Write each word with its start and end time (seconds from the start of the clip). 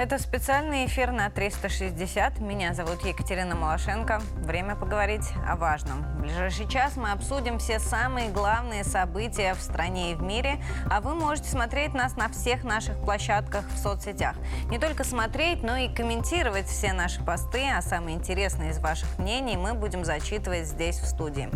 Это 0.00 0.18
специальный 0.18 0.86
эфир 0.86 1.12
на 1.12 1.28
360. 1.28 2.40
Меня 2.40 2.72
зовут 2.72 3.04
Екатерина 3.04 3.54
Малашенко. 3.54 4.22
Время 4.36 4.74
поговорить 4.74 5.26
о 5.46 5.56
важном. 5.56 6.02
В 6.16 6.22
ближайший 6.22 6.66
час 6.66 6.96
мы 6.96 7.10
обсудим 7.10 7.58
все 7.58 7.78
самые 7.78 8.30
главные 8.30 8.82
события 8.82 9.52
в 9.52 9.60
стране 9.60 10.12
и 10.12 10.14
в 10.14 10.22
мире, 10.22 10.58
а 10.90 11.02
вы 11.02 11.14
можете 11.14 11.50
смотреть 11.50 11.92
нас 11.92 12.16
на 12.16 12.30
всех 12.30 12.64
наших 12.64 12.98
площадках 13.02 13.66
в 13.68 13.76
соцсетях. 13.76 14.36
Не 14.70 14.78
только 14.78 15.04
смотреть, 15.04 15.62
но 15.62 15.76
и 15.76 15.94
комментировать 15.94 16.66
все 16.66 16.94
наши 16.94 17.22
посты, 17.22 17.68
а 17.68 17.82
самые 17.82 18.16
интересные 18.16 18.70
из 18.70 18.78
ваших 18.78 19.18
мнений 19.18 19.58
мы 19.58 19.74
будем 19.74 20.06
зачитывать 20.06 20.64
здесь 20.64 20.98
в 20.98 21.04
студии. 21.04 21.50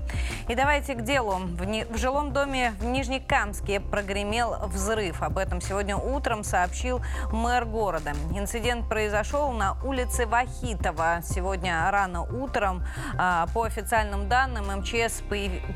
И 0.48 0.54
давайте 0.54 0.94
к 0.94 1.00
делу. 1.00 1.36
В, 1.36 1.64
не... 1.64 1.86
в 1.86 1.96
жилом 1.96 2.34
доме 2.34 2.74
в 2.78 2.84
Нижнекамске 2.84 3.80
прогремел 3.80 4.56
взрыв. 4.66 5.22
Об 5.22 5.38
этом 5.38 5.62
сегодня 5.62 5.96
утром 5.96 6.44
сообщил 6.44 7.00
мэр 7.32 7.64
города. 7.64 8.12
Инцидент 8.36 8.88
произошел 8.88 9.52
на 9.52 9.76
улице 9.84 10.26
Вахитова. 10.26 11.20
Сегодня 11.22 11.88
рано 11.88 12.22
утром 12.22 12.84
а, 13.16 13.46
по 13.54 13.62
официальным 13.62 14.28
данным 14.28 14.80
МЧС 14.80 15.22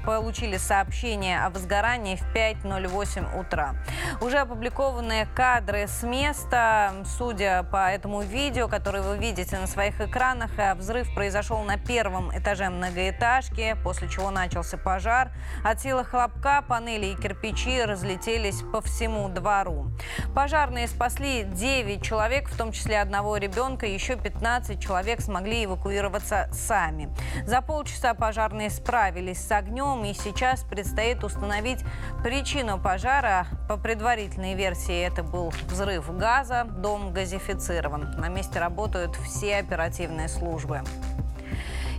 получили 0.04 0.56
сообщение 0.56 1.44
о 1.44 1.50
возгорании 1.50 2.16
в 2.16 2.34
5.08 2.34 3.38
утра. 3.38 3.76
Уже 4.20 4.38
опубликованные 4.38 5.26
кадры 5.26 5.86
с 5.86 6.02
места. 6.02 6.94
Судя 7.16 7.62
по 7.62 7.92
этому 7.92 8.22
видео, 8.22 8.66
которое 8.66 9.02
вы 9.02 9.18
видите 9.18 9.56
на 9.56 9.68
своих 9.68 10.00
экранах, 10.00 10.50
э, 10.59 10.74
взрыв 10.74 11.14
произошел 11.14 11.62
на 11.62 11.78
первом 11.78 12.36
этаже 12.36 12.70
многоэтажки, 12.70 13.76
после 13.84 14.09
чего 14.09 14.32
начался 14.32 14.76
пожар. 14.76 15.30
От 15.62 15.80
силы 15.80 16.04
хлопка 16.04 16.64
панели 16.66 17.06
и 17.06 17.14
кирпичи 17.14 17.84
разлетелись 17.84 18.62
по 18.72 18.80
всему 18.80 19.28
двору. 19.28 19.93
Пожарные 20.34 20.88
спасли 20.88 21.45
9 21.45 22.02
человек, 22.02 22.48
в 22.51 22.57
том 22.57 22.73
числе 22.73 23.01
одного 23.01 23.37
ребенка, 23.37 23.87
еще 23.87 24.16
15 24.16 24.80
человек 24.82 25.21
смогли 25.21 25.65
эвакуироваться 25.65 26.49
сами. 26.52 27.09
За 27.46 27.60
полчаса 27.63 28.15
пожарные 28.15 28.71
справились 28.71 29.38
с 29.46 29.51
огнем, 29.52 30.05
и 30.05 30.13
сейчас 30.15 30.65
предстоит 30.65 31.24
установить 31.24 31.80
причину 32.23 32.79
пожара. 32.79 33.46
По 33.68 33.77
предварительной 33.77 34.55
версии 34.55 35.01
это 35.01 35.23
был 35.23 35.52
взрыв 35.68 36.16
газа, 36.16 36.65
дом 36.65 37.13
газифицирован. 37.13 38.13
На 38.18 38.29
месте 38.29 38.59
работают 38.59 39.16
все 39.16 39.57
оперативные 39.57 40.29
службы. 40.29 40.83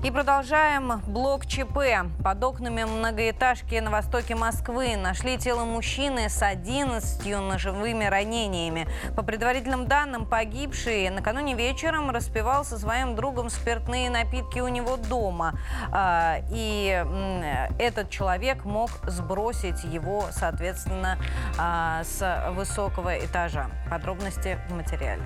И 0.01 0.11
продолжаем 0.11 1.01
блок 1.07 1.45
ЧП. 1.45 1.77
Под 2.23 2.41
окнами 2.41 2.85
многоэтажки 2.85 3.75
на 3.79 3.91
востоке 3.91 4.33
Москвы 4.33 4.95
нашли 4.95 5.37
тело 5.37 5.65
мужчины 5.65 6.29
с 6.29 6.41
11 6.41 7.25
ножевыми 7.41 8.05
ранениями. 8.05 8.87
По 9.17 9.23
предварительным 9.23 9.87
данным, 9.87 10.25
погибший 10.25 11.09
накануне 11.09 11.53
вечером 11.53 12.11
распивал 12.11 12.63
со 12.63 12.79
своим 12.79 13.17
другом 13.17 13.49
спиртные 13.49 14.09
напитки 14.09 14.59
у 14.59 14.69
него 14.69 14.95
дома. 14.95 15.59
А, 15.91 16.37
и 16.49 17.05
этот 17.77 18.09
человек 18.09 18.63
мог 18.63 18.91
сбросить 19.05 19.83
его, 19.83 20.27
соответственно, 20.31 21.17
а, 21.57 22.05
с 22.05 22.51
высокого 22.51 23.17
этажа. 23.19 23.69
Подробности 23.89 24.57
в 24.69 24.75
материале. 24.75 25.23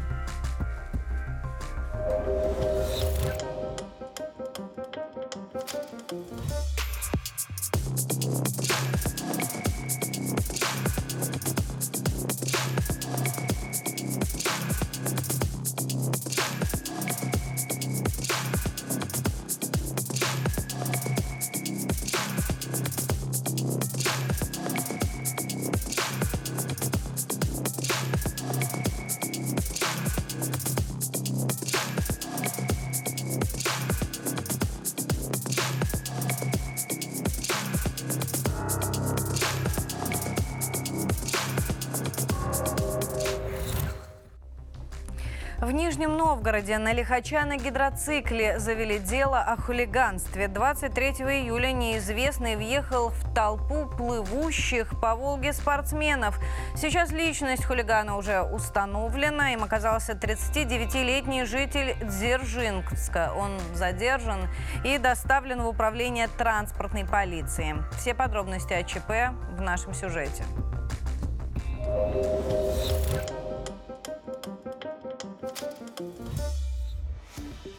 Новгороде 46.44 46.78
на 46.78 46.92
лихача 46.92 47.46
на 47.46 47.56
гидроцикле 47.56 48.60
завели 48.60 49.00
дело 49.00 49.40
о 49.40 49.56
хулиганстве. 49.56 50.50
23 50.50 51.08
июля 51.42 51.72
неизвестный 51.72 52.58
въехал 52.58 53.12
в 53.12 53.34
толпу 53.34 53.86
плывущих 53.86 55.00
по 55.00 55.16
Волге 55.16 55.54
спортсменов. 55.54 56.38
Сейчас 56.76 57.14
личность 57.14 57.64
хулигана 57.64 58.18
уже 58.18 58.42
установлена. 58.42 59.54
Им 59.54 59.64
оказался 59.64 60.16
39-летний 60.16 61.46
житель 61.46 61.96
Дзержинска. 62.02 63.32
Он 63.38 63.58
задержан 63.74 64.50
и 64.84 64.98
доставлен 64.98 65.62
в 65.62 65.68
управление 65.70 66.28
транспортной 66.28 67.06
полиции. 67.06 67.76
Все 67.98 68.14
подробности 68.14 68.74
о 68.74 68.84
ЧП 68.84 69.34
в 69.56 69.62
нашем 69.62 69.94
сюжете. 69.94 70.44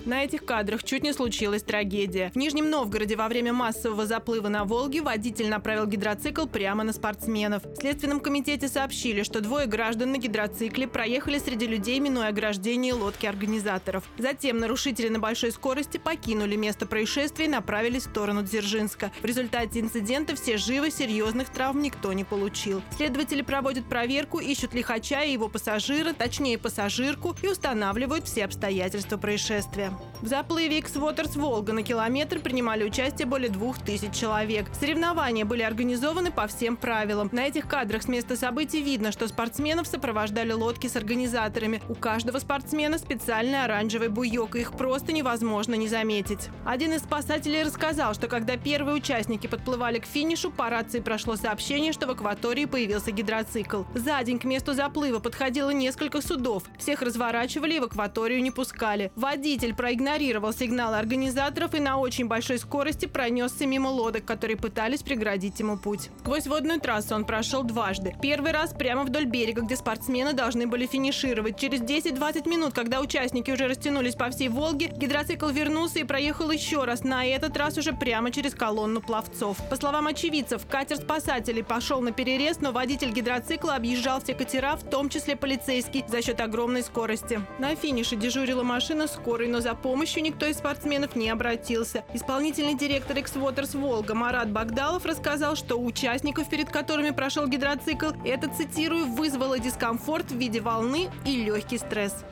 На 0.04 0.22
этих 0.22 0.44
кадрах 0.44 0.84
чуть 0.84 1.02
не 1.02 1.14
случилась 1.14 1.62
трагедия. 1.62 2.30
В 2.34 2.36
Нижнем 2.36 2.68
Новгороде 2.68 3.16
во 3.16 3.26
время 3.26 3.54
массового 3.54 4.04
заплыва 4.04 4.48
на 4.48 4.64
Волге 4.64 5.00
водитель 5.00 5.48
направил 5.48 5.86
гидроцикл 5.86 6.46
прямо 6.46 6.84
на 6.84 6.92
спортсменов. 6.92 7.64
В 7.64 7.76
Следственном 7.76 8.20
комитете 8.20 8.68
сообщили, 8.68 9.22
что 9.22 9.40
двое 9.40 9.66
граждан 9.66 10.12
на 10.12 10.18
гидроцикле 10.18 10.86
проехали 10.86 11.38
среди 11.38 11.66
людей, 11.66 12.00
минуя 12.00 12.28
ограждение 12.28 12.92
лодки 12.92 13.24
организаторов. 13.24 14.04
Затем 14.18 14.58
нарушители 14.58 15.08
на 15.08 15.20
большой 15.20 15.52
скорости 15.52 15.96
покинули 15.96 16.56
место 16.56 16.84
происшествия 16.84 17.46
и 17.46 17.48
направились 17.48 18.02
в 18.02 18.10
сторону 18.10 18.42
Дзержинска. 18.42 19.10
В 19.22 19.24
результате 19.24 19.80
инцидента 19.80 20.36
все 20.36 20.58
живы, 20.58 20.90
серьезных 20.90 21.48
травм 21.48 21.80
никто 21.80 22.12
не 22.12 22.24
получил. 22.24 22.82
Следователи 22.94 23.40
проводят 23.40 23.88
проверку, 23.88 24.38
ищут 24.38 24.74
лихача 24.74 25.22
и 25.22 25.32
его 25.32 25.48
пассажира, 25.48 26.12
точнее 26.12 26.58
пассажирку, 26.58 27.34
и 27.40 27.48
устанавливают 27.48 28.26
все 28.26 28.44
обстоятельства 28.44 29.16
происшествия. 29.16 29.93
В 30.22 30.26
заплыве 30.26 30.78
X-Waters 30.78 31.38
Волга 31.38 31.72
на 31.72 31.82
километр 31.82 32.38
принимали 32.40 32.84
участие 32.84 33.26
более 33.26 33.50
двух 33.50 33.78
тысяч 33.78 34.12
человек. 34.12 34.66
Соревнования 34.78 35.44
были 35.44 35.62
организованы 35.62 36.30
по 36.30 36.46
всем 36.46 36.76
правилам. 36.76 37.28
На 37.32 37.46
этих 37.46 37.68
кадрах 37.68 38.02
с 38.02 38.08
места 38.08 38.36
событий 38.36 38.80
видно, 38.80 39.12
что 39.12 39.28
спортсменов 39.28 39.86
сопровождали 39.86 40.52
лодки 40.52 40.86
с 40.86 40.96
организаторами. 40.96 41.82
У 41.88 41.94
каждого 41.94 42.38
спортсмена 42.38 42.98
специальный 42.98 43.64
оранжевый 43.64 44.08
буйок, 44.08 44.56
и 44.56 44.60
их 44.60 44.72
просто 44.72 45.12
невозможно 45.12 45.74
не 45.74 45.88
заметить. 45.88 46.48
Один 46.64 46.92
из 46.92 47.00
спасателей 47.00 47.62
рассказал, 47.62 48.14
что 48.14 48.26
когда 48.28 48.56
первые 48.56 48.96
участники 48.96 49.46
подплывали 49.46 49.98
к 49.98 50.06
финишу, 50.06 50.50
по 50.50 50.70
рации 50.70 51.00
прошло 51.00 51.36
сообщение, 51.36 51.92
что 51.92 52.06
в 52.06 52.10
акватории 52.10 52.64
появился 52.64 53.10
гидроцикл. 53.10 53.82
За 53.94 54.22
день 54.22 54.38
к 54.38 54.44
месту 54.44 54.72
заплыва 54.72 55.18
подходило 55.18 55.70
несколько 55.70 56.22
судов. 56.22 56.64
Всех 56.78 57.02
разворачивали 57.02 57.74
и 57.74 57.80
в 57.80 57.84
акваторию 57.84 58.42
не 58.42 58.50
пускали. 58.50 59.12
Водитель 59.16 59.74
проигнорировал 59.84 60.54
сигналы 60.54 60.96
организаторов 60.96 61.74
и 61.74 61.78
на 61.78 61.98
очень 61.98 62.26
большой 62.26 62.58
скорости 62.58 63.04
пронесся 63.04 63.66
мимо 63.66 63.88
лодок, 63.88 64.24
которые 64.24 64.56
пытались 64.56 65.02
преградить 65.02 65.60
ему 65.60 65.76
путь. 65.76 66.08
Сквозь 66.20 66.46
водную 66.46 66.80
трассу 66.80 67.14
он 67.14 67.26
прошел 67.26 67.64
дважды. 67.64 68.16
Первый 68.22 68.52
раз 68.52 68.72
прямо 68.72 69.04
вдоль 69.04 69.26
берега, 69.26 69.60
где 69.60 69.76
спортсмены 69.76 70.32
должны 70.32 70.66
были 70.66 70.86
финишировать. 70.86 71.60
Через 71.60 71.82
10-20 71.82 72.48
минут, 72.48 72.72
когда 72.72 73.02
участники 73.02 73.50
уже 73.50 73.68
растянулись 73.68 74.14
по 74.14 74.30
всей 74.30 74.48
Волге, 74.48 74.86
гидроцикл 74.86 75.48
вернулся 75.48 75.98
и 75.98 76.04
проехал 76.04 76.50
еще 76.50 76.84
раз, 76.84 77.04
на 77.04 77.26
этот 77.26 77.54
раз 77.58 77.76
уже 77.76 77.92
прямо 77.92 78.30
через 78.30 78.54
колонну 78.54 79.02
пловцов. 79.02 79.58
По 79.68 79.76
словам 79.76 80.06
очевидцев, 80.06 80.66
катер 80.66 80.96
спасателей 80.96 81.62
пошел 81.62 82.00
на 82.00 82.12
перерез, 82.12 82.62
но 82.62 82.72
водитель 82.72 83.10
гидроцикла 83.10 83.74
объезжал 83.74 84.22
все 84.22 84.32
катера, 84.32 84.76
в 84.76 84.88
том 84.88 85.10
числе 85.10 85.36
полицейский, 85.36 86.06
за 86.08 86.22
счет 86.22 86.40
огромной 86.40 86.82
скорости. 86.82 87.38
На 87.58 87.74
финише 87.76 88.16
дежурила 88.16 88.62
машина 88.62 89.06
скорой, 89.08 89.48
но 89.48 89.60
за 89.60 89.73
помощью 89.74 90.22
никто 90.22 90.46
из 90.46 90.58
спортсменов 90.58 91.16
не 91.16 91.28
обратился. 91.30 92.04
Исполнительный 92.14 92.74
директор 92.74 93.16
X-Waters 93.18 93.78
Волга 93.78 94.14
Марат 94.14 94.50
Багдалов 94.50 95.04
рассказал, 95.04 95.56
что 95.56 95.76
участников, 95.76 96.48
перед 96.48 96.70
которыми 96.70 97.10
прошел 97.10 97.46
гидроцикл, 97.46 98.10
это, 98.24 98.48
цитирую, 98.48 99.06
вызвало 99.06 99.58
дискомфорт 99.58 100.30
в 100.30 100.36
виде 100.36 100.60
волны 100.60 101.10
и 101.24 101.44
легкий 101.44 101.78
стресс. 101.78 102.24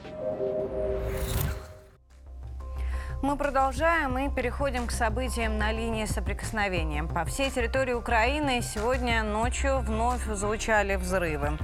Мы 3.23 3.37
продолжаем 3.37 4.19
и 4.19 4.29
переходим 4.29 4.89
к 4.89 4.91
событиям 4.91 5.57
на 5.57 5.71
линии 5.71 6.07
соприкосновения. 6.07 7.05
По 7.05 7.25
всей 7.25 7.53
территории 7.53 7.93
Украины 7.93 8.61
сегодня 8.63 9.23
ночью 9.23 9.79
вновь 9.79 10.25
звучали 10.25 10.97
взрывы. 10.97 11.57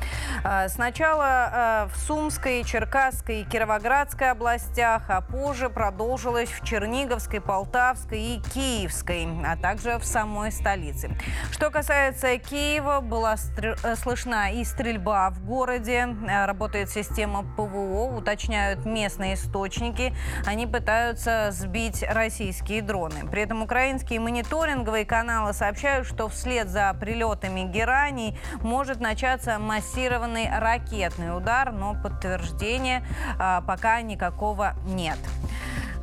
А, 0.44 0.68
сначала 0.68 1.26
а, 1.26 1.88
в 1.88 1.98
Сумской, 1.98 2.62
Черкасской 2.62 3.40
и 3.40 3.44
Кировоградской 3.44 4.30
областях, 4.30 5.02
а 5.08 5.20
позже 5.20 5.68
продолжилось 5.68 6.48
в 6.48 6.64
Черниговской, 6.64 7.40
Полтавской 7.40 8.20
и 8.20 8.40
Киевской, 8.54 9.26
а 9.44 9.56
также 9.56 9.98
в 9.98 10.04
самой 10.04 10.52
столице. 10.52 11.10
Что 11.50 11.70
касается 11.70 12.38
Киева, 12.38 13.00
была 13.00 13.34
э, 13.34 13.96
слышна 13.96 14.52
и 14.52 14.62
стрельба 14.62 15.30
в 15.30 15.44
городе. 15.44 16.06
Работает 16.28 16.88
система 16.88 17.42
ПВО, 17.56 18.16
уточняют 18.16 18.86
местные 18.86 19.34
источники. 19.34 20.14
Они 20.46 20.64
пытаются 20.68 21.47
сбить 21.50 22.04
российские 22.08 22.82
дроны. 22.82 23.26
При 23.30 23.42
этом 23.42 23.62
украинские 23.62 24.20
мониторинговые 24.20 25.04
каналы 25.04 25.52
сообщают, 25.52 26.06
что 26.06 26.28
вслед 26.28 26.68
за 26.68 26.94
прилетами 26.98 27.60
гераний 27.60 28.38
может 28.62 29.00
начаться 29.00 29.58
массированный 29.58 30.48
ракетный 30.58 31.36
удар, 31.36 31.72
но 31.72 31.94
подтверждения 31.94 33.04
а, 33.38 33.60
пока 33.62 34.00
никакого 34.02 34.74
нет. 34.86 35.18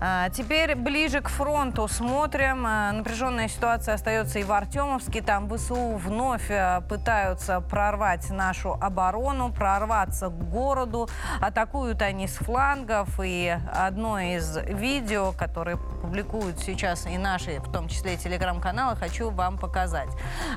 А, 0.02 0.30
теперь 0.30 0.76
ближе 0.76 1.22
к 1.22 1.30
фронту 1.30 1.88
смотрим. 1.88 2.66
А, 2.68 2.92
напряженная 2.92 3.48
ситуация 3.48 3.96
остается 3.96 4.40
и 4.40 4.44
в 4.44 4.52
Артемовске. 4.52 5.22
Там 5.22 5.50
ВСУ 5.50 5.96
вновь 5.96 6.50
а, 6.50 6.82
пытаются 6.82 7.62
прорвать 7.62 8.30
нашу 8.30 8.74
оборону, 8.74 9.52
прорваться 9.52 10.28
к 10.28 10.50
городу. 10.50 11.10
Атакуют 11.40 12.02
они 12.02 12.28
с 12.28 12.36
флангов. 12.36 13.10
И 13.24 13.58
одно 13.74 14.20
из 14.20 14.58
видео, 14.58 15.32
которое 15.32 15.78
публикуют 15.78 16.60
сейчас 16.60 17.06
и 17.06 17.18
наши, 17.18 17.60
в 17.60 17.72
том 17.72 17.88
числе 17.88 18.18
телеграм-каналы, 18.18 18.96
хочу 18.96 19.30
вам 19.30 19.58
показать. 19.58 20.10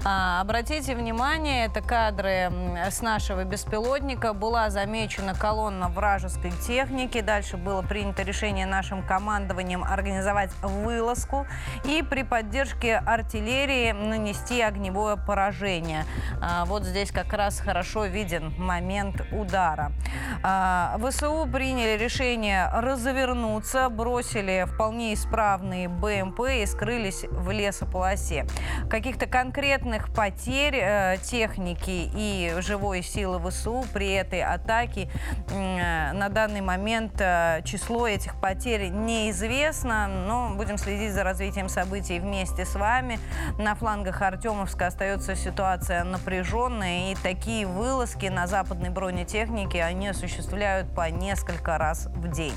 Обратите 0.05 0.95
внимание, 0.95 1.67
это 1.67 1.81
кадры 1.81 2.51
с 2.91 3.01
нашего 3.03 3.45
беспилотника. 3.45 4.33
Была 4.33 4.71
замечена 4.71 5.35
колонна 5.35 5.89
вражеской 5.89 6.51
техники. 6.67 7.21
Дальше 7.21 7.57
было 7.57 7.83
принято 7.83 8.23
решение 8.23 8.67
нашим 8.67 9.03
командам 9.03 9.28
командованием 9.29 9.85
организовать 9.85 10.51
вылазку 10.63 11.47
и 11.85 12.03
при 12.03 12.23
поддержке 12.23 12.97
артиллерии 12.97 13.93
нанести 13.93 14.63
огневое 14.63 15.19
поражение. 15.19 16.07
А, 16.41 16.65
вот 16.65 16.85
здесь 16.85 17.11
как 17.11 17.35
раз 17.35 17.61
хорошо 17.61 18.07
виден 18.07 18.55
момент 18.57 19.21
удара. 19.31 19.93
А, 20.43 20.99
ВСУ 20.99 21.47
приняли 21.53 22.03
решение 22.03 22.71
развернуться, 22.73 23.91
бросили 23.91 24.65
вполне 24.67 25.13
исправные 25.13 25.89
БМП 25.89 26.41
и 26.63 26.65
скрылись 26.65 27.25
в 27.31 27.51
лесополосе. 27.51 28.47
Каких-то 28.89 29.27
конкретных 29.27 30.11
потерь 30.15 30.79
э, 30.81 31.17
техники 31.23 32.11
и 32.15 32.55
живой 32.61 33.03
силы 33.03 33.39
ВСУ 33.51 33.85
при 33.93 34.11
этой 34.13 34.43
атаке 34.43 35.11
э, 35.51 36.13
на 36.13 36.31
данный 36.31 36.63
момент 36.63 37.21
э, 37.21 37.61
число 37.67 38.09
этих 38.09 38.41
потерь 38.41 38.89
не 38.89 39.18
неизвестно, 39.25 40.07
но 40.09 40.51
будем 40.55 40.79
следить 40.79 41.13
за 41.13 41.25
развитием 41.25 41.69
событий 41.69 42.19
вместе 42.21 42.65
с 42.65 42.75
вами. 42.75 43.19
На 43.59 43.75
флангах 43.75 44.23
Артемовска 44.23 44.87
остается 44.87 45.35
ситуация 45.35 46.05
напряженная, 46.05 47.13
и 47.13 47.15
такие 47.17 47.67
вылазки 47.67 48.27
на 48.27 48.47
западной 48.47 48.91
бронетехнике 48.91 49.83
они 49.83 50.09
осуществляют 50.09 50.95
по 50.95 51.11
несколько 51.11 51.79
раз 51.79 52.07
в 52.07 52.29
день. 52.29 52.55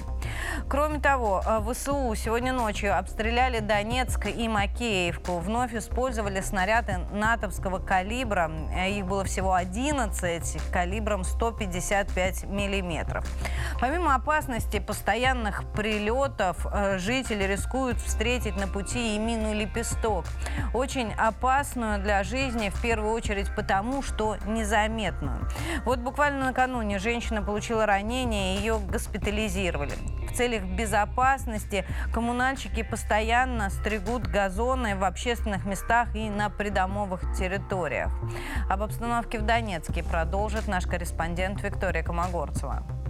Кроме 0.70 1.00
того, 1.00 1.42
э, 1.46 1.62
ВСУ 1.72 2.14
сегодня 2.16 2.54
ночью 2.54 2.98
обстреляли 2.98 3.60
Донецк 3.60 4.28
и 4.28 4.48
Макеевку. 4.48 5.40
Вновь 5.40 5.74
использовали 5.74 6.42
снаряды 6.42 7.00
натовского 7.12 7.80
калибра. 7.80 8.52
Э, 8.74 8.90
их 8.90 9.06
было 9.06 9.24
всего 9.24 9.54
11 9.54 10.58
калибром 10.72 11.24
155 11.24 12.44
миллиметров. 12.46 13.26
Помимо 13.80 14.16
опасности 14.16 14.80
постоянных 14.80 15.64
прилетов, 15.74 16.51
метров 16.52 16.68
э, 16.72 16.98
жители 16.98 17.44
рискуют 17.44 17.98
встретить 18.00 18.56
на 18.56 18.68
пути 18.68 19.16
и 19.16 19.20
мину 19.20 19.54
«Лепесток». 19.54 20.26
Очень 20.74 21.14
опасную 21.14 22.02
для 22.02 22.24
жизни, 22.24 22.70
в 22.70 22.82
первую 22.82 23.14
очередь 23.14 23.54
потому, 23.56 24.02
что 24.02 24.38
незаметную. 24.46 25.48
Вот 25.86 26.00
буквально 26.00 26.46
накануне 26.46 27.00
женщина 27.00 27.42
получила 27.42 27.86
ранение, 27.86 28.58
ее 28.58 28.80
госпитализировали. 28.80 29.94
В 30.30 30.34
целях 30.34 30.64
безопасности 30.64 31.86
коммунальщики 32.14 32.84
постоянно 32.84 33.70
стригут 33.70 34.28
газоны 34.28 34.96
в 34.96 35.04
общественных 35.04 35.66
местах 35.66 36.16
и 36.16 36.30
на 36.30 36.50
придомовых 36.50 37.22
территориях. 37.38 38.12
Об 38.70 38.84
обстановке 38.84 39.40
в 39.40 39.46
Донецке 39.46 40.04
продолжит 40.04 40.68
наш 40.68 40.86
корреспондент 40.86 41.62
Виктория 41.62 42.04
Комогорцева 42.04 43.01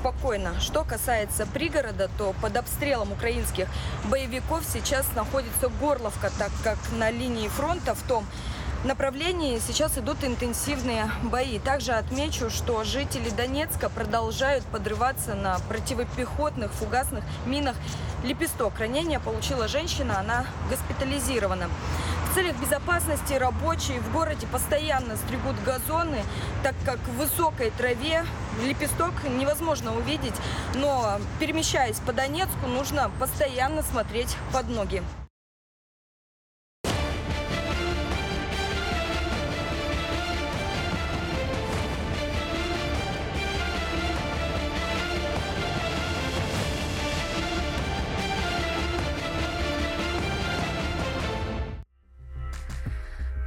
спокойно. 0.00 0.58
Что 0.60 0.82
касается 0.82 1.46
пригорода, 1.46 2.08
то 2.16 2.34
под 2.40 2.56
обстрелом 2.56 3.12
украинских 3.12 3.68
боевиков 4.04 4.64
сейчас 4.64 5.06
находится 5.14 5.68
Горловка, 5.80 6.30
так 6.38 6.50
как 6.64 6.78
на 6.96 7.10
линии 7.10 7.48
фронта 7.48 7.94
в 7.94 8.02
том 8.02 8.24
направлении 8.84 9.60
сейчас 9.66 9.98
идут 9.98 10.24
интенсивные 10.24 11.10
бои. 11.24 11.58
Также 11.58 11.92
отмечу, 11.92 12.48
что 12.48 12.82
жители 12.82 13.28
Донецка 13.28 13.90
продолжают 13.90 14.64
подрываться 14.64 15.34
на 15.34 15.58
противопехотных 15.68 16.72
фугасных 16.72 17.22
минах 17.44 17.76
«Лепесток». 18.24 18.78
Ранение 18.78 19.20
получила 19.20 19.68
женщина, 19.68 20.18
она 20.18 20.46
госпитализирована. 20.70 21.68
Целях 22.34 22.56
безопасности 22.60 23.32
рабочие 23.32 23.98
в 24.00 24.12
городе 24.12 24.46
постоянно 24.46 25.16
стригут 25.16 25.56
газоны, 25.64 26.22
так 26.62 26.76
как 26.84 26.98
в 27.00 27.16
высокой 27.16 27.72
траве 27.72 28.24
лепесток 28.62 29.12
невозможно 29.24 29.96
увидеть, 29.96 30.34
но 30.74 31.18
перемещаясь 31.40 31.96
по 31.96 32.12
Донецку, 32.12 32.68
нужно 32.68 33.10
постоянно 33.18 33.82
смотреть 33.82 34.36
под 34.52 34.68
ноги. 34.68 35.02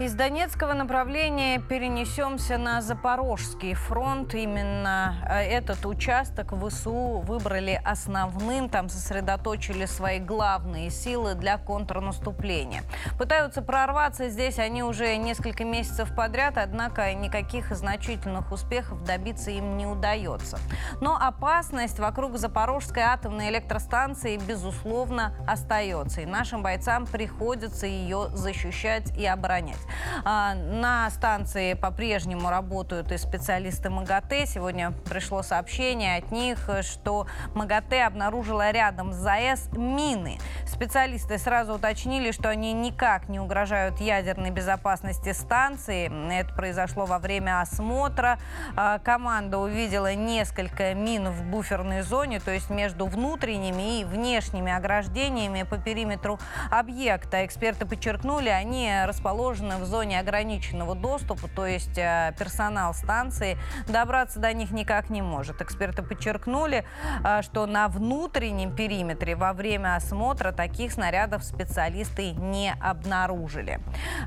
Из 0.03 0.15
Донецкого 0.15 0.73
направления 0.73 1.59
перенесемся 1.61 2.57
на 2.57 2.81
Запорожский 2.81 3.73
фронт. 3.73 4.33
Именно 4.33 5.15
э, 5.25 5.43
этот 5.43 5.85
участок 5.85 6.51
ВСУ 6.51 7.21
выбрали 7.25 7.81
основным. 7.85 8.67
Там 8.67 8.89
сосредоточили 8.89 9.85
свои 9.85 10.19
главные 10.19 10.89
силы 10.89 11.35
для 11.35 11.57
контрнаступления. 11.57 12.83
Пытаются 13.17 13.61
прорваться 13.61 14.27
здесь 14.27 14.59
они 14.59 14.83
уже 14.83 15.15
несколько 15.15 15.63
месяцев 15.63 16.13
подряд, 16.13 16.57
однако 16.57 17.13
никаких 17.13 17.73
значительных 17.73 18.51
успехов 18.51 19.05
добиться 19.05 19.51
им 19.51 19.77
не 19.77 19.85
удается. 19.85 20.59
Но 20.99 21.15
опасность 21.15 21.99
вокруг 21.99 22.37
Запорожской 22.37 23.03
атомной 23.03 23.51
электростанции, 23.51 24.35
безусловно, 24.35 25.33
остается. 25.47 26.19
И 26.19 26.25
нашим 26.25 26.61
бойцам 26.61 27.05
приходится 27.05 27.87
ее 27.87 28.27
защищать 28.33 29.17
и 29.17 29.25
оборонять. 29.25 29.77
А, 30.25 30.53
на 30.53 31.09
станции 31.09 31.73
по-прежнему 31.73 32.49
работают 32.49 33.11
и 33.11 33.17
специалисты 33.17 33.89
МАГАТЭ. 33.89 34.45
Сегодня 34.45 34.91
пришло 35.09 35.43
сообщение 35.43 36.17
от 36.17 36.31
них, 36.31 36.69
что 36.81 37.27
МАГАТЭ 37.55 38.05
обнаружила 38.05 38.71
рядом 38.71 39.13
с 39.13 39.17
ЗАЭС 39.17 39.69
мины. 39.73 40.39
Специалисты 40.65 41.37
сразу 41.37 41.73
уточнили, 41.73 42.31
что 42.31 42.49
они 42.49 42.73
никак 42.73 43.29
не 43.29 43.39
угрожают 43.39 43.99
ядерной 43.99 44.51
безопасности 44.51 45.33
станции. 45.33 46.11
Это 46.33 46.53
произошло 46.53 47.05
во 47.05 47.19
время 47.19 47.61
осмотра. 47.61 48.39
А, 48.75 48.99
команда 48.99 49.57
увидела 49.57 50.13
несколько 50.13 50.93
мин 50.93 51.29
в 51.29 51.43
буферной 51.43 52.01
зоне, 52.01 52.39
то 52.39 52.51
есть 52.51 52.69
между 52.69 53.05
внутренними 53.05 54.01
и 54.01 54.05
внешними 54.05 54.71
ограждениями 54.71 55.63
по 55.63 55.77
периметру 55.77 56.39
объекта. 56.71 57.45
Эксперты 57.45 57.85
подчеркнули, 57.85 58.49
они 58.49 58.91
расположены 59.05 59.33
расположены 59.33 59.82
в 59.83 59.85
зоне 59.85 60.19
ограниченного 60.19 60.95
доступа, 60.95 61.47
то 61.47 61.65
есть 61.65 61.97
э, 61.97 62.33
персонал 62.37 62.93
станции 62.93 63.57
добраться 63.87 64.39
до 64.39 64.51
них 64.53 64.71
никак 64.71 65.09
не 65.09 65.21
может. 65.21 65.61
Эксперты 65.61 66.01
подчеркнули, 66.01 66.85
э, 67.23 67.41
что 67.43 67.65
на 67.65 67.87
внутреннем 67.87 68.75
периметре 68.75 69.35
во 69.35 69.53
время 69.53 69.95
осмотра 69.95 70.51
таких 70.51 70.93
снарядов 70.93 71.43
специалисты 71.43 72.31
не 72.31 72.73
обнаружили. 72.79 73.79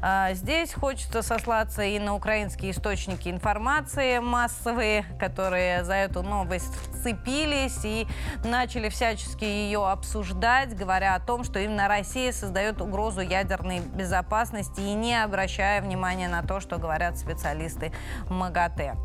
Э, 0.02 0.34
здесь 0.34 0.72
хочется 0.72 1.22
сослаться 1.22 1.82
и 1.82 1.98
на 1.98 2.14
украинские 2.14 2.70
источники 2.70 3.28
информации 3.28 4.18
массовые, 4.18 5.04
которые 5.18 5.84
за 5.84 5.94
эту 5.94 6.22
новость 6.22 6.74
вцепились 6.90 7.84
и 7.84 8.06
начали 8.44 8.88
всячески 8.88 9.44
ее 9.44 9.88
обсуждать, 9.88 10.76
говоря 10.76 11.14
о 11.14 11.20
том, 11.20 11.44
что 11.44 11.58
именно 11.58 11.88
Россия 11.88 12.32
создает 12.32 12.80
угрозу 12.80 13.20
ядерной 13.20 13.80
безопасности 13.80 14.80
и 14.80 14.92
не 14.94 15.14
обращая 15.46 15.80
внимания 15.80 16.26
на 16.28 16.42
то, 16.42 16.58
что 16.58 16.76
говорят 16.76 17.18
специалисты 17.18 17.92
МАГАТЭ. 18.28 18.96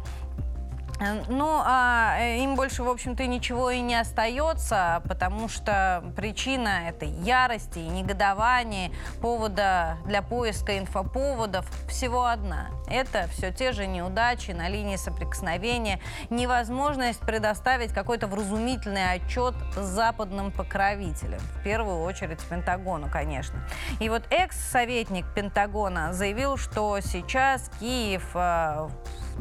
Э, 1.02 1.24
ну, 1.28 1.62
а 1.66 2.18
э, 2.20 2.44
им 2.44 2.56
больше, 2.56 2.84
в 2.84 2.90
общем-то, 2.90 3.26
ничего 3.26 3.72
и 3.72 3.82
не 3.82 3.96
остается, 3.96 5.02
потому 5.08 5.50
что 5.50 6.04
причина 6.16 6.90
этой 6.90 7.10
ярости 7.10 7.80
и 7.80 7.88
негодования, 7.88 8.92
повода 9.20 9.98
для 10.06 10.22
поиска 10.22 10.78
инфоповодов 10.78 11.66
всего 11.90 12.26
одна. 12.26 12.70
Это 12.88 13.28
все 13.30 13.52
те 13.52 13.72
же 13.72 13.88
неудачи 13.88 14.52
на 14.52 14.70
линии 14.70 14.96
соприкосновения, 14.96 16.00
невозможность 16.30 17.22
предоставить 17.22 17.94
какой-то 17.94 18.28
вразумительный 18.28 19.12
отчет 19.14 19.56
западным 19.76 20.52
покровителям, 20.52 21.40
в 21.40 21.64
первую 21.64 22.02
очередь 22.02 22.40
Пентагону, 22.48 23.10
конечно. 23.10 23.68
И 24.00 24.10
вот 24.10 24.24
экс-советник 24.30 25.26
Пентагона 25.34 26.14
заявил, 26.14 26.58
что 26.58 27.00
сейчас 27.00 27.72
Киев 27.80 28.30
э, 28.36 28.90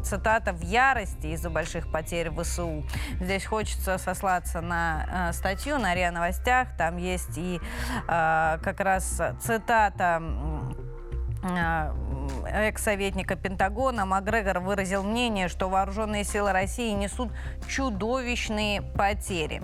цитата, 0.03 0.53
в 0.53 0.63
ярости 0.63 1.29
из-за 1.29 1.51
больших 1.51 1.91
потерь 1.91 2.31
в 2.31 2.43
ВСУ. 2.43 2.85
Здесь 3.21 3.45
хочется 3.45 3.99
сослаться 3.99 4.61
на 4.61 5.31
э, 5.31 5.33
статью 5.33 5.79
на 5.79 5.95
РИА 5.95 6.11
Новостях. 6.11 6.69
Там 6.77 6.97
есть 6.97 7.37
и 7.37 7.61
э, 8.09 8.59
как 8.63 8.81
раз 8.81 9.21
цитата 9.41 10.23
э, 11.43 11.93
экс-советника 12.47 13.37
Пентагона 13.37 14.07
Макгрегор 14.07 14.61
выразил 14.61 15.03
мнение, 15.03 15.49
что 15.49 15.69
вооруженные 15.69 16.25
силы 16.25 16.53
России 16.53 16.93
несут 16.93 17.31
чудовищные 17.69 18.83
потери. 18.83 19.63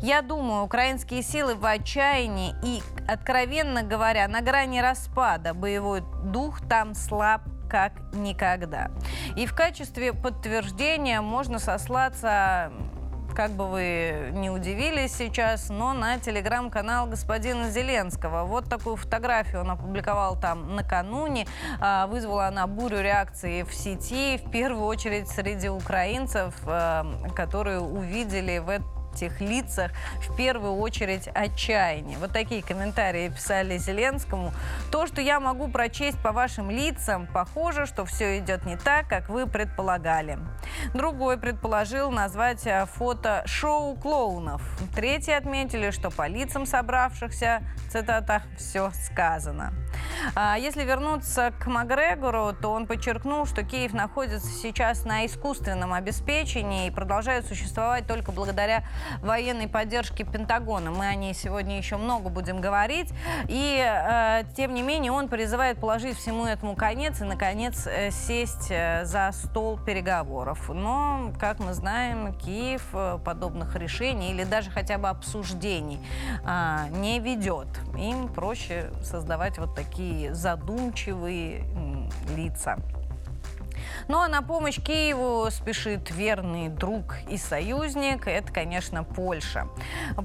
Я 0.00 0.22
думаю, 0.22 0.64
украинские 0.64 1.22
силы 1.22 1.54
в 1.54 1.64
отчаянии 1.64 2.54
и, 2.62 2.82
откровенно 3.08 3.82
говоря, 3.82 4.28
на 4.28 4.40
грани 4.40 4.80
распада. 4.80 5.54
Боевой 5.54 6.02
дух 6.24 6.60
там 6.68 6.94
слаб 6.94 7.42
как 7.74 7.92
никогда. 8.12 8.92
И 9.34 9.46
в 9.46 9.54
качестве 9.54 10.12
подтверждения 10.12 11.20
можно 11.20 11.58
сослаться 11.58 12.70
как 13.34 13.50
бы 13.50 13.66
вы 13.66 14.30
не 14.30 14.48
удивились 14.48 15.12
сейчас, 15.12 15.70
но 15.70 15.92
на 15.92 16.20
телеграм-канал 16.20 17.08
господина 17.08 17.68
Зеленского. 17.68 18.44
Вот 18.44 18.68
такую 18.68 18.94
фотографию 18.94 19.62
он 19.62 19.72
опубликовал 19.72 20.38
там 20.38 20.76
накануне. 20.76 21.48
А, 21.80 22.06
вызвала 22.06 22.46
она 22.46 22.68
бурю 22.68 23.00
реакции 23.00 23.64
в 23.64 23.74
сети, 23.74 24.38
в 24.38 24.52
первую 24.52 24.86
очередь 24.86 25.28
среди 25.28 25.68
украинцев, 25.68 26.54
а, 26.66 27.04
которые 27.34 27.80
увидели 27.80 28.58
в 28.58 28.68
этом 28.68 29.03
этих 29.14 29.40
лицах 29.40 29.92
в 30.28 30.36
первую 30.36 30.76
очередь 30.76 31.28
отчаяние. 31.28 32.18
Вот 32.18 32.32
такие 32.32 32.62
комментарии 32.62 33.28
писали 33.28 33.78
Зеленскому. 33.78 34.52
То, 34.90 35.06
что 35.06 35.20
я 35.20 35.40
могу 35.40 35.68
прочесть 35.68 36.18
по 36.18 36.32
вашим 36.32 36.70
лицам, 36.70 37.26
похоже, 37.26 37.86
что 37.86 38.04
все 38.04 38.38
идет 38.38 38.66
не 38.66 38.76
так, 38.76 39.08
как 39.08 39.28
вы 39.28 39.46
предполагали. 39.46 40.38
Другой 40.92 41.38
предположил 41.38 42.10
назвать 42.10 42.66
э, 42.66 42.86
фото 42.86 43.42
шоу 43.46 43.96
клоунов. 43.96 44.62
Третьи 44.94 45.32
отметили, 45.32 45.90
что 45.90 46.10
по 46.10 46.26
лицам 46.26 46.66
собравшихся, 46.66 47.62
цитата, 47.90 48.42
все 48.56 48.90
сказано. 49.06 49.72
А 50.34 50.56
если 50.58 50.84
вернуться 50.84 51.52
к 51.58 51.66
Макгрегору, 51.66 52.52
то 52.60 52.72
он 52.72 52.86
подчеркнул, 52.86 53.46
что 53.46 53.62
Киев 53.62 53.92
находится 53.92 54.48
сейчас 54.48 55.04
на 55.04 55.26
искусственном 55.26 55.92
обеспечении 55.92 56.88
и 56.88 56.90
продолжает 56.90 57.46
существовать 57.46 58.06
только 58.06 58.32
благодаря 58.32 58.84
военной 59.20 59.68
поддержке 59.68 60.24
Пентагона. 60.24 60.90
Мы 60.90 61.06
о 61.06 61.14
ней 61.14 61.34
сегодня 61.34 61.76
еще 61.76 61.96
много 61.96 62.28
будем 62.28 62.60
говорить. 62.60 63.12
И, 63.48 63.84
э, 63.84 64.44
тем 64.56 64.74
не 64.74 64.82
менее, 64.82 65.12
он 65.12 65.28
призывает 65.28 65.78
положить 65.78 66.16
всему 66.16 66.46
этому 66.46 66.76
конец 66.76 67.20
и, 67.20 67.24
наконец, 67.24 67.86
э, 67.86 68.10
сесть 68.10 68.68
э, 68.70 69.04
за 69.04 69.30
стол 69.32 69.78
переговоров. 69.78 70.68
Но, 70.68 71.32
как 71.38 71.58
мы 71.60 71.74
знаем, 71.74 72.34
Киев 72.34 72.86
э, 72.92 73.18
подобных 73.24 73.76
решений 73.76 74.30
или 74.30 74.44
даже 74.44 74.70
хотя 74.70 74.98
бы 74.98 75.08
обсуждений 75.08 76.00
э, 76.44 76.88
не 76.90 77.20
ведет. 77.20 77.68
Им 77.96 78.28
проще 78.28 78.90
создавать 79.02 79.58
вот 79.58 79.74
такие 79.74 80.34
задумчивые 80.34 81.64
лица. 82.36 82.78
Ну 84.08 84.18
а 84.20 84.28
на 84.28 84.42
помощь 84.42 84.80
Киеву 84.80 85.50
спешит 85.50 86.10
верный 86.10 86.68
друг 86.68 87.16
и 87.28 87.36
союзник. 87.36 88.26
Это, 88.26 88.52
конечно, 88.52 89.04
Польша. 89.04 89.68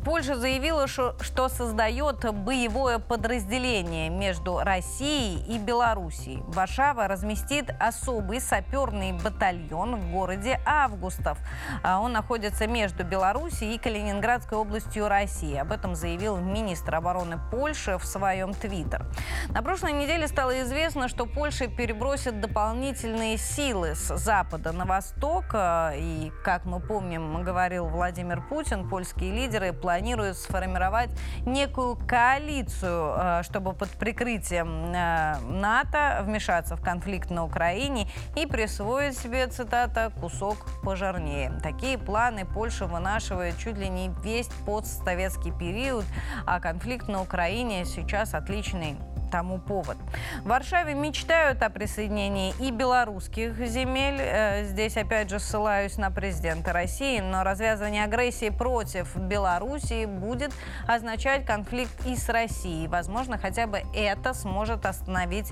Польша 0.04 0.36
заявила, 0.36 0.88
что, 0.88 1.50
создает 1.50 2.34
боевое 2.34 3.00
подразделение 3.00 4.10
между 4.10 4.60
Россией 4.60 5.44
и 5.48 5.58
Белоруссией. 5.58 6.44
Варшава 6.48 7.08
разместит 7.08 7.72
особый 7.80 8.42
саперный 8.42 9.14
батальон 9.14 9.96
в 9.96 10.12
городе 10.12 10.60
Августов. 10.66 11.38
А 11.84 12.00
он 12.00 12.14
находится 12.14 12.68
между 12.68 13.04
Белоруссией 13.04 13.76
и 13.76 13.78
Калининградской 13.78 14.58
областью 14.58 15.08
России. 15.08 15.56
Об 15.56 15.72
этом 15.72 15.96
заявил 15.96 16.38
министр 16.38 16.96
обороны 16.96 17.40
Польши 17.52 17.98
в 17.98 18.06
своем 18.06 18.54
твиттер. 18.54 19.06
На 19.50 19.62
прошлой 19.62 19.94
неделе 19.94 20.28
стало 20.28 20.62
известно, 20.62 21.08
что 21.08 21.26
Польша 21.26 21.68
перебросит 21.68 22.40
дополнительные 22.42 23.38
силы 23.56 23.96
с 23.96 24.16
запада 24.18 24.72
на 24.72 24.86
восток. 24.86 25.46
Э, 25.54 25.94
и, 25.98 26.32
как 26.44 26.66
мы 26.66 26.80
помним, 26.80 27.44
говорил 27.44 27.86
Владимир 27.86 28.42
Путин, 28.42 28.88
польские 28.88 29.32
лидеры 29.32 29.74
планируют 29.74 30.38
сформировать 30.38 31.10
некую 31.46 31.96
коалицию, 31.96 33.16
э, 33.18 33.44
чтобы 33.44 33.74
под 33.74 33.90
прикрытием 33.90 34.94
э, 34.94 35.40
НАТО 35.50 36.22
вмешаться 36.24 36.76
в 36.76 36.82
конфликт 36.82 37.30
на 37.30 37.46
Украине 37.46 38.08
и 38.36 38.46
присвоить 38.46 39.18
себе, 39.18 39.48
цитата, 39.48 40.12
кусок 40.20 40.58
пожирнее. 40.84 41.52
Такие 41.64 41.98
планы 41.98 42.46
Польша 42.46 42.86
вынашивает 42.86 43.58
чуть 43.58 43.78
ли 43.78 43.90
не 43.90 44.10
весь 44.24 44.48
постсоветский 44.66 45.52
период, 45.52 46.06
а 46.46 46.60
конфликт 46.60 47.08
на 47.08 47.22
Украине 47.22 47.86
сейчас 47.86 48.34
отличный 48.34 48.98
тому 49.30 49.60
повод. 49.60 49.98
В 50.44 50.48
Варшаве 50.48 50.94
мечтают 50.94 51.62
о 51.64 51.70
присоединении 51.70 52.54
и 52.60 52.72
белорусских 52.72 53.58
земель. 53.68 54.18
Э, 54.20 54.64
здесь, 54.66 54.98
опять 54.98 55.30
же, 55.30 55.40
ссылаюсь 55.40 55.98
на 55.98 56.12
президента 56.12 56.74
России, 56.74 57.20
но 57.20 57.44
развязывание 57.44 58.04
агрессии 58.04 58.50
против 58.50 59.16
Белоруссии 59.16 60.06
будет 60.06 60.52
означать 60.88 61.46
конфликт 61.46 62.06
и 62.06 62.16
с 62.16 62.30
Россией. 62.30 62.88
Возможно, 62.88 63.38
хотя 63.38 63.68
бы 63.68 63.82
это 63.94 64.34
сможет 64.34 64.86
остановить 64.86 65.52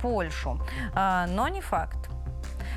Польшу. 0.00 0.60
Э, 0.94 1.26
но 1.28 1.48
не 1.48 1.60
факт. 1.60 2.12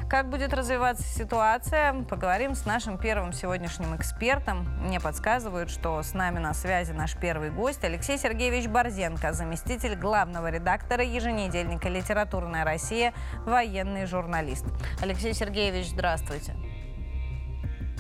Как 0.10 0.30
будет 0.30 0.54
развиваться 0.54 1.04
ситуация, 1.04 1.92
поговорим 2.04 2.54
с 2.54 2.66
нашим 2.66 3.00
первым 3.00 3.34
сегодняшним 3.34 3.96
экспертом. 3.96 4.68
Мне 4.80 5.00
подсказывают, 5.00 5.72
что 5.72 6.02
с 6.02 6.14
нами 6.14 6.38
на 6.38 6.54
связи 6.54 6.92
наш 6.92 7.16
первый 7.16 7.50
гость 7.50 7.84
Алексей 7.84 8.20
Сергеевич 8.20 8.68
Борзенко, 8.68 9.34
заместитель 9.34 9.96
главного 9.96 10.52
редактора 10.52 11.04
еженедельника 11.04 11.90
«Литературная 11.90 12.64
Россия», 12.64 13.16
военный 13.46 14.06
журналист. 14.06 14.66
Алексей 15.02 15.34
Сергеевич, 15.34 15.88
здравствуйте. 15.88 16.54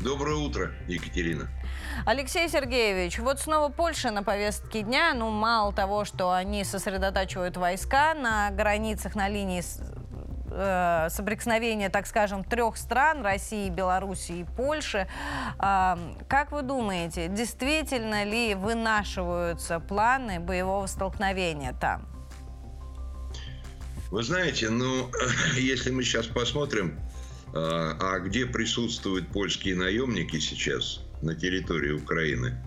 Доброе 0.04 0.36
утро, 0.36 0.72
Екатерина. 0.88 1.50
Алексей 2.06 2.48
Сергеевич, 2.50 3.18
вот 3.18 3.40
снова 3.40 3.70
Польша 3.70 4.12
на 4.12 4.22
повестке 4.22 4.84
дня. 4.84 5.16
Ну, 5.16 5.32
мало 5.32 5.74
того, 5.74 6.06
что 6.06 6.32
они 6.32 6.64
сосредотачивают 6.64 7.58
войска 7.58 8.14
на 8.14 8.52
границах, 8.52 9.16
на 9.16 9.28
линии 9.28 9.62
э, 10.56 11.08
соприкосновения, 11.10 11.90
так 11.90 12.08
скажем, 12.08 12.44
трех 12.44 12.78
стран, 12.78 13.22
России, 13.22 13.70
Белоруссии 13.70 14.40
и 14.40 14.44
Польши. 14.44 15.08
Э, 15.60 15.96
как 16.28 16.52
вы 16.52 16.62
думаете, 16.62 17.28
действительно 17.28 18.24
ли 18.24 18.56
вынашиваются 18.56 19.80
планы 19.80 20.40
боевого 20.40 20.88
столкновения 20.88 21.74
там? 21.74 22.08
Вы 24.12 24.24
знаете, 24.24 24.70
ну, 24.70 25.10
если 25.58 25.92
мы 25.92 26.04
сейчас 26.04 26.28
посмотрим, 26.28 27.00
э, 27.48 27.52
а 27.54 28.20
где 28.20 28.46
присутствуют 28.46 29.28
польские 29.28 29.76
наемники 29.76 30.40
сейчас 30.40 31.02
на 31.22 31.36
территории 31.36 31.92
Украины, 31.92 32.58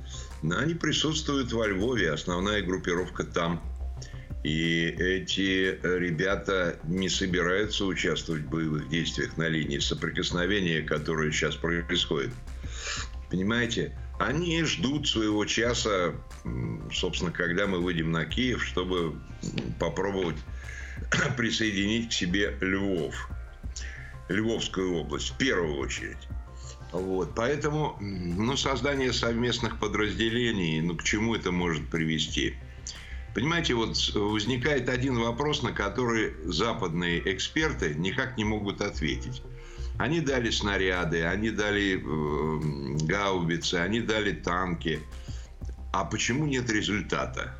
ну, 0.43 0.59
они 0.59 0.75
присутствуют 0.75 1.53
во 1.53 1.67
Львове, 1.67 2.13
основная 2.13 2.63
группировка 2.63 3.25
там– 3.25 3.63
И 4.45 4.87
эти 4.99 5.79
ребята 5.83 6.79
не 6.85 7.09
собираются 7.09 7.85
участвовать 7.85 8.43
в 8.43 8.49
боевых 8.49 8.89
действиях 8.89 9.37
на 9.37 9.49
линии 9.49 9.79
соприкосновения, 9.79 10.83
которые 10.83 11.33
сейчас 11.33 11.57
происходят. 11.57 12.31
Понимаете? 13.31 13.97
Они 14.19 14.65
ждут 14.65 15.09
своего 15.09 15.45
часа, 15.45 16.15
собственно, 16.93 17.31
когда 17.31 17.67
мы 17.67 17.79
выйдем 17.79 18.11
на 18.11 18.25
Киев, 18.25 18.65
чтобы 18.65 19.17
попробовать 19.79 20.37
присоединить 21.37 22.11
к 22.11 22.13
себе 22.13 22.57
Львов. 22.61 23.29
Львовскую 24.29 24.95
область 24.95 25.31
в 25.31 25.39
первую 25.39 25.79
очередь. 25.79 26.29
Вот, 26.93 27.35
поэтому 27.35 27.97
ну, 28.01 28.57
создание 28.57 29.13
совместных 29.13 29.79
подразделений, 29.79 30.81
ну, 30.81 30.97
к 30.97 31.03
чему 31.03 31.35
это 31.35 31.53
может 31.53 31.89
привести? 31.89 32.55
Понимаете, 33.39 33.75
вот 33.75 33.97
возникает 34.17 34.89
один 34.89 35.17
вопрос, 35.21 35.63
на 35.63 35.71
который 35.71 36.35
западные 36.47 37.23
эксперты 37.33 37.95
никак 37.95 38.37
не 38.37 38.43
могут 38.43 38.81
ответить. 38.81 39.45
Они 39.97 40.21
дали 40.21 40.51
снаряды, 40.51 41.23
они 41.23 41.51
дали 41.51 42.03
э, 42.03 42.97
гаубицы, 43.07 43.75
они 43.77 44.01
дали 44.01 44.33
танки. 44.33 44.99
А 45.93 46.05
почему 46.05 46.47
нет 46.47 46.69
результата? 46.69 47.55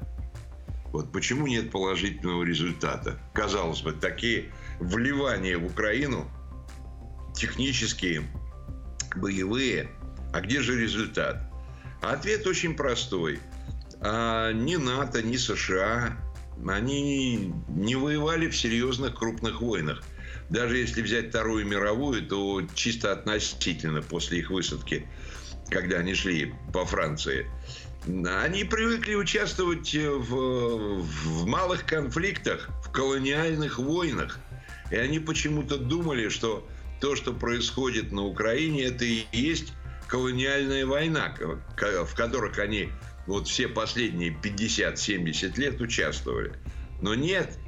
Вот 0.87 1.13
почему 1.13 1.47
нет 1.47 1.71
положительного 1.71 2.43
результата? 2.43 3.17
Казалось 3.33 3.83
бы, 3.83 3.93
такие 3.93 4.51
вливания 4.81 5.59
в 5.59 5.67
Украину 5.67 6.29
технические, 7.37 8.25
боевые. 9.15 9.93
А 10.33 10.41
где 10.41 10.61
же 10.61 10.77
результат? 10.77 11.49
ответ 12.03 12.49
очень 12.49 12.75
простой. 12.75 13.39
А 14.01 14.53
ни 14.53 14.77
НАТО, 14.77 15.23
ни 15.23 15.37
США, 15.37 16.17
они 16.67 17.53
не 17.69 17.97
воевали 17.97 18.49
в 18.49 18.57
серьезных 18.57 19.17
крупных 19.17 19.61
войнах. 19.61 20.03
Даже 20.51 20.79
если 20.79 21.03
взять 21.03 21.29
Вторую 21.29 21.67
мировую, 21.67 22.27
то 22.27 22.63
чисто 22.75 23.13
относительно 23.13 24.03
после 24.03 24.39
их 24.39 24.51
высадки, 24.51 25.07
когда 25.69 25.99
они 25.99 26.15
шли 26.15 26.55
по 26.73 26.87
Франции, 26.87 27.47
они 28.07 28.65
привыкли 28.65 29.15
участвовать 29.15 29.95
в, 29.95 31.03
в 31.03 31.47
малых 31.47 31.85
конфликтах, 31.85 32.71
в 32.85 32.91
колониальных 32.91 33.79
войнах. 33.79 34.39
И 34.91 34.97
они 34.97 35.19
почему-то 35.19 35.77
думали, 35.77 36.31
что 36.31 36.67
то, 37.01 37.15
что 37.15 37.35
происходит 37.35 38.11
на 38.13 38.23
Украине, 38.25 38.85
это 38.85 39.05
и 39.05 39.27
есть 39.33 39.75
колониальная 40.07 40.87
война, 40.87 41.35
в 41.77 42.15
которых 42.15 42.59
они 42.59 42.89
вот 43.29 43.47
все 43.47 43.69
последние 43.69 44.31
50-70 44.31 45.61
лет 45.61 45.81
участвовали. 45.81 46.55
Но 47.03 47.15
нет, 47.15 47.59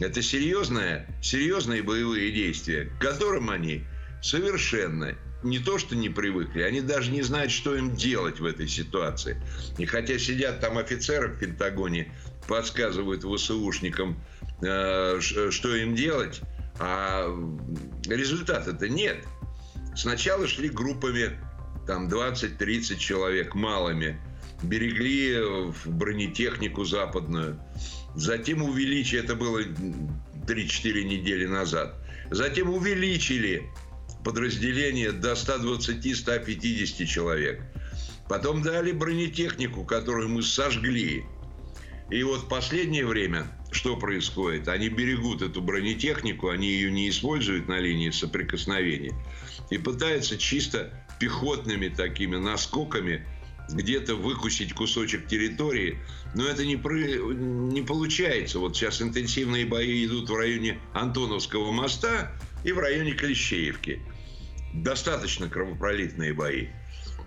это 0.00 0.22
серьезные, 0.22 1.06
серьезные 1.22 1.82
боевые 1.82 2.32
действия, 2.32 2.86
к 2.86 3.02
которым 3.02 3.50
они 3.50 3.84
совершенно 4.22 5.14
не 5.42 5.58
то, 5.58 5.76
что 5.76 5.94
не 5.94 6.08
привыкли, 6.08 6.62
они 6.62 6.80
даже 6.80 7.10
не 7.10 7.20
знают, 7.20 7.52
что 7.52 7.76
им 7.76 7.94
делать 7.94 8.40
в 8.40 8.46
этой 8.46 8.66
ситуации. 8.66 9.40
И 9.76 9.84
хотя 9.84 10.18
сидят 10.18 10.60
там 10.60 10.78
офицеры 10.78 11.28
в 11.28 11.38
Пентагоне, 11.38 12.10
подсказывают 12.48 13.24
ВСУшникам, 13.24 14.18
э, 14.62 15.20
что 15.20 15.76
им 15.76 15.94
делать, 15.94 16.40
а 16.78 17.28
результата-то 18.06 18.88
нет. 18.88 19.18
Сначала 19.94 20.48
шли 20.48 20.70
группами, 20.70 21.38
там 21.86 22.08
20-30 22.08 22.96
человек, 22.96 23.54
малыми, 23.54 24.18
берегли 24.64 25.72
бронетехнику 25.84 26.84
западную. 26.84 27.60
Затем 28.14 28.62
увеличили, 28.62 29.20
это 29.20 29.34
было 29.34 29.60
3-4 29.60 31.04
недели 31.04 31.46
назад. 31.46 31.94
Затем 32.30 32.70
увеличили 32.70 33.70
подразделение 34.24 35.12
до 35.12 35.32
120-150 35.32 37.04
человек. 37.04 37.62
Потом 38.28 38.62
дали 38.62 38.92
бронетехнику, 38.92 39.84
которую 39.84 40.30
мы 40.30 40.42
сожгли. 40.42 41.24
И 42.10 42.22
вот 42.22 42.48
последнее 42.48 43.06
время 43.06 43.46
что 43.74 43.96
происходит? 43.96 44.68
Они 44.68 44.88
берегут 44.88 45.42
эту 45.42 45.60
бронетехнику, 45.60 46.48
они 46.48 46.68
ее 46.68 46.92
не 46.92 47.08
используют 47.08 47.68
на 47.68 47.78
линии 47.78 48.10
соприкосновения 48.10 49.12
и 49.70 49.78
пытаются 49.78 50.38
чисто 50.38 50.92
пехотными 51.18 51.88
такими 51.88 52.36
наскоками 52.36 53.26
где-то 53.68 54.16
выкусить 54.16 54.74
кусочек 54.74 55.26
территории, 55.26 55.98
но 56.34 56.46
это 56.46 56.64
не, 56.64 56.76
про... 56.76 56.94
не 56.94 57.82
получается. 57.82 58.58
Вот 58.58 58.76
сейчас 58.76 59.00
интенсивные 59.00 59.66
бои 59.66 60.04
идут 60.04 60.30
в 60.30 60.36
районе 60.36 60.78
Антоновского 60.92 61.72
моста 61.72 62.32
и 62.62 62.72
в 62.72 62.78
районе 62.78 63.12
Клещеевки. 63.12 64.00
Достаточно 64.74 65.48
кровопролитные 65.48 66.34
бои. 66.34 66.68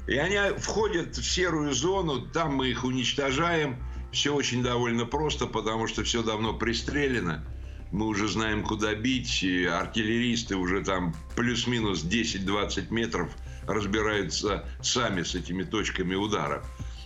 И 0.07 0.15
они 0.17 0.37
входят 0.57 1.17
в 1.17 1.23
серую 1.23 1.73
зону, 1.73 2.21
там 2.21 2.55
мы 2.55 2.69
их 2.69 2.83
уничтожаем. 2.83 3.77
Все 4.11 4.33
очень 4.33 4.63
довольно 4.63 5.05
просто, 5.05 5.47
потому 5.47 5.87
что 5.87 6.03
все 6.03 6.23
давно 6.23 6.53
пристрелено. 6.53 7.43
Мы 7.91 8.05
уже 8.05 8.27
знаем, 8.27 8.63
куда 8.63 8.93
бить. 8.95 9.45
Артиллеристы 9.69 10.55
уже 10.55 10.83
там 10.83 11.15
плюс-минус 11.35 12.03
10-20 12.03 12.87
метров– 12.93 13.31
разбираются 13.67 14.65
сами 14.81 15.23
с 15.23 15.35
этими 15.35 15.63
точками 15.63 16.15
удара. 16.15 16.63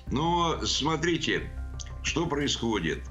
Но 0.07 0.63
смотрите, 0.65 1.51
что 2.03 2.25
происходит. 2.27 3.03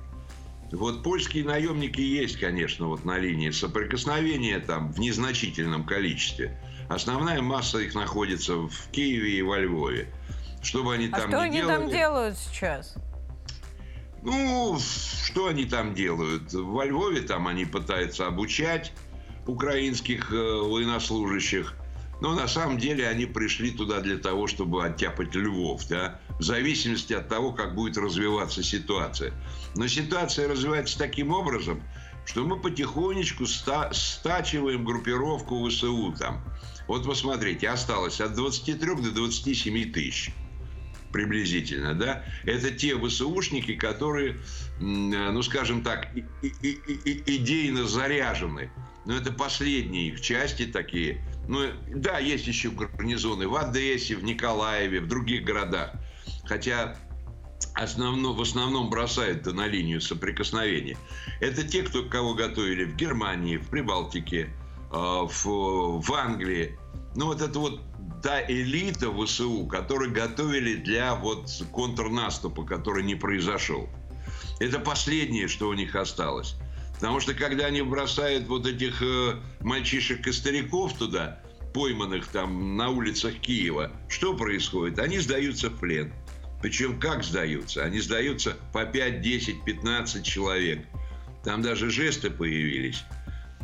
Вот 0.72 1.02
польские 1.02 1.44
наемники 1.44 2.00
есть, 2.00 2.38
конечно, 2.38 2.86
вот 2.86 3.04
на 3.04 3.18
линии 3.18 3.50
соприкосновения 3.50 4.60
там 4.60 4.92
в 4.92 5.00
незначительном 5.00 5.84
количестве. 5.84 6.60
Основная 6.88 7.42
масса 7.42 7.78
их 7.78 7.94
находится 7.94 8.54
в 8.56 8.90
Киеве 8.92 9.38
и 9.38 9.42
во 9.42 9.58
Львове. 9.58 10.12
Что 10.62 10.84
бы 10.84 10.94
они 10.94 11.06
а 11.06 11.18
там 11.18 11.28
что 11.28 11.38
не 11.38 11.44
они 11.44 11.56
делали, 11.56 11.76
там 11.76 11.90
делают 11.90 12.38
сейчас? 12.38 12.94
Ну, 14.22 14.78
что 14.78 15.46
они 15.46 15.64
там 15.64 15.94
делают? 15.94 16.52
Во 16.52 16.84
Львове 16.84 17.22
там 17.22 17.48
они 17.48 17.64
пытаются 17.64 18.26
обучать 18.26 18.92
украинских 19.46 20.32
э, 20.32 20.36
военнослужащих. 20.36 21.74
Но 22.20 22.35
на 22.35 22.48
самом 22.48 22.78
деле 22.78 23.09
они 23.09 23.26
пришли 23.26 23.70
туда 23.70 24.00
для 24.00 24.18
того, 24.18 24.46
чтобы 24.46 24.85
оттяпать 24.85 25.35
львов, 25.35 25.88
да, 25.88 26.20
в 26.38 26.42
зависимости 26.42 27.14
от 27.14 27.28
того, 27.28 27.52
как 27.52 27.74
будет 27.74 27.96
развиваться 27.96 28.62
ситуация. 28.62 29.33
Но 29.74 29.88
ситуация 29.88 30.48
развивается 30.48 30.98
таким 30.98 31.33
образом, 31.33 31.83
что 32.26 32.44
мы 32.44 32.61
потихонечку 32.61 33.46
ста 33.46 33.90
стачиваем 33.92 34.85
группировку 34.85 35.66
ВСУ 35.68 36.14
там. 36.18 36.44
Вот 36.87 37.06
посмотрите, 37.06 37.68
осталось 37.68 38.20
от 38.20 38.35
23 38.35 38.76
до 38.96 39.11
27 39.12 39.92
тысяч 39.92 40.30
приблизительно, 41.12 41.94
да, 41.94 42.24
это 42.44 42.70
те 42.70 42.96
ВСУшники, 42.96 43.74
которые, 43.74 44.37
ну, 44.78 45.42
скажем 45.42 45.83
так, 45.83 46.09
идейно 46.52 47.85
заряжены. 47.87 48.70
Но 49.06 49.16
это 49.16 49.33
последние 49.33 50.09
их 50.09 50.20
части 50.20 50.66
такие, 50.66 51.20
ну, 51.50 51.66
да, 51.88 52.20
есть 52.20 52.46
еще 52.46 52.70
гарнизоны 52.70 53.48
в 53.48 53.56
Одессе, 53.56 54.14
в 54.14 54.22
Николаеве, 54.22 55.00
в 55.00 55.08
других 55.08 55.42
городах. 55.42 55.90
Хотя 56.44 56.96
основно, 57.74 58.32
в 58.32 58.40
основном 58.40 58.88
бросают 58.88 59.46
на 59.46 59.66
линию 59.66 60.00
соприкосновения. 60.00 60.96
Это 61.40 61.66
те, 61.66 61.82
кто, 61.82 62.04
кого 62.04 62.34
готовили 62.34 62.84
в 62.84 62.94
Германии, 62.94 63.56
в 63.56 63.66
Прибалтике, 63.66 64.42
э, 64.42 64.94
в, 64.94 66.00
в 66.00 66.12
Англии. 66.14 66.78
Ну, 67.16 67.26
вот 67.26 67.42
это 67.42 67.58
вот 67.58 67.80
та 68.22 68.40
элита 68.46 69.12
ВСУ, 69.12 69.66
которую 69.66 70.12
готовили 70.12 70.76
для 70.76 71.16
вот 71.16 71.50
контрнаступа, 71.72 72.64
который 72.64 73.02
не 73.02 73.16
произошел. 73.16 73.88
Это 74.60 74.78
последнее, 74.78 75.48
что 75.48 75.68
у 75.68 75.72
них 75.72 75.96
осталось. 75.96 76.54
Потому 77.00 77.18
что 77.18 77.32
когда 77.32 77.64
они 77.64 77.80
бросают 77.80 78.46
вот 78.46 78.66
этих 78.66 79.00
э, 79.00 79.36
мальчишек 79.60 80.26
и 80.26 80.32
стариков 80.32 80.92
туда, 80.92 81.39
пойманных 81.72 82.26
там 82.28 82.76
на 82.76 82.90
улицах 82.90 83.35
Киева, 83.35 83.90
что 84.09 84.37
происходит? 84.37 84.98
Они 84.98 85.18
сдаются 85.18 85.70
в 85.70 85.78
плен. 85.78 86.12
Причем 86.62 87.00
как 87.00 87.24
сдаются? 87.24 87.85
Они 87.85 88.00
сдаются 88.00 88.56
по 88.72 88.85
5, 88.85 89.20
10, 89.20 89.64
15 89.64 90.24
человек. 90.24 90.87
Там 91.42 91.62
даже 91.62 91.90
жесты 91.90 92.30
появились 92.30 93.02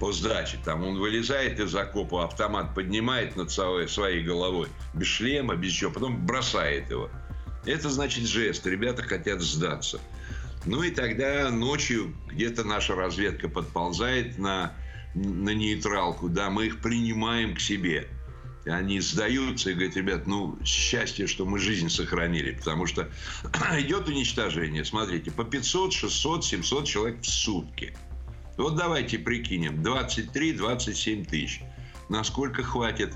по 0.00 0.12
сдаче. 0.12 0.58
Там 0.64 0.84
он 0.84 0.98
вылезает 0.98 1.60
из 1.60 1.74
окопа, 1.74 2.24
автомат 2.24 2.74
поднимает 2.74 3.36
над 3.36 3.50
своей 3.50 4.22
головой, 4.22 4.68
без 4.94 5.06
шлема, 5.06 5.56
без 5.56 5.72
чего, 5.72 5.90
потом 5.90 6.24
бросает 6.24 6.90
его. 6.90 7.10
Это 7.66 7.90
значит 7.90 8.24
жест. 8.24 8.66
Ребята 8.66 9.02
хотят 9.02 9.40
сдаться. 9.40 10.00
Ну 10.64 10.82
и 10.82 10.90
тогда 10.90 11.50
ночью 11.50 12.14
где-то 12.28 12.64
наша 12.64 12.94
разведка 12.94 13.48
подползает 13.48 14.38
на, 14.38 14.72
на 15.16 15.50
нейтралку, 15.50 16.28
да, 16.28 16.50
мы 16.50 16.66
их 16.66 16.80
принимаем 16.80 17.54
к 17.54 17.60
себе. 17.60 18.08
Они 18.66 19.00
сдаются 19.00 19.70
и 19.70 19.74
говорят, 19.74 19.96
ребят, 19.96 20.26
ну, 20.26 20.58
счастье, 20.64 21.26
что 21.26 21.46
мы 21.46 21.58
жизнь 21.58 21.88
сохранили. 21.88 22.52
Потому 22.52 22.86
что 22.86 23.08
идет 23.78 24.08
уничтожение, 24.08 24.84
смотрите, 24.84 25.30
по 25.30 25.44
500, 25.44 25.92
600, 25.92 26.44
700 26.44 26.86
человек 26.86 27.22
в 27.22 27.26
сутки. 27.26 27.96
Вот 28.56 28.76
давайте 28.76 29.18
прикинем, 29.18 29.82
23-27 29.82 31.26
тысяч. 31.26 31.60
Насколько 32.08 32.62
хватит 32.62 33.14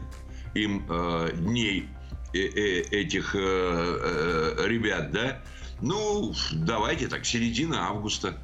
им 0.55 0.85
э, 0.89 1.31
дней 1.35 1.89
э, 2.33 2.39
э, 2.39 2.81
этих 2.91 3.35
э, 3.35 3.39
э, 3.41 4.67
ребят, 4.69 5.11
да? 5.11 5.43
Ну, 5.81 6.33
давайте 6.53 7.09
так, 7.09 7.25
середина 7.25 7.89
августа. 7.89 8.39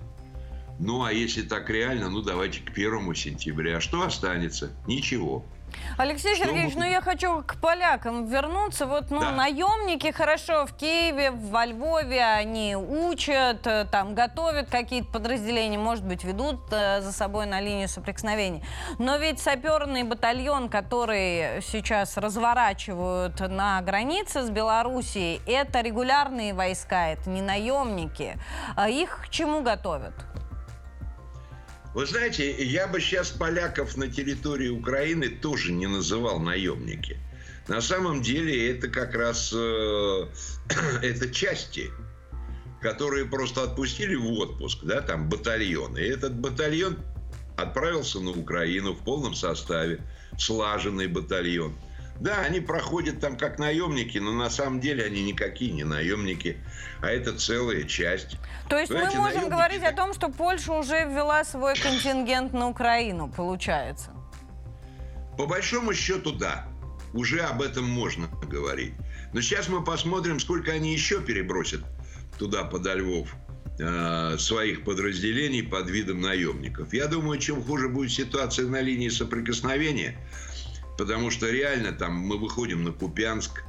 Ну, 0.79 1.05
а 1.05 1.13
если 1.13 1.43
так 1.43 1.71
реально, 1.71 2.09
ну, 2.11 2.21
давайте 2.23 2.61
к 2.61 2.73
первому 2.73 3.15
сентября. 3.15 3.81
Что 3.81 4.03
останется? 4.03 4.71
Ничего. 4.87 5.45
Алексей 5.99 6.35
Что 6.37 6.47
Сергеевич, 6.47 6.75
мы- 6.75 6.85
ну 6.85 6.91
я 6.91 7.01
хочу 7.01 7.43
к 7.43 7.57
полякам 7.61 8.27
вернуться. 8.27 8.87
Вот, 8.87 9.11
ну, 9.11 9.21
Да. 9.21 9.33
наемники 9.33 10.11
хорошо 10.13 10.65
в 10.65 10.73
Киеве, 10.75 11.33
во 11.33 11.67
Львове 11.67 12.23
они 12.25 12.77
учат, 12.77 13.67
э, 13.67 13.85
там 13.91 14.15
готовят 14.15 14.71
какие-то 14.71 15.09
подразделения, 15.11 15.77
может 15.77 16.05
быть, 16.05 16.25
ведут 16.25 16.61
э, 16.71 17.03
за 17.03 17.13
собой 17.13 17.47
на 17.47 17.61
линию 17.61 17.89
соприкосновения. 17.89 18.63
Но 18.99 19.17
ведь 19.17 19.41
саперный 19.41 20.05
батальон, 20.05 20.69
который 20.69 21.61
сейчас 21.63 22.17
разворачивают 22.17 23.41
на 23.41 23.81
границе 23.83 24.43
с 24.45 24.51
Белоруссией, 24.51 25.41
это 25.47 25.81
регулярные 25.81 26.55
войска, 26.55 27.09
это 27.09 27.29
не 27.29 27.43
наемники. 27.43 28.39
А 28.77 28.89
Их 28.89 29.25
к 29.27 29.29
чему 29.31 29.63
готовят? 29.63 30.15
Вы 31.97 32.05
знаете, 32.05 32.63
я 32.63 32.87
бы 32.87 33.01
сейчас 33.01 33.31
поляков 33.31 33.97
на 33.97 34.07
территории 34.07 34.69
Украины 34.69 35.31
тоже 35.31 35.73
не 35.73 35.87
называл 35.87 36.39
наемники. 36.39 37.19
На 37.69 37.81
самом 37.81 38.21
деле 38.21 38.71
это 38.71 38.89
как 38.89 39.15
раз 39.15 39.51
э, 39.57 40.27
это 41.03 41.31
части, 41.31 41.91
которые 42.83 43.25
просто 43.25 43.63
отпустили 43.63 44.15
в 44.15 44.31
отпуск, 44.31 44.81
да, 44.83 45.01
там 45.01 45.31
батальон. 45.31 45.97
И 45.97 46.03
этот 46.03 46.35
батальон 46.35 46.99
отправился 47.57 48.21
на 48.21 48.33
Украину 48.33 48.93
в 48.93 49.03
полном 49.03 49.35
составе, 49.35 50.01
слаженный 50.37 51.07
батальон. 51.07 51.75
Да, 52.21 52.41
они 52.41 52.61
проходят 52.61 53.21
там 53.21 53.37
как 53.37 53.59
наемники, 53.59 54.19
но 54.19 54.33
на 54.33 54.49
самом 54.51 54.81
деле 54.81 55.05
они 55.05 55.23
никакие 55.23 55.73
не 55.73 55.85
наемники, 55.85 56.57
а 57.03 57.09
это 57.09 57.37
целая 57.39 57.85
часть. 57.85 58.39
То 58.69 58.79
есть 58.79 58.91
Знаете, 58.91 59.19
мы 59.19 59.25
можем 59.25 59.49
говорить 59.49 59.83
о 59.83 59.87
так- 59.87 59.97
том, 59.97 60.15
что 60.15 60.29
Польша 60.29 60.73
уже 60.73 61.05
ввела 61.05 61.45
свой 61.45 61.75
контингент 61.75 62.53
на 62.53 62.69
Украину, 62.69 63.29
получается. 63.29 64.11
По 65.37 65.47
большому 65.47 65.93
счету, 65.93 66.33
да. 66.33 66.67
Уже 67.13 67.41
об 67.41 67.63
этом 67.63 67.85
можно 67.85 68.29
говорить. 68.49 68.95
Но 69.33 69.41
сейчас 69.41 69.69
мы 69.69 69.85
посмотрим, 69.85 70.41
сколько 70.41 70.73
они 70.73 70.93
еще 70.93 71.21
перебросят 71.21 71.83
туда, 72.39 72.65
подо 72.65 72.95
Львов, 72.95 73.35
э, 73.79 74.37
своих 74.39 74.85
подразделений 74.85 75.63
под 75.63 75.91
видом 75.91 76.21
наемников. 76.21 76.93
Я 76.93 77.07
думаю, 77.07 77.39
чем 77.39 77.63
хуже 77.63 77.89
будет 77.89 78.11
ситуация 78.11 78.67
на 78.67 78.81
линии 78.81 79.09
соприкосновения, 79.11 80.17
потому 80.99 81.31
что 81.31 81.51
реально 81.51 81.93
там 81.93 82.15
мы 82.15 82.39
выходим 82.39 82.85
на 82.85 82.93
Купянск, 82.93 83.63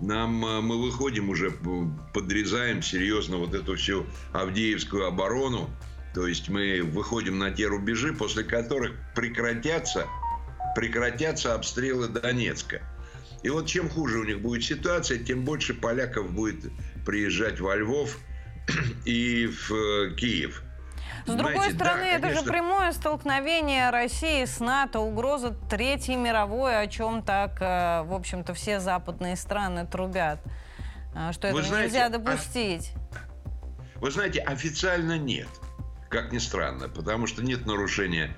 нам 0.00 0.44
э, 0.44 0.60
мы 0.60 0.80
выходим 0.82 1.30
уже, 1.30 1.50
подрезаем 2.14 2.82
серьезно 2.82 3.38
вот 3.38 3.54
эту 3.54 3.76
всю 3.76 4.06
Авдеевскую 4.32 5.06
оборону. 5.06 5.70
То 6.14 6.26
есть 6.26 6.48
мы 6.48 6.82
выходим 6.82 7.38
на 7.38 7.50
те 7.50 7.66
рубежи, 7.66 8.12
после 8.12 8.42
которых 8.42 8.92
прекратятся 9.14 10.06
прекратятся 10.74 11.54
обстрелы 11.54 12.08
Донецка. 12.08 12.80
И 13.42 13.50
вот 13.50 13.66
чем 13.66 13.88
хуже 13.88 14.18
у 14.18 14.24
них 14.24 14.40
будет 14.40 14.64
ситуация, 14.64 15.18
тем 15.18 15.44
больше 15.44 15.74
поляков 15.74 16.30
будет 16.32 16.70
приезжать 17.04 17.60
во 17.60 17.76
Львов 17.76 18.16
и 19.04 19.46
в 19.46 19.72
э, 19.72 20.14
Киев. 20.14 20.62
С 21.28 21.34
другой 21.34 21.52
Понимаете, 21.54 21.76
да, 21.76 21.84
стороны, 21.84 22.04
это 22.04 22.34
же 22.34 22.42
прямое 22.42 22.92
столкновение 22.92 23.90
России 23.90 24.44
с 24.44 24.60
НАТО, 24.60 25.00
угроза 25.00 25.50
Третьей 25.68 26.16
мировой, 26.16 26.80
о 26.80 26.86
чем 26.86 27.22
так, 27.22 27.58
э, 27.60 28.02
в 28.04 28.14
общем-то, 28.14 28.54
все 28.54 28.80
западные 28.80 29.36
страны 29.36 29.86
трубят. 29.86 30.40
э, 31.14 31.32
Что 31.32 31.52
Вы 31.52 31.60
это 31.60 31.68
знаете, 31.68 31.86
нельзя 31.88 32.06
а- 32.06 32.08
допустить. 32.10 32.92
Вы 33.96 34.10
знаете, 34.10 34.40
официально 34.40 35.18
нет. 35.18 35.48
Как 36.08 36.32
ни 36.32 36.38
странно, 36.38 36.88
потому 36.88 37.26
что 37.26 37.42
нет 37.42 37.66
нарушения 37.66 38.34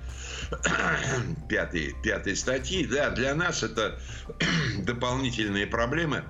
пятой, 1.49 1.95
пятой 2.03 2.35
статьи. 2.35 2.85
Да, 2.85 3.09
для 3.11 3.33
нас 3.35 3.63
это 3.63 3.99
дополнительные 4.79 5.67
проблемы. 5.67 6.25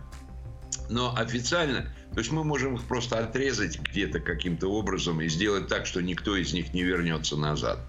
Но 0.91 1.15
официально, 1.15 1.84
то 2.12 2.19
есть 2.19 2.34
мы 2.34 2.43
можем 2.43 2.75
их 2.75 2.84
просто 2.84 3.17
отрезать 3.17 3.80
где-то 3.80 4.19
каким-то 4.19 4.67
образом 4.67 5.21
и 5.21 5.30
сделать 5.30 5.69
так, 5.69 5.86
что 5.86 6.01
никто 6.01 6.36
из 6.36 6.51
них 6.51 6.73
не 6.73 6.84
вернется 6.84 7.38
назад. 7.38 7.80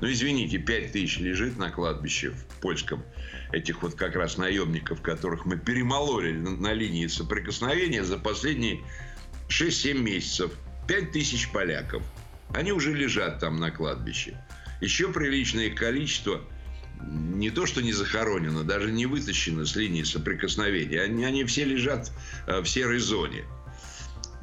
Но 0.00 0.08
извините, 0.08 0.58
5 0.58 0.92
тысяч 0.92 1.18
лежит 1.18 1.58
на 1.58 1.70
кладбище 1.70 2.30
в 2.30 2.60
польском 2.60 3.02
этих 3.50 3.82
вот 3.82 3.96
как 3.96 4.14
раз 4.14 4.38
наемников, 4.38 5.02
которых 5.02 5.44
мы 5.44 5.58
перемололи 5.58 6.34
на, 6.34 6.52
на 6.52 6.72
линии 6.72 7.08
соприкосновения 7.08 8.04
за 8.04 8.16
последние 8.16 8.80
6-7 9.48 9.94
месяцев. 9.98 10.52
5 10.86 11.10
тысяч 11.10 11.50
поляков. 11.50 12.04
Они 12.54 12.70
уже 12.70 12.94
лежат 12.94 13.40
там 13.40 13.58
на 13.58 13.72
кладбище. 13.72 14.36
Еще 14.80 15.12
приличное 15.12 15.70
количество 15.70 16.42
не 17.08 17.50
то, 17.50 17.66
что 17.66 17.82
не 17.82 17.92
захоронено, 17.92 18.64
даже 18.64 18.92
не 18.92 19.06
вытащено 19.06 19.66
с 19.66 19.76
линии 19.76 20.02
соприкосновения. 20.02 21.02
Они, 21.02 21.24
они 21.24 21.44
все 21.44 21.64
лежат 21.64 22.12
э, 22.46 22.60
в 22.60 22.66
серой 22.66 22.98
зоне. 22.98 23.44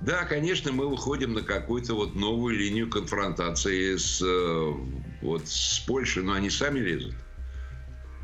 Да, 0.02 0.24
конечно, 0.24 0.72
мы 0.72 0.88
выходим 0.88 1.34
на 1.34 1.42
какую-то 1.42 1.94
вот 1.94 2.16
новую 2.16 2.56
линию 2.56 2.90
конфронтации 2.90 3.98
с, 3.98 4.22
э, 4.22 4.74
вот, 5.22 5.48
с 5.48 5.80
Польшей, 5.80 6.24
но 6.24 6.34
они 6.34 6.50
сами 6.50 6.80
лезут. 6.80 7.16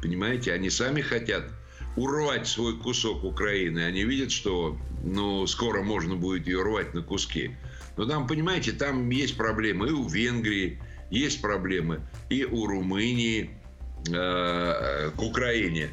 Понимаете, 0.01 0.53
они 0.53 0.69
сами 0.69 1.01
хотят 1.01 1.45
урвать 1.95 2.47
свой 2.47 2.77
кусок 2.77 3.23
Украины. 3.23 3.79
Они 3.79 4.03
видят, 4.03 4.31
что 4.31 4.77
ну, 5.03 5.45
скоро 5.47 5.81
можно 5.83 6.15
будет 6.15 6.47
ее 6.47 6.63
рвать 6.63 6.93
на 6.93 7.01
куски. 7.01 7.55
Но 7.97 8.05
там, 8.05 8.27
понимаете, 8.27 8.71
там 8.71 9.09
есть 9.09 9.37
проблемы 9.37 9.87
и 9.87 9.91
у 9.91 10.07
Венгрии, 10.07 10.81
есть 11.09 11.41
проблемы 11.41 12.01
и 12.29 12.43
у 12.43 12.65
Румынии 12.65 13.49
к 14.05 15.13
Украине. 15.17 15.89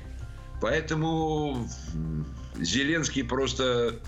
Поэтому 0.60 1.68
Зеленский 2.58 3.24
просто 3.24 3.98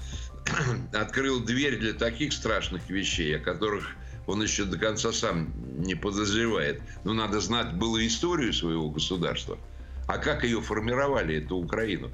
открыл 0.93 1.41
дверь 1.41 1.79
для 1.79 1.95
таких 1.95 2.33
страшных 2.33 2.89
вещей, 2.91 3.37
о 3.37 3.41
которых 3.41 3.91
он 4.27 4.43
еще 4.43 4.65
до 4.65 4.79
конца 4.79 5.13
сам 5.13 5.53
не 5.79 5.95
подозревает. 5.95 6.81
Но 7.05 7.13
надо 7.13 7.41
знать 7.41 7.75
было 7.75 8.05
историю 8.07 8.53
своего 8.53 8.91
государства. 8.91 9.59
А 10.07 10.19
как 10.19 10.45
ее 10.45 10.61
формировали, 10.61 11.43
эту 11.43 11.57
Украину, 11.57 12.11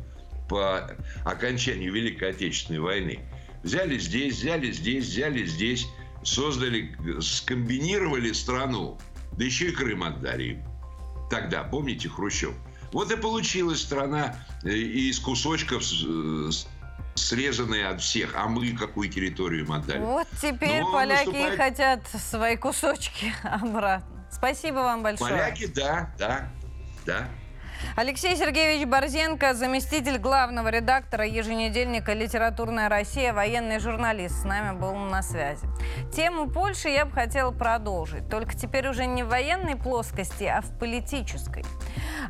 по 0.48 0.96
окончанию 1.24 1.92
Великой 1.92 2.30
Отечественной 2.30 2.80
войны. 2.80 3.20
Взяли 3.62 3.98
здесь, 3.98 4.38
взяли 4.38 4.72
здесь, 4.72 5.06
взяли 5.06 5.44
здесь, 5.44 5.86
создали, 6.24 6.96
скомбинировали 7.20 8.32
страну, 8.32 8.98
да 9.36 9.44
еще 9.44 9.68
и 9.68 9.72
Крым 9.72 10.02
отдали 10.02 10.44
им. 10.44 10.69
Тогда, 11.30 11.62
помните, 11.62 12.08
Хрущев? 12.08 12.52
Вот 12.92 13.10
и 13.12 13.16
получилась 13.16 13.80
страна 13.80 14.34
э, 14.64 14.70
из 14.70 15.20
кусочков, 15.20 15.82
э, 15.82 16.50
с- 16.50 16.66
срезанная 17.14 17.90
от 17.90 18.00
всех. 18.02 18.34
А 18.36 18.48
мы 18.48 18.72
какую 18.76 19.08
территорию 19.08 19.64
им 19.64 19.72
отдали? 19.72 20.00
Вот 20.00 20.26
теперь 20.42 20.80
Но 20.82 20.92
поляки 20.92 21.22
и 21.22 21.26
наступает- 21.32 21.56
хотят 21.56 22.08
свои 22.08 22.56
кусочки 22.56 23.32
обратно. 23.44 24.26
Спасибо 24.30 24.76
вам 24.76 25.02
большое. 25.04 25.30
Поляки, 25.30 25.66
да, 25.66 26.12
да, 26.18 26.48
да. 27.06 27.28
Алексей 27.96 28.36
Сергеевич 28.36 28.86
Борзенко, 28.86 29.54
заместитель 29.54 30.18
главного 30.18 30.68
редактора 30.68 31.26
еженедельника 31.26 32.12
«Литературная 32.12 32.88
Россия», 32.88 33.32
военный 33.32 33.78
журналист, 33.78 34.42
с 34.42 34.44
нами 34.44 34.78
был 34.78 34.94
на 34.94 35.22
связи. 35.22 35.66
Тему 36.14 36.48
Польши 36.48 36.88
я 36.88 37.04
бы 37.04 37.12
хотела 37.12 37.50
продолжить, 37.50 38.28
только 38.28 38.54
теперь 38.54 38.88
уже 38.88 39.06
не 39.06 39.22
в 39.22 39.28
военной 39.28 39.76
плоскости, 39.76 40.44
а 40.44 40.60
в 40.60 40.78
политической. 40.78 41.64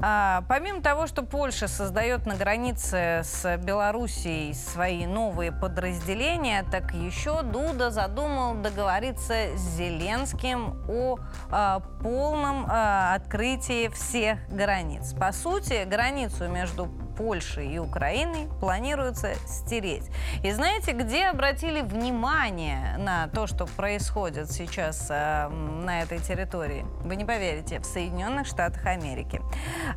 А, 0.01 0.45
помимо 0.49 0.83
того, 0.83 1.07
что 1.07 1.23
Польша 1.23 1.69
создает 1.69 2.27
на 2.27 2.37
границе 2.37 3.23
с 3.25 3.57
Белоруссией 3.59 4.55
свои 4.55 5.07
новые 5.07 5.53
подразделения, 5.53 6.65
так 6.71 6.93
еще 6.95 7.43
Дуда 7.43 7.91
задумал 7.91 8.55
договориться 8.55 9.57
с 9.57 9.77
Зеленским 9.77 10.83
о 10.89 11.19
а, 11.51 11.81
полном 12.03 12.67
а, 12.69 13.15
открытии 13.15 13.89
всех 13.89 14.39
границ. 14.49 15.13
По 15.15 15.33
сути, 15.41 15.87
границу 15.91 16.49
между 16.49 16.89
Польшей 17.21 17.75
и 17.75 17.79
Украиной 17.79 18.49
планируется 18.61 19.35
стереть. 19.47 20.11
И 20.43 20.51
знаете, 20.53 20.93
где 20.93 21.27
обратили 21.27 21.83
внимание 21.83 22.97
на 22.97 23.29
то, 23.29 23.47
что 23.47 23.67
происходит 23.67 24.51
сейчас 24.51 25.09
э, 25.11 25.49
на 25.49 26.01
этой 26.01 26.19
территории? 26.19 26.87
Вы 27.05 27.17
не 27.17 27.27
поверите, 27.27 27.79
в 27.81 27.85
Соединенных 27.85 28.47
Штатах 28.47 28.87
Америки. 28.87 29.43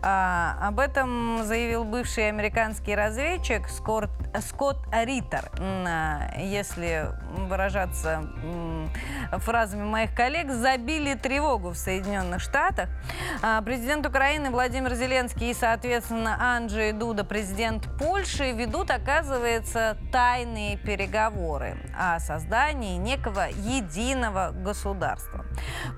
А, 0.01 0.57
об 0.62 0.81
этом 0.81 1.45
заявил 1.45 1.86
бывший 1.86 2.27
американский 2.27 2.93
разведчик 2.93 3.69
Скотт, 3.69 4.09
Скотт 4.41 4.79
Риттер. 4.91 5.49
Если 6.38 7.07
выражаться 7.47 8.23
фразами 9.38 9.83
моих 9.83 10.13
коллег, 10.13 10.51
забили 10.51 11.13
тревогу 11.13 11.69
в 11.69 11.77
Соединенных 11.77 12.41
Штатах. 12.41 12.89
А, 13.41 13.62
президент 13.62 14.05
Украины 14.05 14.51
Владимир 14.51 14.93
Зеленский 14.93 15.51
и, 15.51 15.53
соответственно, 15.53 16.38
Анджей 16.39 16.91
Дуда, 17.13 17.26
президент 17.26 17.88
Польши, 17.99 18.54
ведут, 18.54 18.89
оказывается, 18.89 19.97
тайные 20.12 20.78
переговоры 20.78 21.78
о 21.95 22.19
создании 22.19 22.97
некого 22.97 23.49
единого 23.52 24.49
государства. 24.52 25.45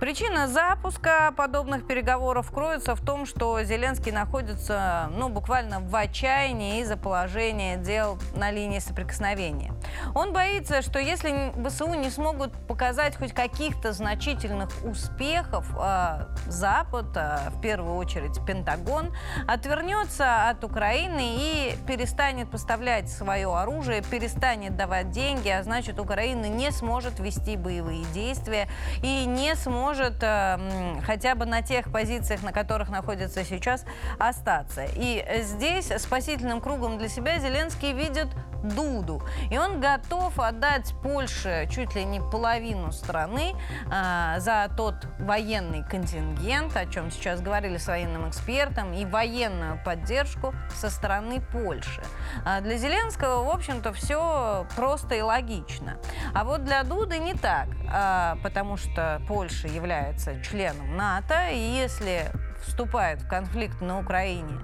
Причина 0.01 0.49
запуска 0.49 1.33
подобных 1.37 1.87
переговоров 1.87 2.51
кроется 2.51 2.95
в 2.95 3.01
том, 3.01 3.25
что 3.25 3.63
Зеленский 3.63 4.11
находится 4.11 5.09
ну, 5.15 5.29
буквально 5.29 5.79
в 5.79 5.95
отчаянии 5.95 6.81
из-за 6.81 6.97
положения 6.97 7.77
дел 7.77 8.19
на 8.35 8.51
линии 8.51 8.79
соприкосновения. 8.79 9.71
Он 10.15 10.33
боится, 10.33 10.81
что 10.81 10.99
если 10.99 11.53
ВСУ 11.65 11.93
не 11.93 12.09
смогут 12.09 12.51
показать 12.67 13.15
хоть 13.15 13.31
каких-то 13.31 13.93
значительных 13.93 14.69
успехов, 14.83 15.65
а 15.77 16.27
Запад, 16.47 17.15
а 17.15 17.51
в 17.51 17.61
первую 17.61 17.95
очередь 17.95 18.45
Пентагон, 18.45 19.13
отвернется 19.47 20.49
от 20.49 20.61
Украины 20.65 20.94
и 21.03 21.77
перестанет 21.87 22.49
поставлять 22.49 23.09
свое 23.09 23.53
оружие, 23.53 24.01
перестанет 24.01 24.75
давать 24.75 25.11
деньги, 25.11 25.49
а 25.49 25.63
значит 25.63 25.99
Украина 25.99 26.45
не 26.45 26.71
сможет 26.71 27.19
вести 27.19 27.57
боевые 27.57 28.05
действия 28.13 28.67
и 29.03 29.25
не 29.25 29.55
сможет 29.55 30.21
э, 30.21 30.57
хотя 31.05 31.35
бы 31.35 31.45
на 31.45 31.61
тех 31.61 31.91
позициях, 31.91 32.43
на 32.43 32.51
которых 32.51 32.89
находится 32.89 33.43
сейчас, 33.43 33.85
остаться. 34.19 34.85
И 34.95 35.25
здесь 35.41 35.91
спасительным 35.97 36.61
кругом 36.61 36.97
для 36.97 37.09
себя 37.09 37.39
Зеленский 37.39 37.93
видит 37.93 38.27
Дуду. 38.63 39.21
И 39.51 39.57
он 39.57 39.79
готов 39.79 40.39
отдать 40.39 40.93
Польше 41.03 41.67
чуть 41.71 41.95
ли 41.95 42.03
не 42.03 42.19
половину 42.19 42.91
страны 42.91 43.53
э, 43.91 44.39
за 44.39 44.69
тот 44.75 44.95
военный 45.19 45.83
контингент, 45.83 46.75
о 46.75 46.85
чем 46.85 47.11
сейчас 47.11 47.41
говорили 47.41 47.77
с 47.77 47.87
военным 47.87 48.27
экспертом, 48.29 48.93
и 48.93 49.05
военную 49.05 49.79
поддержку 49.83 50.53
со 50.75 50.84
стороны 50.89 51.41
Польши. 51.41 52.01
А 52.45 52.61
для 52.61 52.77
Зеленского, 52.77 53.43
в 53.43 53.49
общем-то, 53.49 53.93
все 53.93 54.65
просто 54.75 55.15
и 55.15 55.21
логично. 55.21 55.97
А 56.33 56.43
вот 56.43 56.63
для 56.63 56.83
Дуды 56.83 57.17
не 57.17 57.33
так, 57.33 57.67
э, 57.91 58.35
потому 58.43 58.77
что 58.77 59.21
Польша 59.27 59.67
является 59.67 60.41
членом 60.43 60.95
НАТО, 60.95 61.49
и 61.49 61.57
если 61.57 62.31
вступает 62.63 63.21
в 63.21 63.27
конфликт 63.27 63.81
на 63.81 63.99
Украине 63.99 64.59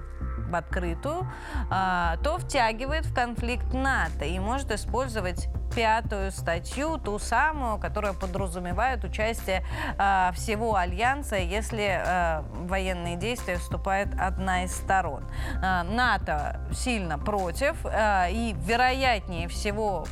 в 0.52 0.56
открытую, 0.56 1.26
а, 1.70 2.16
то 2.22 2.38
втягивает 2.38 3.06
в 3.06 3.14
конфликт 3.14 3.72
НАТО 3.72 4.24
и 4.24 4.38
может 4.38 4.70
использовать 4.70 5.48
пятую 5.74 6.30
статью, 6.32 6.98
ту 6.98 7.18
самую, 7.18 7.78
которая 7.78 8.12
подразумевает 8.12 9.04
участие 9.04 9.64
э, 9.98 10.30
всего 10.34 10.76
альянса, 10.76 11.36
если 11.36 11.98
э, 11.98 12.42
военные 12.66 13.16
действия 13.16 13.56
вступает 13.56 14.08
одна 14.20 14.64
из 14.64 14.76
сторон. 14.76 15.24
НАТО 15.54 16.60
сильно 16.74 17.18
против, 17.18 17.86
и 17.86 18.54
вероятнее 18.58 19.48
всего 19.48 20.04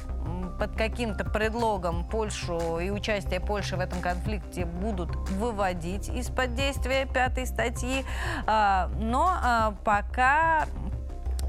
под 0.58 0.76
каким-то 0.76 1.24
предлогом 1.24 2.04
Польшу 2.04 2.78
и 2.78 2.90
участие 2.90 3.40
Польши 3.40 3.76
в 3.76 3.80
этом 3.80 4.00
конфликте 4.00 4.66
будут 4.66 5.14
выводить 5.30 6.08
из-под 6.08 6.54
действия 6.54 7.06
пятой 7.06 7.46
статьи. 7.46 8.04
А, 8.46 8.90
но 8.98 9.30
а, 9.30 9.74
пока 9.84 10.66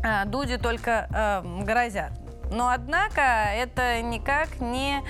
а, 0.03 0.25
Дуде 0.25 0.57
только 0.57 1.43
грозят. 1.63 2.11
Но 2.51 2.69
однако 2.69 3.21
это 3.21 4.01
никак 4.01 4.59
не 4.59 5.01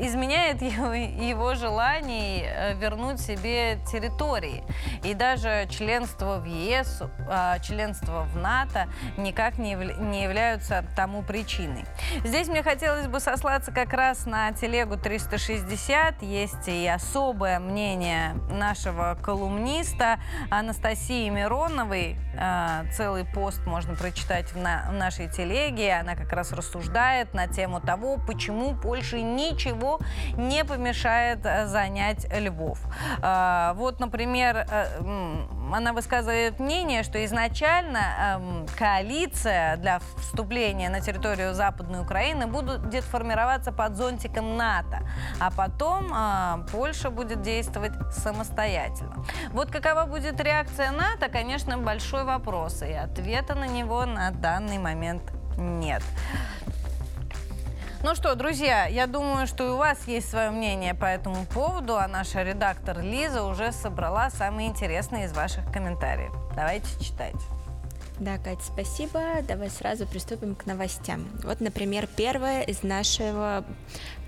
изменяет 0.00 0.62
его, 0.62 0.92
его 0.94 1.54
желаний 1.54 2.44
э, 2.44 2.74
вернуть 2.74 3.20
себе 3.20 3.78
территории. 3.90 4.64
И 5.04 5.14
даже 5.14 5.66
членство 5.70 6.38
в 6.38 6.44
ЕС, 6.44 7.02
а, 7.28 7.58
членство 7.60 8.22
в 8.22 8.36
НАТО 8.36 8.88
никак 9.16 9.58
не, 9.58 9.74
не 9.74 10.22
являются 10.22 10.84
тому 10.96 11.22
причиной. 11.22 11.84
Здесь 12.24 12.48
мне 12.48 12.62
хотелось 12.62 13.06
бы 13.06 13.20
сослаться 13.20 13.72
как 13.72 13.92
раз 13.92 14.26
на 14.26 14.52
телегу 14.52 14.96
360. 14.96 16.22
Есть 16.22 16.68
и 16.68 16.86
особое 16.86 17.58
мнение 17.58 18.34
нашего 18.50 19.18
колумниста 19.22 20.18
Анастасии 20.50 21.28
Мироновой. 21.28 22.16
А, 22.38 22.84
целый 22.92 23.24
пост 23.24 23.66
можно 23.66 23.94
прочитать 23.94 24.52
в, 24.52 24.54
в 24.54 24.92
нашей 24.92 25.28
телеге. 25.28 25.94
Она 25.94 26.14
как 26.14 26.32
раз 26.32 26.52
рассуждает 26.52 27.34
на 27.34 27.46
тему 27.46 27.80
того, 27.80 28.18
почему 28.26 28.74
Польше 28.74 29.20
ничего 29.20 29.89
не 30.36 30.64
помешает 30.64 31.40
э, 31.44 31.66
занять 31.66 32.26
Львов. 32.32 32.80
А, 33.22 33.74
вот, 33.74 34.00
например, 34.00 34.66
э, 34.70 34.86
она 35.72 35.92
высказывает 35.92 36.58
мнение, 36.58 37.02
что 37.02 37.24
изначально 37.24 37.98
эм, 37.98 38.66
коалиция 38.78 39.76
для 39.76 40.00
вступления 40.18 40.90
на 40.90 41.00
территорию 41.00 41.54
Западной 41.54 42.00
Украины 42.00 42.46
будет 42.46 43.04
формироваться 43.04 43.72
под 43.72 43.96
зонтиком 43.96 44.56
НАТО, 44.56 45.00
а 45.38 45.50
потом 45.50 46.12
э, 46.12 46.66
Польша 46.72 47.10
будет 47.10 47.42
действовать 47.42 47.92
самостоятельно. 48.12 49.24
Вот 49.52 49.70
какова 49.70 50.04
будет 50.04 50.40
реакция 50.40 50.90
НАТО, 50.90 51.28
конечно, 51.28 51.78
большой 51.78 52.24
вопрос, 52.24 52.82
и 52.82 52.92
ответа 52.92 53.54
на 53.54 53.66
него 53.66 54.04
на 54.06 54.30
данный 54.30 54.78
момент 54.78 55.22
нет. 55.56 56.02
Ну 58.02 58.14
что, 58.14 58.34
друзья, 58.34 58.86
я 58.86 59.06
думаю, 59.06 59.46
что 59.46 59.66
и 59.66 59.70
у 59.70 59.76
вас 59.76 60.08
есть 60.08 60.30
свое 60.30 60.50
мнение 60.50 60.94
по 60.94 61.04
этому 61.04 61.44
поводу, 61.44 61.96
а 61.98 62.08
наша 62.08 62.42
редактор 62.42 63.02
Лиза 63.02 63.42
уже 63.44 63.72
собрала 63.72 64.30
самые 64.30 64.68
интересные 64.68 65.26
из 65.26 65.34
ваших 65.34 65.70
комментариев. 65.70 66.32
Давайте 66.56 66.88
читать. 67.04 67.36
Да, 68.18 68.38
Катя, 68.38 68.62
спасибо. 68.62 69.20
Давай 69.46 69.68
сразу 69.68 70.06
приступим 70.06 70.54
к 70.54 70.64
новостям. 70.64 71.28
Вот, 71.42 71.60
например, 71.60 72.06
первое 72.06 72.62
из 72.62 72.82
нашего 72.82 73.66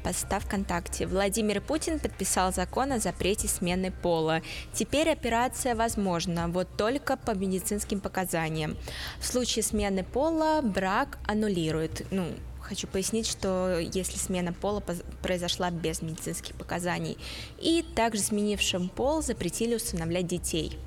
поста 0.02 0.38
ВКонтакте. 0.40 1.06
Владимир 1.06 1.62
Путин 1.62 1.98
подписал 1.98 2.52
закон 2.52 2.92
о 2.92 2.98
запрете 2.98 3.48
смены 3.48 3.90
пола. 3.90 4.42
Теперь 4.74 5.10
операция 5.10 5.74
возможна, 5.74 6.48
вот 6.48 6.68
только 6.76 7.16
по 7.16 7.30
медицинским 7.30 8.00
показаниям. 8.00 8.76
В 9.18 9.26
случае 9.26 9.62
смены 9.62 10.04
пола 10.04 10.60
брак 10.62 11.18
аннулирует. 11.26 12.06
Ну, 12.10 12.26
Хочу 12.72 12.86
пояснить, 12.86 13.26
что 13.26 13.78
если 13.78 14.16
смена 14.16 14.54
пола 14.54 14.82
произошла 15.20 15.70
без 15.70 16.00
медицинских 16.00 16.54
показаний, 16.54 17.18
и 17.58 17.84
также 17.94 18.22
сменившим 18.22 18.88
пол 18.88 19.22
запретили 19.22 19.74
усыновлять 19.74 20.26
детей. 20.26 20.78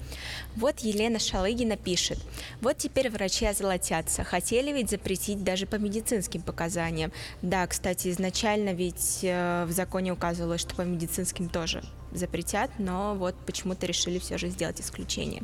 Вот 0.55 0.79
Елена 0.79 1.19
Шалыгина 1.19 1.77
пишет. 1.77 2.19
Вот 2.61 2.77
теперь 2.77 3.09
врачи 3.09 3.45
озолотятся. 3.45 4.23
Хотели 4.23 4.71
ведь 4.71 4.89
запретить 4.89 5.43
даже 5.43 5.65
по 5.65 5.75
медицинским 5.75 6.41
показаниям. 6.41 7.11
Да, 7.41 7.65
кстати, 7.67 8.09
изначально 8.09 8.73
ведь 8.73 9.19
э, 9.23 9.65
в 9.65 9.71
законе 9.71 10.13
указывалось, 10.13 10.61
что 10.61 10.75
по 10.75 10.81
медицинским 10.81 11.49
тоже 11.49 11.83
запретят, 12.17 12.71
но 12.79 13.15
вот 13.15 13.35
почему-то 13.45 13.85
решили 13.85 14.19
все 14.19 14.37
же 14.37 14.49
сделать 14.49 14.79
исключение. 14.81 15.43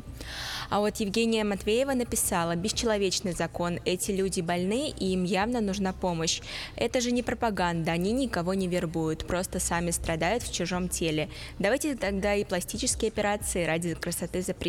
А 0.70 0.80
вот 0.80 0.96
Евгения 0.96 1.44
Матвеева 1.44 1.92
написала, 1.92 2.56
бесчеловечный 2.56 3.32
закон, 3.32 3.78
эти 3.84 4.10
люди 4.10 4.40
больны, 4.40 4.90
и 4.90 5.12
им 5.12 5.24
явно 5.24 5.60
нужна 5.60 5.92
помощь. 5.92 6.40
Это 6.76 7.00
же 7.00 7.12
не 7.12 7.22
пропаганда, 7.22 7.92
они 7.92 8.12
никого 8.12 8.54
не 8.54 8.68
вербуют, 8.68 9.26
просто 9.26 9.60
сами 9.60 9.90
страдают 9.90 10.42
в 10.42 10.52
чужом 10.52 10.88
теле. 10.88 11.28
Давайте 11.58 11.94
тогда 11.94 12.34
и 12.34 12.44
пластические 12.44 13.10
операции 13.10 13.64
ради 13.64 13.94
красоты 13.94 14.42
запретим. 14.42 14.61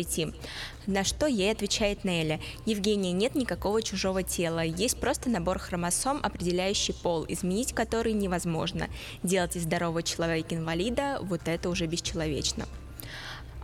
На 0.86 1.04
что 1.04 1.26
ей 1.26 1.50
отвечает 1.50 2.04
Неля. 2.04 2.40
Евгения, 2.66 3.12
нет 3.12 3.34
никакого 3.34 3.82
чужого 3.82 4.22
тела, 4.22 4.64
есть 4.64 4.98
просто 4.98 5.30
набор 5.30 5.58
хромосом, 5.58 6.20
определяющий 6.22 6.92
пол, 6.92 7.24
изменить 7.28 7.72
который 7.72 8.12
невозможно. 8.12 8.88
Делать 9.22 9.56
из 9.56 9.62
здорового 9.62 10.02
человека 10.02 10.54
инвалида, 10.54 11.18
вот 11.22 11.48
это 11.48 11.70
уже 11.70 11.86
бесчеловечно. 11.86 12.66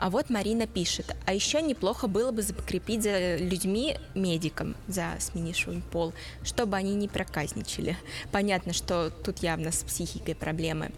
А 0.01 0.09
вот 0.09 0.31
Марина 0.31 0.67
пишет, 0.67 1.15
а 1.27 1.35
еще 1.35 1.61
неплохо 1.61 2.07
было 2.07 2.31
бы 2.33 2.41
закрепить 2.41 3.03
за 3.03 3.37
людьми 3.37 3.99
медикам, 4.15 4.75
за 4.89 5.17
сменившим 5.19 5.83
пол, 5.83 6.15
чтобы 6.43 6.79
они 6.79 6.95
не 6.95 7.07
проказничали. 7.07 7.99
Понятно, 8.33 8.73
что 8.73 9.11
тут 9.11 9.41
явно 9.41 9.73
с 9.73 9.83
психикой 9.83 10.35
проблемы. 10.35 10.91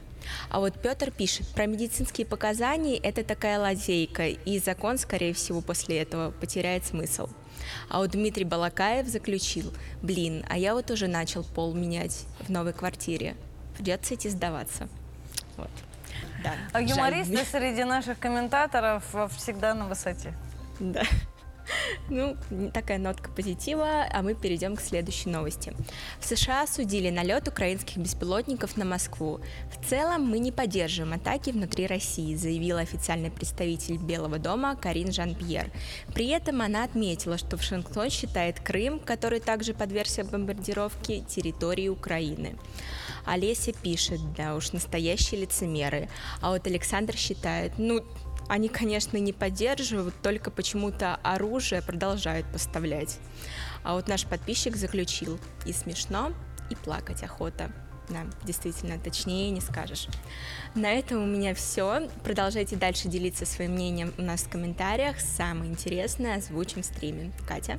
А 0.50 0.60
вот 0.60 0.80
Петр 0.80 1.10
пишет, 1.10 1.46
про 1.48 1.66
медицинские 1.66 2.26
показания 2.26 2.96
это 2.96 3.24
такая 3.24 3.58
лазейка, 3.58 4.28
и 4.28 4.58
закон, 4.58 4.98
скорее 4.98 5.32
всего, 5.32 5.60
после 5.60 6.00
этого 6.00 6.30
потеряет 6.30 6.84
смысл. 6.84 7.28
А 7.88 7.98
вот 7.98 8.10
Дмитрий 8.10 8.44
Балакаев 8.44 9.06
заключил, 9.06 9.72
блин, 10.02 10.44
а 10.48 10.58
я 10.58 10.74
вот 10.74 10.90
уже 10.90 11.06
начал 11.06 11.44
пол 11.44 11.74
менять 11.74 12.26
в 12.40 12.48
новой 12.50 12.72
квартире. 12.72 13.36
Придется 13.76 14.14
идти 14.14 14.28
сдаваться. 14.28 14.88
Вот. 15.56 15.70
Да. 16.42 16.54
А 16.72 16.82
юмористы 16.82 17.36
жаль. 17.36 17.46
среди 17.46 17.84
наших 17.84 18.18
комментаторов 18.18 19.04
всегда 19.36 19.74
на 19.74 19.86
высоте. 19.86 20.34
Да. 20.80 21.02
Ну, 22.08 22.36
такая 22.72 22.98
нотка 22.98 23.30
позитива, 23.30 24.06
а 24.10 24.22
мы 24.22 24.34
перейдем 24.34 24.76
к 24.76 24.80
следующей 24.80 25.30
новости. 25.30 25.72
В 26.20 26.26
США 26.26 26.62
осудили 26.62 27.10
налет 27.10 27.48
украинских 27.48 27.98
беспилотников 27.98 28.76
на 28.76 28.84
Москву. 28.84 29.40
В 29.70 29.88
целом 29.88 30.24
мы 30.24 30.38
не 30.38 30.52
поддерживаем 30.52 31.14
атаки 31.14 31.50
внутри 31.50 31.86
России, 31.86 32.34
заявила 32.34 32.80
официальный 32.80 33.30
представитель 33.30 33.96
Белого 33.96 34.38
дома 34.38 34.76
Карин 34.76 35.12
Жан-Пьер. 35.12 35.70
При 36.14 36.28
этом 36.28 36.62
она 36.62 36.84
отметила, 36.84 37.38
что 37.38 37.56
Вашингтон 37.56 38.10
считает 38.10 38.60
Крым, 38.60 38.98
который 38.98 39.40
также 39.40 39.74
подвергся 39.74 40.24
бомбардировке, 40.24 41.20
территорией 41.20 41.88
Украины. 41.88 42.56
Олеся 43.24 43.72
пишет, 43.72 44.20
да 44.34 44.56
уж, 44.56 44.72
настоящие 44.72 45.42
лицемеры. 45.42 46.08
А 46.40 46.50
вот 46.50 46.66
Александр 46.66 47.16
считает, 47.16 47.78
ну, 47.78 48.04
они, 48.52 48.68
конечно, 48.68 49.16
не 49.16 49.32
поддерживают, 49.32 50.14
только 50.20 50.50
почему-то 50.50 51.14
оружие 51.22 51.80
продолжают 51.80 52.46
поставлять. 52.52 53.18
А 53.82 53.94
вот 53.94 54.08
наш 54.08 54.26
подписчик 54.26 54.76
заключил, 54.76 55.38
и 55.64 55.72
смешно, 55.72 56.34
и 56.68 56.74
плакать 56.74 57.22
охота. 57.22 57.72
Да, 58.10 58.26
действительно, 58.44 58.98
точнее 58.98 59.50
не 59.52 59.62
скажешь. 59.62 60.06
На 60.74 60.92
этом 60.92 61.22
у 61.22 61.26
меня 61.26 61.54
все. 61.54 62.10
Продолжайте 62.24 62.76
дальше 62.76 63.08
делиться 63.08 63.46
своим 63.46 63.72
мнением 63.72 64.12
у 64.18 64.22
нас 64.22 64.42
в 64.42 64.50
комментариях. 64.50 65.18
Самое 65.18 65.70
интересное 65.70 66.36
озвучим 66.36 66.82
в 66.82 66.84
стриме. 66.84 67.32
Катя? 67.48 67.78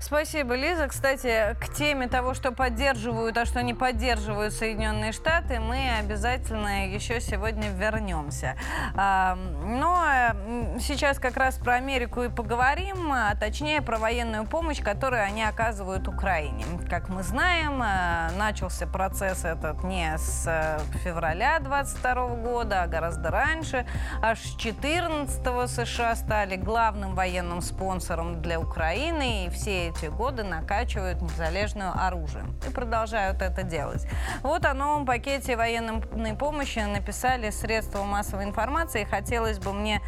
Спасибо, 0.00 0.54
Лиза. 0.54 0.88
Кстати, 0.88 1.56
к 1.60 1.72
теме 1.72 2.08
того, 2.08 2.34
что 2.34 2.52
поддерживают, 2.52 3.38
а 3.38 3.44
что 3.46 3.62
не 3.62 3.74
поддерживают 3.74 4.52
Соединенные 4.52 5.12
Штаты, 5.12 5.60
мы 5.60 5.88
обязательно 5.98 6.88
еще 6.88 7.20
сегодня 7.20 7.70
вернемся. 7.70 8.56
А, 8.96 9.36
но 9.36 10.04
э, 10.06 10.34
сейчас 10.80 11.18
как 11.18 11.36
раз 11.36 11.56
про 11.56 11.74
Америку 11.74 12.22
и 12.22 12.28
поговорим, 12.28 13.12
а 13.12 13.34
точнее 13.34 13.82
про 13.82 13.98
военную 13.98 14.46
помощь, 14.46 14.80
которую 14.82 15.22
они 15.22 15.42
оказывают 15.42 16.08
Украине. 16.08 16.64
Как 16.88 17.08
мы 17.08 17.22
знаем, 17.22 17.82
э, 17.82 18.30
начался 18.36 18.86
процесс 18.86 19.44
этот 19.44 19.82
не 19.84 20.16
с 20.16 20.44
э, 20.46 20.78
февраля 20.98 21.58
22 21.60 22.28
года, 22.36 22.82
а 22.82 22.86
гораздо 22.86 23.30
раньше. 23.30 23.86
Аж 24.22 24.38
14 24.40 25.70
США 25.70 26.16
стали 26.16 26.56
главным 26.56 27.14
военным 27.14 27.60
спонсором 27.60 28.42
для 28.42 28.60
Украины, 28.60 29.46
и 29.46 29.50
все 29.50 29.88
эти 29.88 30.06
годы 30.06 30.42
накачивают 30.42 31.22
незалежное 31.22 31.92
оружие 31.92 32.44
и 32.66 32.70
продолжают 32.70 33.42
это 33.42 33.62
делать. 33.62 34.06
Вот 34.42 34.64
о 34.64 34.74
новом 34.74 35.06
пакете 35.06 35.56
военной 35.56 36.34
помощи 36.36 36.78
написали 36.78 37.50
средства 37.50 38.04
массовой 38.04 38.44
информации. 38.44 39.04
Хотелось 39.04 39.58
бы 39.58 39.72
мне 39.72 40.00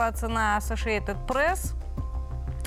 сослаться 0.00 0.28
на 0.28 0.56
Associated 0.56 1.26
Press. 1.26 1.74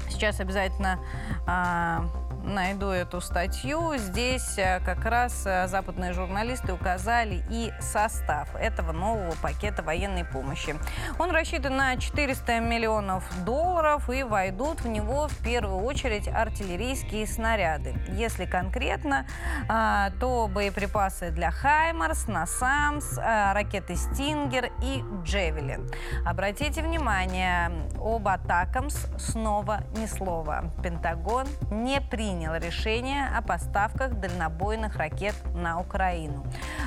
Сейчас 0.07 0.39
обязательно 0.39 0.99
а, 1.47 2.05
найду 2.43 2.87
эту 2.87 3.21
статью. 3.21 3.95
Здесь 3.97 4.57
э, 4.57 4.79
как 4.81 5.05
раз 5.05 5.43
э, 5.45 5.67
западные 5.67 6.13
журналисты 6.13 6.73
указали 6.73 7.43
и 7.49 7.71
состав 7.79 8.53
этого 8.55 8.91
нового 8.91 9.33
пакета 9.41 9.81
военной 9.81 10.25
помощи. 10.25 10.75
Он 11.19 11.31
рассчитан 11.31 11.77
на 11.77 11.97
400 11.97 12.59
миллионов 12.59 13.23
долларов 13.45 14.09
и 14.09 14.23
войдут 14.23 14.81
в 14.81 14.87
него 14.87 15.27
в 15.27 15.37
первую 15.43 15.83
очередь 15.83 16.27
артиллерийские 16.27 17.25
снаряды. 17.25 17.95
Если 18.09 18.45
конкретно, 18.45 19.25
а, 19.69 20.11
то 20.19 20.47
боеприпасы 20.47 21.31
для 21.31 21.51
«Хаймарс», 21.51 22.27
«Насамс», 22.27 23.17
а, 23.17 23.53
ракеты 23.53 23.95
«Стингер» 23.95 24.71
и 24.83 25.03
«Джевелин». 25.23 25.89
Обратите 26.25 26.81
внимание, 26.81 27.71
об 27.99 28.27
«Атакамс» 28.27 29.07
снова 29.17 29.83
ни 29.95 30.05
слова. 30.05 30.65
Пентагон 30.83 31.47
не 31.71 32.01
принял 32.01 32.32
принял 32.33 32.55
решение 32.55 33.27
о 33.27 33.43
поставках 33.43 34.15
дальнобойных 34.15 34.95
ракет 34.95 35.35
на 35.53 35.79
Украину. 35.79 36.43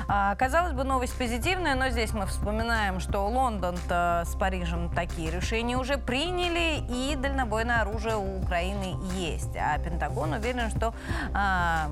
А, 0.09 0.35
казалось 0.35 0.73
бы, 0.73 0.83
новость 0.83 1.17
позитивная, 1.17 1.73
но 1.73 1.87
здесь 1.87 2.11
мы 2.11 2.25
вспоминаем, 2.25 2.99
что 2.99 3.25
Лондон 3.25 3.77
с 3.87 4.35
Парижем 4.37 4.91
такие 4.93 5.31
решения 5.31 5.77
уже 5.77 5.97
приняли, 5.97 6.83
и 6.89 7.15
дальнобойное 7.15 7.79
оружие 7.81 8.17
у 8.17 8.41
Украины 8.41 8.97
есть. 9.13 9.55
А 9.55 9.77
Пентагон 9.79 10.33
уверен, 10.33 10.69
что 10.69 10.93
а, 11.33 11.89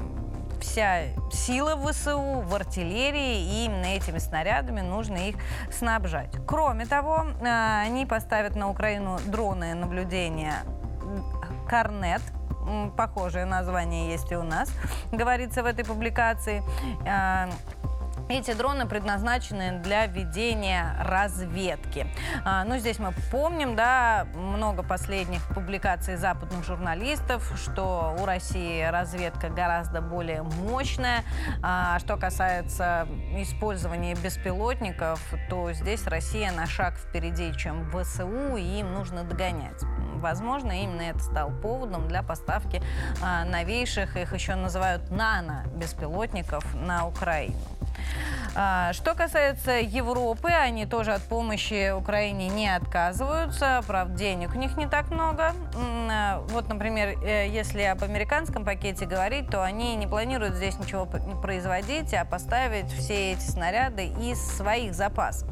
вся 0.59 1.03
сила 1.31 1.77
ВСУ, 1.77 2.41
в 2.41 2.53
артиллерии, 2.53 3.39
и 3.39 3.65
именно 3.65 3.85
этими 3.85 4.17
снарядами 4.17 4.81
нужно 4.81 5.29
их 5.29 5.37
снабжать. 5.71 6.31
Кроме 6.45 6.85
того, 6.85 7.25
а, 7.41 7.83
они 7.85 8.05
поставят 8.05 8.57
на 8.57 8.69
Украину 8.69 9.17
дроны 9.25 9.75
наблюдения 9.75 10.55
Корнет, 11.67 12.21
похожее 12.95 13.45
название 13.45 14.11
есть 14.11 14.31
и 14.31 14.35
у 14.35 14.43
нас, 14.43 14.71
говорится 15.11 15.63
в 15.63 15.65
этой 15.65 15.85
публикации. 15.85 16.63
А, 17.07 17.49
эти 18.27 18.53
дроны 18.53 18.87
предназначены 18.87 19.79
для 19.83 20.07
ведения 20.07 20.95
разведки. 20.99 22.07
А, 22.43 22.63
ну, 22.63 22.79
здесь 22.79 22.97
мы 22.97 23.13
помним, 23.31 23.75
да, 23.75 24.25
много 24.33 24.81
последних 24.81 25.47
публикаций 25.53 26.15
западных 26.15 26.65
журналистов, 26.65 27.53
что 27.55 28.15
у 28.19 28.25
России 28.25 28.81
разведка 28.83 29.49
гораздо 29.49 30.01
более 30.01 30.41
мощная. 30.41 31.23
А, 31.61 31.99
что 31.99 32.17
касается 32.17 33.07
использования 33.37 34.15
беспилотников, 34.15 35.21
то 35.49 35.71
здесь 35.73 36.07
Россия 36.07 36.51
на 36.51 36.65
шаг 36.65 36.95
впереди, 36.97 37.53
чем 37.55 37.87
ВСУ, 37.91 38.55
и 38.57 38.79
им 38.79 38.91
нужно 38.93 39.23
догонять. 39.23 39.83
Возможно, 40.25 40.71
именно 40.71 41.03
это 41.03 41.19
стал 41.19 41.51
поводом 41.51 42.07
для 42.07 42.23
поставки 42.23 42.81
а, 43.21 43.45
новейших, 43.45 44.17
их 44.17 44.33
еще 44.33 44.55
называют 44.55 45.11
нано-беспилотников 45.11 46.65
на 46.73 47.05
Украину. 47.07 47.59
А, 48.55 48.91
что 48.93 49.13
касается 49.13 49.73
Европы, 49.73 50.49
они 50.49 50.87
тоже 50.87 51.13
от 51.13 51.21
помощи 51.21 51.91
Украине 51.91 52.47
не 52.47 52.73
отказываются. 52.75 53.83
Правда, 53.85 54.17
денег 54.17 54.55
у 54.55 54.57
них 54.57 54.77
не 54.77 54.87
так 54.87 55.11
много. 55.11 55.53
А, 56.09 56.39
вот, 56.49 56.69
например, 56.69 57.19
э, 57.23 57.47
если 57.47 57.83
об 57.83 58.03
американском 58.03 58.65
пакете 58.65 59.05
говорить, 59.05 59.51
то 59.51 59.63
они 59.63 59.95
не 59.95 60.07
планируют 60.07 60.55
здесь 60.55 60.79
ничего 60.79 61.05
производить, 61.05 62.15
а 62.15 62.25
поставить 62.25 62.91
все 62.91 63.33
эти 63.33 63.43
снаряды 63.43 64.07
из 64.07 64.39
своих 64.57 64.95
запасов. 64.95 65.47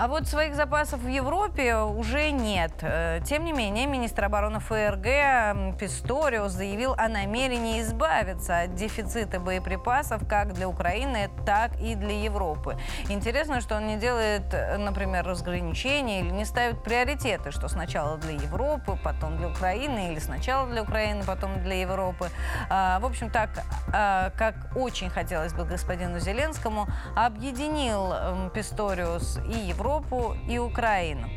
А 0.00 0.06
вот 0.06 0.28
своих 0.28 0.54
запасов 0.54 1.00
в 1.00 1.08
Европе 1.08 1.74
уже 1.74 2.30
нет. 2.30 2.70
Э, 2.82 3.20
тем 3.24 3.44
не 3.44 3.52
менее, 3.52 3.86
министр 3.86 4.26
обороны 4.26 4.60
ФРГ 4.60 5.76
Писториус 5.76 6.52
заявил 6.52 6.94
о 6.96 7.08
намерении 7.08 7.80
избавиться 7.82 8.60
от 8.60 8.76
дефицита 8.76 9.40
боеприпасов 9.40 10.22
как 10.28 10.52
для 10.52 10.68
Украины, 10.68 11.28
так 11.44 11.72
и 11.80 11.96
для 11.96 12.22
Европы. 12.22 12.78
Интересно, 13.08 13.60
что 13.60 13.74
он 13.74 13.88
не 13.88 13.96
делает, 13.96 14.44
например, 14.78 15.26
разграничения 15.26 16.20
или 16.20 16.30
не 16.30 16.44
ставит 16.44 16.80
приоритеты, 16.84 17.50
что 17.50 17.66
сначала 17.66 18.18
для 18.18 18.34
Европы, 18.34 18.96
потом 19.02 19.36
для 19.36 19.48
Украины, 19.48 20.12
или 20.12 20.20
сначала 20.20 20.68
для 20.68 20.84
Украины, 20.84 21.24
потом 21.24 21.60
для 21.64 21.80
Европы. 21.80 22.30
А, 22.70 23.00
в 23.00 23.04
общем, 23.04 23.30
так, 23.30 23.50
а, 23.92 24.30
как 24.38 24.54
очень 24.76 25.10
хотелось 25.10 25.54
бы 25.54 25.64
господину 25.64 26.20
Зеленскому, 26.20 26.86
объединил 27.16 28.14
Писториус 28.54 29.40
и 29.44 29.58
Европу 29.58 29.87
Европу 29.88 30.36
и 30.46 30.58
Украину. 30.58 31.28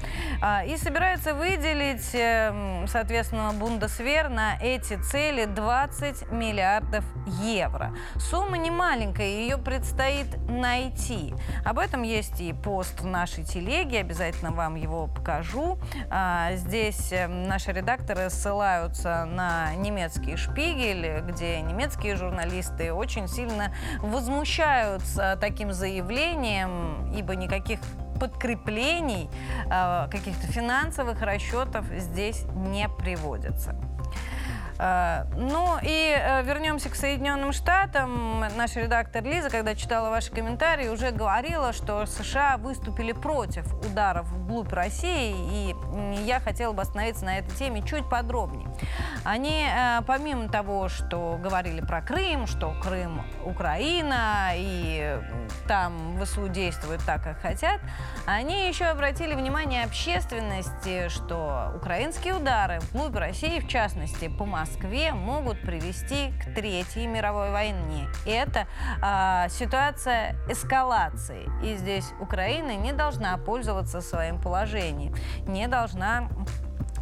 А, 0.42 0.64
и 0.66 0.76
собирается 0.76 1.34
выделить, 1.34 2.10
эм, 2.14 2.86
соответственно, 2.88 3.54
Бундесвер 3.54 4.30
на 4.30 4.58
эти 4.62 5.02
цели 5.02 5.46
20 5.46 6.32
миллиардов 6.32 7.06
евро. 7.42 7.94
Сумма 8.18 8.58
не 8.58 8.72
маленькая, 8.72 9.28
ее 9.28 9.58
предстоит 9.58 10.28
найти. 10.50 11.34
Об 11.64 11.80
этом 11.80 12.04
есть 12.04 12.42
и 12.42 12.52
пост 12.54 13.00
в 13.00 13.06
нашей 13.06 13.46
телеге, 13.46 14.00
обязательно 14.00 14.52
вам 14.52 14.76
его 14.76 15.08
покажу. 15.08 15.78
А, 16.10 16.54
здесь 16.56 17.14
эм, 17.14 17.44
наши 17.44 17.72
редакторы 17.72 18.30
ссылаются 18.30 19.26
на 19.26 19.74
немецкий 19.76 20.36
шпигель, 20.36 21.22
где 21.22 21.62
немецкие 21.62 22.18
журналисты 22.18 22.92
очень 22.92 23.28
сильно 23.28 23.74
возмущаются 24.00 25.38
таким 25.40 25.72
заявлением, 25.72 27.14
ибо 27.16 27.36
никаких 27.36 27.80
подкреплений, 28.22 29.32
а, 29.72 30.08
каких-то 30.08 30.46
финансовых 30.46 31.24
расчетов 31.24 31.86
здесь 31.98 32.44
не 32.56 32.88
приводится. 32.88 33.76
Э, 34.82 35.26
ну 35.38 35.78
и 35.82 36.16
э, 36.18 36.42
вернемся 36.42 36.90
к 36.90 36.96
Соединенным 36.96 37.54
Штатам. 37.54 38.44
Наша 38.58 38.82
редактор 38.82 39.24
Лиза, 39.24 39.52
когда 39.52 39.76
читала 39.76 40.10
ваши 40.10 40.32
комментарии, 40.32 40.88
уже 40.88 41.12
говорила, 41.12 41.72
что 41.72 42.08
США 42.08 42.58
выступили 42.58 43.12
против 43.12 43.72
ударов 43.86 44.26
вглубь 44.32 44.74
России, 44.74 45.36
и 45.52 45.76
я 46.26 46.40
хотела 46.40 46.74
бы 46.74 46.82
остановиться 46.82 47.26
на 47.26 47.38
этой 47.38 47.56
теме 47.56 47.84
чуть 47.84 48.10
подробнее. 48.10 48.68
Они, 49.24 49.68
э, 49.70 50.02
помимо 50.08 50.50
того, 50.50 50.90
что 50.90 51.38
говорили 51.40 51.82
про 51.82 52.02
Крым, 52.02 52.48
что 52.48 52.74
Крым 52.82 53.22
Украина, 53.46 54.50
и 54.56 55.20
там 55.68 56.18
ВСУ 56.24 56.48
действуют 56.48 57.04
так, 57.06 57.24
как 57.24 57.40
хотят, 57.40 57.80
они 58.26 58.68
еще 58.68 58.86
обратили 58.86 59.36
внимание 59.36 59.84
общественности, 59.84 61.08
что 61.10 61.72
украинские 61.76 62.34
удары 62.34 62.80
вглубь 62.92 63.16
России, 63.16 63.60
в 63.60 63.68
частности 63.68 64.28
по 64.28 64.46
Москве, 64.46 64.71
могут 65.14 65.62
привести 65.62 66.32
к 66.40 66.54
Третьей 66.54 67.08
мировой 67.08 67.52
войне. 67.52 68.08
И 68.26 68.32
это 68.32 68.68
э, 69.02 69.50
ситуация 69.50 70.36
эскалации. 70.50 71.50
И 71.64 71.76
здесь 71.76 72.12
Украина 72.20 72.76
не 72.76 72.94
должна 72.94 73.38
пользоваться 73.38 74.02
своим 74.02 74.40
положением, 74.40 75.16
не 75.48 75.68
должна 75.68 76.30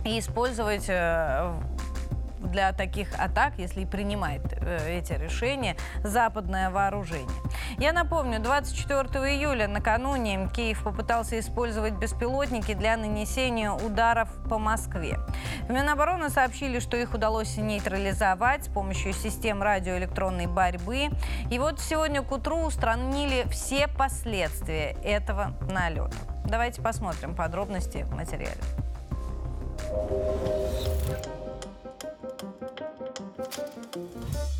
использовать 0.05 0.86
э, 0.88 1.53
для 2.39 2.73
таких 2.73 3.07
атак, 3.19 3.53
если 3.57 3.81
и 3.81 3.85
принимает 3.85 4.41
э, 4.53 4.97
эти 4.97 5.13
решения, 5.13 5.75
западное 6.03 6.69
вооружение. 6.69 7.27
Я 7.77 7.93
напомню, 7.93 8.39
24 8.39 9.03
июля 9.35 9.67
накануне 9.67 10.49
Киев 10.53 10.83
попытался 10.83 11.39
использовать 11.39 11.93
беспилотники 11.93 12.73
для 12.73 12.97
нанесения 12.97 13.71
ударов 13.71 14.29
по 14.49 14.57
Москве. 14.57 15.19
В 15.67 15.71
Минобороны 15.71 16.29
сообщили, 16.29 16.79
что 16.79 16.97
их 16.97 17.13
удалось 17.13 17.57
нейтрализовать 17.57 18.65
с 18.65 18.67
помощью 18.67 19.13
систем 19.13 19.61
радиоэлектронной 19.61 20.47
борьбы. 20.47 21.09
И 21.51 21.59
вот 21.59 21.79
сегодня 21.79 22.21
к 22.21 22.31
утру 22.31 22.63
устранили 22.63 23.45
все 23.49 23.87
последствия 23.87 24.95
этого 25.03 25.53
налета. 25.69 26.15
Давайте 26.45 26.81
посмотрим 26.81 27.35
подробности 27.35 28.05
в 28.09 28.15
материале. 28.15 28.57
Thank 33.39 33.95
you. 33.95 34.59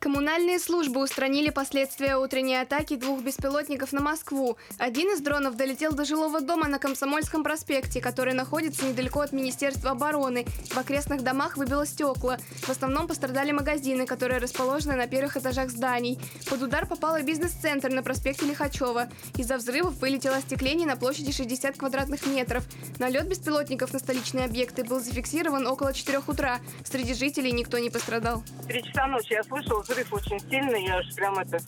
Коммунальные 0.00 0.58
службы 0.58 1.02
устранили 1.02 1.50
последствия 1.50 2.16
утренней 2.16 2.56
атаки 2.56 2.96
двух 2.96 3.20
беспилотников 3.20 3.92
на 3.92 4.00
Москву. 4.00 4.56
Один 4.78 5.12
из 5.12 5.20
дронов 5.20 5.56
долетел 5.56 5.92
до 5.92 6.06
жилого 6.06 6.40
дома 6.40 6.68
на 6.68 6.78
Комсомольском 6.78 7.44
проспекте, 7.44 8.00
который 8.00 8.32
находится 8.32 8.86
недалеко 8.86 9.20
от 9.20 9.32
Министерства 9.32 9.90
обороны. 9.90 10.46
В 10.70 10.78
окрестных 10.78 11.22
домах 11.22 11.58
выбило 11.58 11.84
стекла. 11.84 12.38
В 12.62 12.70
основном 12.70 13.08
пострадали 13.08 13.52
магазины, 13.52 14.06
которые 14.06 14.40
расположены 14.40 14.96
на 14.96 15.06
первых 15.06 15.36
этажах 15.36 15.68
зданий. 15.68 16.18
Под 16.48 16.62
удар 16.62 16.86
попал 16.86 17.18
и 17.18 17.22
бизнес-центр 17.22 17.90
на 17.90 18.02
проспекте 18.02 18.46
Лихачева. 18.46 19.10
Из-за 19.36 19.58
взрывов 19.58 19.98
вылетело 19.98 20.36
остекление 20.36 20.86
на 20.86 20.96
площади 20.96 21.30
60 21.30 21.76
квадратных 21.76 22.26
метров. 22.26 22.64
Налет 22.98 23.28
беспилотников 23.28 23.92
на 23.92 23.98
столичные 23.98 24.46
объекты 24.46 24.82
был 24.82 24.98
зафиксирован 25.00 25.66
около 25.66 25.92
4 25.92 26.20
утра. 26.26 26.60
Среди 26.84 27.12
жителей 27.12 27.52
никто 27.52 27.78
не 27.78 27.90
пострадал. 27.90 28.42
Три 28.66 28.82
часа 28.82 29.06
ночи 29.06 29.34
я 29.34 29.44
слышала 29.44 29.84
взрыв 29.90 30.12
очень 30.12 30.38
сильный, 30.48 30.86
я 30.86 30.98
аж 30.98 31.14
прям 31.14 31.38
это, 31.38 31.58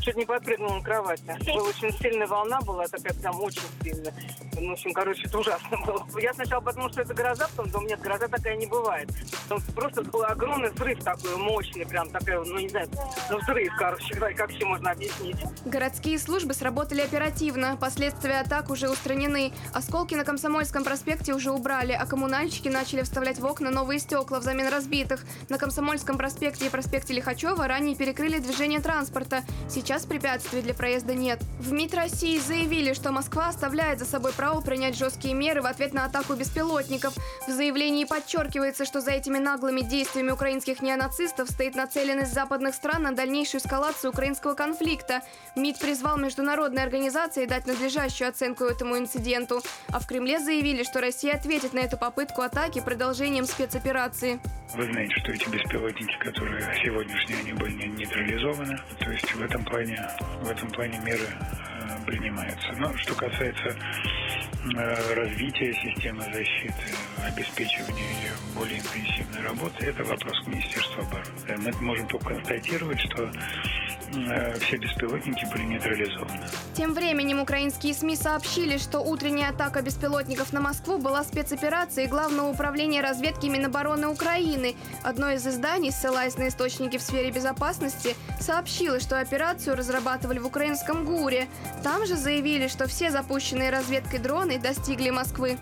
чуть 0.00 0.16
не 0.16 0.26
подпрыгнула 0.26 0.74
на 0.74 0.82
кровати. 0.82 1.22
Была 1.46 1.62
очень 1.68 1.92
сильная 1.98 2.26
волна 2.26 2.60
была, 2.60 2.86
такая 2.86 3.14
прям 3.14 3.40
очень 3.40 3.62
сильная. 3.82 4.12
Ну, 4.60 4.70
в 4.70 4.72
общем, 4.72 4.92
короче, 4.92 5.22
это 5.24 5.38
ужасно 5.38 5.78
было. 5.86 6.06
Я 6.20 6.34
сначала 6.34 6.60
подумала, 6.60 6.92
что 6.92 7.00
это 7.02 7.14
гроза, 7.14 7.48
потом 7.56 7.70
думаю, 7.70 7.90
нет, 7.90 8.00
гроза 8.00 8.28
такая 8.28 8.56
не 8.56 8.66
бывает. 8.66 9.08
Там 9.48 9.60
просто 9.74 10.02
был 10.02 10.24
огромный 10.24 10.70
взрыв 10.70 11.02
такой, 11.02 11.36
мощный, 11.36 11.86
прям 11.86 12.10
такой, 12.10 12.44
ну 12.46 12.58
не 12.58 12.68
знаю, 12.68 12.88
ну 13.30 13.38
взрыв, 13.38 13.72
короче, 13.78 14.14
как 14.14 14.50
все 14.50 14.64
можно 14.66 14.90
объяснить. 14.90 15.36
Городские 15.64 16.18
службы 16.18 16.52
сработали 16.52 17.00
оперативно, 17.00 17.76
последствия 17.76 18.40
атак 18.40 18.70
уже 18.70 18.90
устранены. 18.90 19.52
Осколки 19.72 20.14
на 20.14 20.24
Комсомольском 20.24 20.84
проспекте 20.84 21.32
уже 21.32 21.50
убрали, 21.50 21.92
а 21.92 22.04
коммунальщики 22.06 22.68
начали 22.68 23.02
вставлять 23.02 23.38
в 23.38 23.46
окна 23.46 23.70
новые 23.70 23.98
стекла 23.98 24.40
взамен 24.40 24.68
разбитых. 24.68 25.24
На 25.48 25.58
Комсомольском 25.58 26.18
проспекте 26.18 26.66
и 26.66 26.68
проспекте 26.68 27.14
Лихачева 27.14 27.66
ранее 27.70 27.94
перекрыли 27.94 28.40
движение 28.40 28.80
транспорта. 28.80 29.44
Сейчас 29.68 30.04
препятствий 30.04 30.60
для 30.60 30.74
проезда 30.74 31.14
нет. 31.14 31.38
В 31.60 31.72
МИД 31.72 31.94
России 31.94 32.36
заявили, 32.38 32.94
что 32.94 33.12
Москва 33.12 33.46
оставляет 33.46 34.00
за 34.00 34.06
собой 34.06 34.32
право 34.32 34.60
принять 34.60 34.98
жесткие 34.98 35.34
меры 35.34 35.62
в 35.62 35.66
ответ 35.66 35.94
на 35.94 36.04
атаку 36.04 36.34
беспилотников. 36.34 37.14
В 37.46 37.50
заявлении 37.50 38.04
подчеркивается, 38.04 38.84
что 38.84 39.00
за 39.00 39.12
этими 39.12 39.38
наглыми 39.38 39.82
действиями 39.82 40.32
украинских 40.32 40.82
неонацистов 40.82 41.48
стоит 41.48 41.76
нацеленность 41.76 42.34
западных 42.34 42.74
стран 42.74 43.02
на 43.04 43.12
дальнейшую 43.12 43.60
эскалацию 43.60 44.10
украинского 44.10 44.54
конфликта. 44.54 45.20
МИД 45.54 45.78
призвал 45.78 46.18
международные 46.18 46.84
организации 46.84 47.46
дать 47.46 47.68
надлежащую 47.68 48.28
оценку 48.28 48.64
этому 48.64 48.98
инциденту. 48.98 49.62
А 49.92 50.00
в 50.00 50.08
Кремле 50.08 50.40
заявили, 50.40 50.82
что 50.82 51.00
Россия 51.00 51.36
ответит 51.36 51.72
на 51.72 51.78
эту 51.78 51.96
попытку 51.96 52.42
атаки 52.42 52.80
продолжением 52.80 53.46
спецоперации. 53.46 54.40
Вы 54.74 54.84
знаете, 54.84 55.14
что 55.16 55.32
эти 55.32 55.48
беспилотники, 55.48 56.16
которые 56.18 56.62
сегодняшние, 56.84 57.38
они 57.40 57.52
были 57.60 57.86
нейтрализованы. 57.86 58.78
То 58.98 59.10
есть 59.10 59.32
в 59.34 59.42
этом 59.42 59.64
плане, 59.64 60.00
в 60.42 60.50
этом 60.50 60.70
плане 60.70 60.98
меры 61.00 61.28
принимаются. 62.06 62.72
Но 62.78 62.96
что 62.96 63.14
касается 63.14 63.76
э, 64.76 65.14
развития 65.14 65.72
системы 65.74 66.22
защиты, 66.24 66.94
обеспечивания 67.24 68.02
ее 68.02 68.32
более 68.54 68.78
интенсивной 68.78 69.42
работы, 69.42 69.86
это 69.86 70.04
вопрос 70.04 70.40
к 70.44 70.46
Министерству 70.48 71.02
обороны. 71.02 71.72
Мы 71.80 71.86
можем 71.86 72.06
только 72.08 72.34
констатировать, 72.34 73.00
что 73.00 73.30
Э, 74.12 74.58
все 74.58 74.76
беспилотники 74.76 75.44
были 75.52 75.62
нейтрализованы. 75.62 76.44
Тем 76.74 76.94
временем 76.94 77.40
украинские 77.40 77.94
СМИ 77.94 78.16
сообщили, 78.16 78.76
что 78.76 79.00
утренняя 79.00 79.50
атака 79.50 79.82
беспилотников 79.82 80.52
на 80.52 80.60
Москву 80.60 80.98
была 80.98 81.22
спецоперацией 81.22 82.08
Главного 82.08 82.48
управления 82.48 83.02
разведки 83.02 83.46
Минобороны 83.46 84.08
Украины. 84.08 84.74
Одно 85.04 85.30
из 85.30 85.46
изданий, 85.46 85.92
ссылаясь 85.92 86.36
на 86.36 86.48
источники 86.48 86.98
в 86.98 87.02
сфере 87.02 87.30
безопасности, 87.30 88.16
сообщило, 88.40 88.98
что 88.98 89.20
операцию 89.20 89.76
разрабатывали 89.76 90.38
в 90.38 90.46
украинском 90.46 91.04
ГУРе. 91.04 91.48
Там 91.82 92.04
же 92.06 92.16
заявили, 92.16 92.68
что 92.68 92.86
все 92.86 93.10
запущенные 93.10 93.70
разведкой 93.70 94.18
дроны 94.18 94.58
достигли 94.58 95.10
Москвы. 95.10 95.58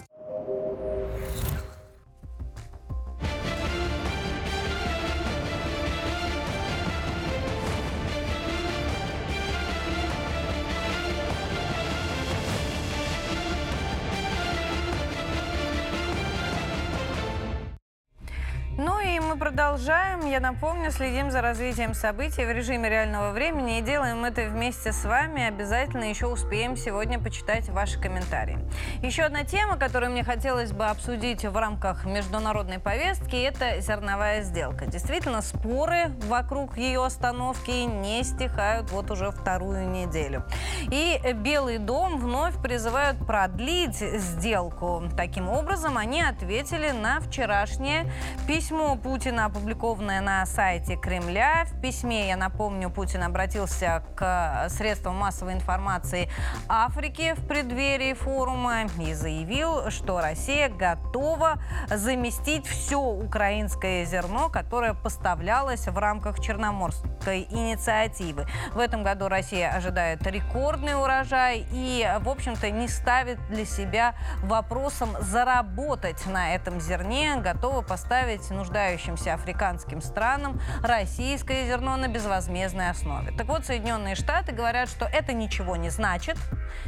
Продолжаем. 19.39 20.27
Я 20.27 20.41
напомню, 20.41 20.91
следим 20.91 21.31
за 21.31 21.41
развитием 21.41 21.95
событий 21.95 22.45
в 22.45 22.51
режиме 22.51 22.89
реального 22.89 23.31
времени 23.31 23.79
и 23.79 23.83
делаем 23.83 24.25
это 24.25 24.47
вместе 24.47 24.93
с 24.93 25.05
вами. 25.05 25.43
Обязательно 25.43 26.05
еще 26.05 26.27
успеем 26.27 26.77
сегодня 26.77 27.19
почитать 27.19 27.69
ваши 27.69 28.01
комментарии. 28.01 28.59
Еще 29.03 29.23
одна 29.23 29.45
тема, 29.45 29.77
которую 29.77 30.13
мне 30.13 30.25
хотелось 30.25 30.73
бы 30.73 30.87
обсудить 30.87 31.45
в 31.45 31.57
рамках 31.57 32.05
международной 32.05 32.79
повестки, 32.79 33.37
это 33.37 33.81
зерновая 33.81 34.43
сделка. 34.43 34.87
Действительно, 34.87 35.41
споры 35.41 36.11
вокруг 36.27 36.77
ее 36.77 37.05
остановки 37.05 37.71
не 37.71 38.25
стихают 38.25 38.91
вот 38.91 39.11
уже 39.11 39.31
вторую 39.31 39.89
неделю. 39.89 40.45
И 40.91 41.21
Белый 41.35 41.79
дом 41.79 42.19
вновь 42.19 42.61
призывают 42.61 43.25
продлить 43.27 43.97
сделку. 43.97 45.05
Таким 45.17 45.49
образом, 45.49 45.97
они 45.97 46.23
ответили 46.23 46.91
на 46.91 47.21
вчерашнее 47.21 48.11
письмо 48.47 48.88
Путина 48.97 49.18
Путина, 49.18 49.47
опубликованное 49.47 50.20
на 50.20 50.47
сайте 50.47 50.97
Кремля. 50.97 51.64
В 51.66 51.80
письме, 51.80 52.28
я 52.28 52.36
напомню, 52.36 52.89
Путин 52.89 53.22
обратился 53.22 54.03
к 54.16 54.68
средствам 54.70 55.16
массовой 55.16 55.53
информации 55.53 56.30
Африки 56.68 57.34
в 57.36 57.47
преддверии 57.47 58.14
форума 58.14 58.84
и 58.99 59.12
заявил, 59.12 59.91
что 59.91 60.20
Россия 60.20 60.68
готова 60.68 61.59
заместить 61.91 62.66
все 62.66 63.01
украинское 63.01 64.05
зерно, 64.05 64.49
которое 64.49 64.95
поставлялось 64.95 65.86
в 65.86 65.99
рамках 65.99 66.41
Черноморской 66.41 67.47
инициативы. 67.51 68.47
В 68.72 68.78
этом 68.78 69.03
году 69.03 69.28
Россия 69.28 69.70
ожидает 69.70 70.26
рекордный 70.26 70.95
урожай 70.95 71.66
и, 71.72 72.09
в 72.20 72.28
общем-то, 72.28 72.70
не 72.70 72.89
ставит 72.89 73.39
для 73.49 73.66
себя 73.66 74.14
вопросом 74.45 75.11
заработать 75.20 76.24
на 76.26 76.55
этом 76.55 76.80
зерне, 76.80 77.36
готова 77.36 77.82
поставить 77.82 78.49
нуждающихся 78.51 78.78
развивающимся 78.79 79.35
африканским 79.35 80.01
странам 80.01 80.61
российское 80.83 81.66
зерно 81.66 81.97
на 81.97 82.09
безвозмездной 82.09 82.91
основе. 82.91 83.33
Так 83.33 83.47
вот, 83.49 83.66
Соединенные 83.66 84.14
Штаты 84.14 84.53
говорят, 84.53 84.89
что 84.89 85.05
это 85.05 85.33
ничего 85.33 85.76
не 85.76 85.91
значит, 85.91 86.37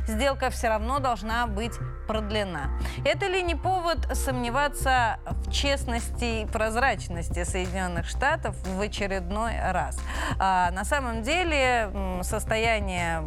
сделка 0.06 0.50
все 0.50 0.68
равно 0.68 1.00
должна 1.00 1.46
быть 1.46 1.72
продлена. 2.06 2.70
Это 3.04 3.26
ли 3.26 3.42
не 3.42 3.54
повод 3.54 4.08
сомневаться 4.16 5.18
в 5.24 5.50
честности 5.50 6.42
и 6.42 6.46
прозрачности 6.46 7.44
Соединенных 7.44 8.06
Штатов 8.06 8.56
в 8.64 8.80
очередной 8.80 9.52
раз? 9.60 9.98
А, 10.38 10.70
на 10.70 10.84
самом 10.84 11.22
деле 11.22 11.90
состояние 12.22 13.24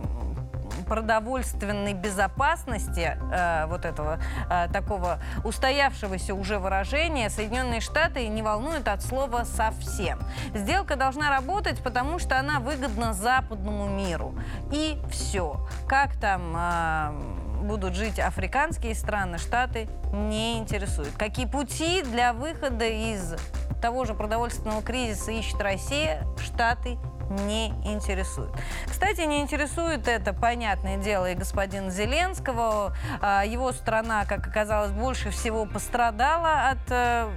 продовольственной 0.84 1.94
безопасности 1.94 3.18
э, 3.32 3.66
вот 3.68 3.86
этого 3.86 4.20
э, 4.50 4.68
такого 4.72 5.20
устоявшегося 5.44 6.34
уже 6.34 6.60
выражения 6.60 7.30
Соединенные 7.30 7.82
Штаты 7.82 8.28
не 8.28 8.42
волнуют 8.42 8.88
от 8.88 9.02
слова 9.02 9.44
совсем. 9.44 10.20
Сделка 10.54 10.96
должна 10.96 11.30
работать, 11.30 11.82
потому 11.84 12.20
что 12.20 12.40
она 12.40 12.60
выгодна 12.60 13.14
западному 13.14 13.88
миру. 13.88 14.36
И 14.72 14.98
все. 15.12 15.66
Как 15.88 16.14
там 16.16 16.56
э, 16.56 17.64
будут 17.64 17.96
жить 17.96 18.20
африканские 18.20 18.96
страны, 18.96 19.38
Штаты 19.38 19.88
не 20.12 20.58
интересуют. 20.60 21.14
Какие 21.18 21.46
пути 21.46 22.04
для 22.04 22.34
выхода 22.34 22.86
из 22.86 23.36
того 23.82 24.06
же 24.06 24.14
продовольственного 24.14 24.82
кризиса 24.82 25.32
ищет 25.32 25.60
Россия, 25.62 26.26
Штаты 26.42 26.98
не 27.30 27.70
интересует. 27.86 28.52
Кстати, 28.88 29.22
не 29.22 29.42
интересует 29.42 30.08
это, 30.08 30.34
понятное 30.34 30.98
дело, 30.98 31.32
и 31.32 31.36
господина 31.36 31.90
Зеленского. 31.90 32.96
А, 33.22 33.44
его 33.44 33.72
страна, 33.72 34.26
как 34.26 34.48
оказалось, 34.48 34.92
больше 34.92 35.30
всего 35.30 35.66
пострадала 35.66 36.70
от 36.70 37.28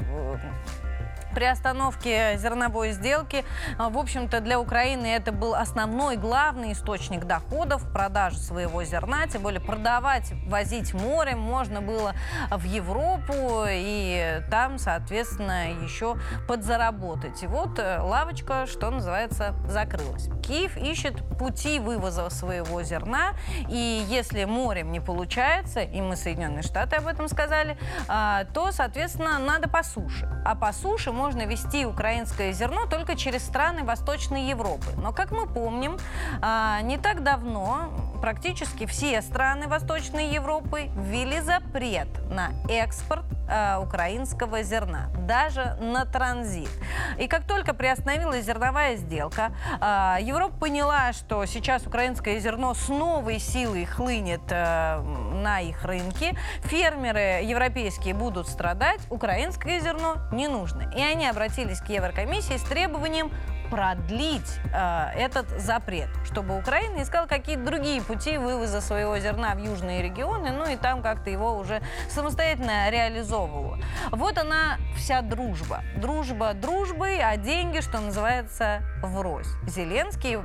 э, 1.36 1.36
при 1.36 1.44
остановке 1.44 2.36
зерновой 2.38 2.92
сделки. 2.92 3.44
А, 3.78 3.90
в 3.90 3.98
общем-то, 3.98 4.40
для 4.40 4.58
Украины 4.58 5.06
это 5.06 5.32
был 5.32 5.54
основной, 5.54 6.16
главный 6.16 6.72
источник 6.72 7.24
доходов, 7.24 7.90
продажи 7.92 8.38
своего 8.38 8.82
зерна. 8.84 9.26
Тем 9.26 9.42
более 9.42 9.60
продавать, 9.60 10.32
возить 10.46 10.94
морем 10.94 11.38
можно 11.38 11.80
было 11.80 12.14
в 12.50 12.64
Европу 12.64 13.64
и 13.68 14.40
там, 14.50 14.78
соответственно, 14.78 15.72
еще 15.82 16.16
подзаработать. 16.48 17.42
И 17.42 17.46
вот 17.46 17.78
э, 17.78 18.00
лавочка, 18.00 18.66
что 18.66 18.90
называется, 18.90 19.54
закрылась. 19.68 20.28
Киев 20.46 20.76
ищет 20.76 21.16
пути 21.38 21.80
вывоза 21.80 22.30
своего 22.30 22.82
зерна, 22.82 23.32
и 23.68 24.04
если 24.08 24.44
морем 24.44 24.92
не 24.92 25.00
получается, 25.00 25.80
и 25.80 26.00
мы 26.00 26.16
Соединенные 26.16 26.62
Штаты 26.62 26.96
об 26.96 27.06
этом 27.06 27.28
сказали, 27.28 27.76
а, 28.08 28.44
то, 28.54 28.70
соответственно, 28.72 29.38
надо 29.38 29.68
по 29.68 29.82
суше. 29.82 30.28
А 30.44 30.54
по 30.54 30.72
суше 30.72 31.12
можно 31.12 31.46
вести 31.46 31.84
украинское 31.84 32.52
зерно 32.52 32.86
только 32.86 33.16
через 33.16 33.44
страны 33.44 33.82
Восточной 33.84 34.48
Европы. 34.48 34.92
Но, 34.96 35.12
как 35.12 35.30
мы 35.30 35.46
помним, 35.46 35.98
а, 36.40 36.80
не 36.82 36.98
так 36.98 37.22
давно 37.22 37.90
практически 38.16 38.86
все 38.86 39.22
страны 39.22 39.68
Восточной 39.68 40.30
Европы 40.30 40.90
ввели 40.96 41.40
запрет 41.40 42.08
на 42.30 42.50
экспорт 42.68 43.24
э, 43.48 43.78
украинского 43.78 44.62
зерна, 44.62 45.08
даже 45.18 45.76
на 45.80 46.04
транзит. 46.04 46.70
И 47.18 47.28
как 47.28 47.46
только 47.46 47.74
приостановилась 47.74 48.44
зерновая 48.44 48.96
сделка, 48.96 49.52
э, 49.80 50.22
Европа 50.36 50.54
поняла, 50.58 51.14
что 51.14 51.46
сейчас 51.46 51.86
украинское 51.86 52.38
зерно 52.40 52.74
с 52.74 52.90
новой 52.90 53.38
силой 53.38 53.86
хлынет 53.86 54.42
э, 54.50 55.00
на 55.00 55.60
их 55.60 55.82
рынки, 55.82 56.36
фермеры 56.64 57.42
европейские 57.42 58.12
будут 58.12 58.46
страдать, 58.46 59.00
украинское 59.08 59.80
зерно 59.80 60.16
не 60.32 60.46
нужно. 60.46 60.92
И 60.94 61.00
они 61.00 61.26
обратились 61.26 61.80
к 61.80 61.88
Еврокомиссии 61.88 62.58
с 62.58 62.62
требованием 62.64 63.30
продлить 63.70 64.58
э, 64.72 65.10
этот 65.16 65.48
запрет, 65.60 66.08
чтобы 66.24 66.56
Украина 66.58 67.02
искала 67.02 67.26
какие-то 67.26 67.64
другие 67.64 68.02
пути 68.02 68.38
вывоза 68.38 68.80
своего 68.80 69.18
зерна 69.18 69.54
в 69.54 69.58
южные 69.58 70.02
регионы, 70.02 70.52
ну 70.52 70.68
и 70.68 70.76
там 70.76 71.02
как-то 71.02 71.30
его 71.30 71.56
уже 71.56 71.82
самостоятельно 72.08 72.90
реализовывала. 72.90 73.78
Вот 74.10 74.38
она 74.38 74.78
вся 74.96 75.22
дружба. 75.22 75.82
Дружба 75.96 76.54
дружбой, 76.54 77.20
а 77.20 77.36
деньги, 77.36 77.80
что 77.80 78.00
называется, 78.00 78.82
врозь. 79.02 79.48
Зеленский, 79.66 80.38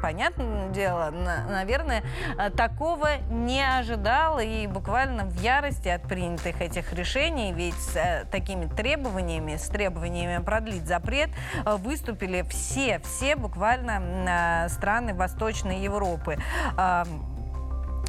понятное 0.00 0.68
дело, 0.70 1.10
на, 1.10 1.46
наверное, 1.48 2.02
такого 2.56 3.18
не 3.30 3.62
ожидал 3.62 4.38
и 4.38 4.66
буквально 4.66 5.24
в 5.24 5.40
ярости 5.40 5.88
от 5.88 6.02
принятых 6.02 6.60
этих 6.60 6.92
решений, 6.92 7.52
ведь 7.52 7.74
с 7.74 7.96
э, 7.96 8.24
такими 8.30 8.66
требованиями, 8.66 9.56
с 9.56 9.68
требованиями 9.68 10.42
продлить 10.42 10.86
запрет 10.86 11.30
э, 11.64 11.76
выступили 11.76 12.44
все 12.48 12.63
все, 12.64 13.00
все 13.00 13.36
буквально 13.36 14.66
страны 14.70 15.14
Восточной 15.14 15.80
Европы. 15.80 16.38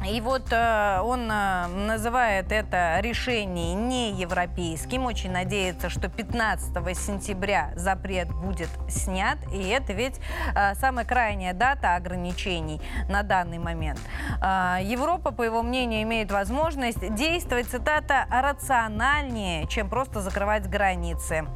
И 0.04 0.20
вот 0.20 0.52
э, 0.52 1.00
он 1.00 1.28
э, 1.30 1.66
называет 1.66 2.52
это 2.52 2.98
решение 3.00 3.74
не 3.74 4.12
европейским. 4.12 5.06
Очень 5.06 5.32
надеется, 5.32 5.90
что 5.90 6.08
15 6.08 6.96
сентября 6.96 7.72
запрет 7.74 8.28
будет 8.32 8.68
снят. 8.88 9.38
И 9.52 9.68
это 9.68 9.94
ведь 9.94 10.20
э, 10.54 10.74
самая 10.74 11.04
крайняя 11.04 11.54
дата 11.54 11.96
ограничений 11.96 12.80
на 13.08 13.22
данный 13.22 13.58
момент. 13.58 13.98
Э, 14.40 14.78
Европа, 14.82 15.32
по 15.32 15.42
его 15.42 15.62
мнению, 15.62 16.02
имеет 16.02 16.30
возможность 16.30 17.14
действовать, 17.14 17.66
цитата, 17.66 18.26
рациональнее, 18.30 19.66
чем 19.66 19.88
просто 19.88 20.20
закрывать 20.20 20.68
границы. 20.68 21.46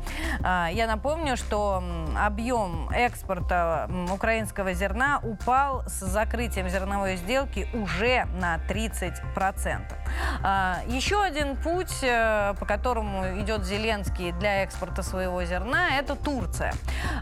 Э, 0.41 0.69
я 0.73 0.89
напомню, 0.89 1.37
что 1.37 1.85
объем 2.19 2.89
экспорта 2.91 3.89
украинского 4.13 4.73
зерна 4.73 5.21
упал 5.23 5.85
с 5.87 6.01
закрытием 6.01 6.69
зерновой 6.69 7.17
сделки 7.17 7.69
уже 7.75 8.27
на 8.35 8.59
30%. 8.69 10.01
А, 10.43 10.79
еще 10.87 11.23
один 11.23 11.57
путь, 11.57 12.03
э, 12.03 12.55
по 12.59 12.67
которому 12.67 13.41
идет 13.41 13.65
Зеленский 13.65 14.33
для 14.33 14.63
экспорта 14.63 15.03
своего 15.03 15.43
зерна, 15.45 15.99
это 15.99 16.17
Турция. 16.17 16.73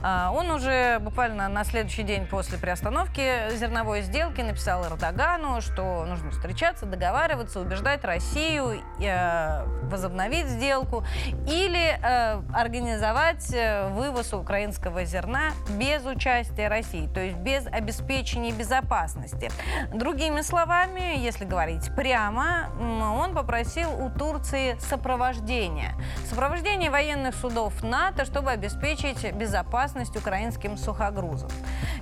А, 0.02 0.30
он 0.32 0.50
уже 0.50 0.98
буквально 1.00 1.48
на 1.48 1.64
следующий 1.64 2.02
день 2.02 2.26
после 2.26 2.59
приостановки 2.59 3.50
зерновой 3.56 4.02
сделки 4.02 4.40
написал 4.40 4.84
Эрдогану, 4.86 5.61
что 5.61 6.04
нужно 6.04 6.30
встречаться, 6.30 6.86
договариваться, 6.86 7.61
убеждать 7.61 8.04
Россию 8.04 8.82
э, 9.00 9.64
возобновить 9.84 10.46
сделку 10.46 11.04
или 11.46 11.98
э, 12.00 12.42
организовать 12.54 13.54
вывоз 13.90 14.32
украинского 14.32 15.04
зерна 15.04 15.50
без 15.70 16.04
участия 16.04 16.68
России, 16.68 17.09
то 17.12 17.20
есть 17.20 17.38
без 17.38 17.66
обеспечения 17.66 18.52
безопасности. 18.52 19.50
Другими 19.92 20.42
словами, 20.42 20.97
если 20.99 21.44
говорить 21.44 21.90
прямо, 21.94 22.70
он 22.80 23.34
попросил 23.34 23.90
у 23.90 24.11
Турции 24.11 24.76
сопровождения. 24.80 25.94
Сопровождение 26.28 26.90
военных 26.90 27.34
судов 27.34 27.82
НАТО, 27.82 28.24
чтобы 28.24 28.51
обеспечить 28.51 29.32
безопасность 29.32 30.16
украинским 30.16 30.76
сухогрузам. 30.76 31.51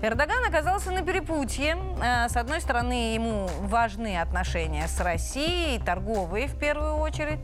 Эрдоган 0.03 0.45
оказался 0.45 0.91
на 0.91 1.03
перепутье. 1.03 1.77
Э, 2.03 2.29
с 2.29 2.37
одной 2.37 2.61
стороны, 2.61 3.15
ему 3.15 3.49
важны 3.61 4.21
отношения 4.21 4.87
с 4.89 5.01
Россией, 5.01 5.79
торговые 5.79 6.49
в 6.49 6.59
первую 6.59 6.97
очередь. 6.97 7.41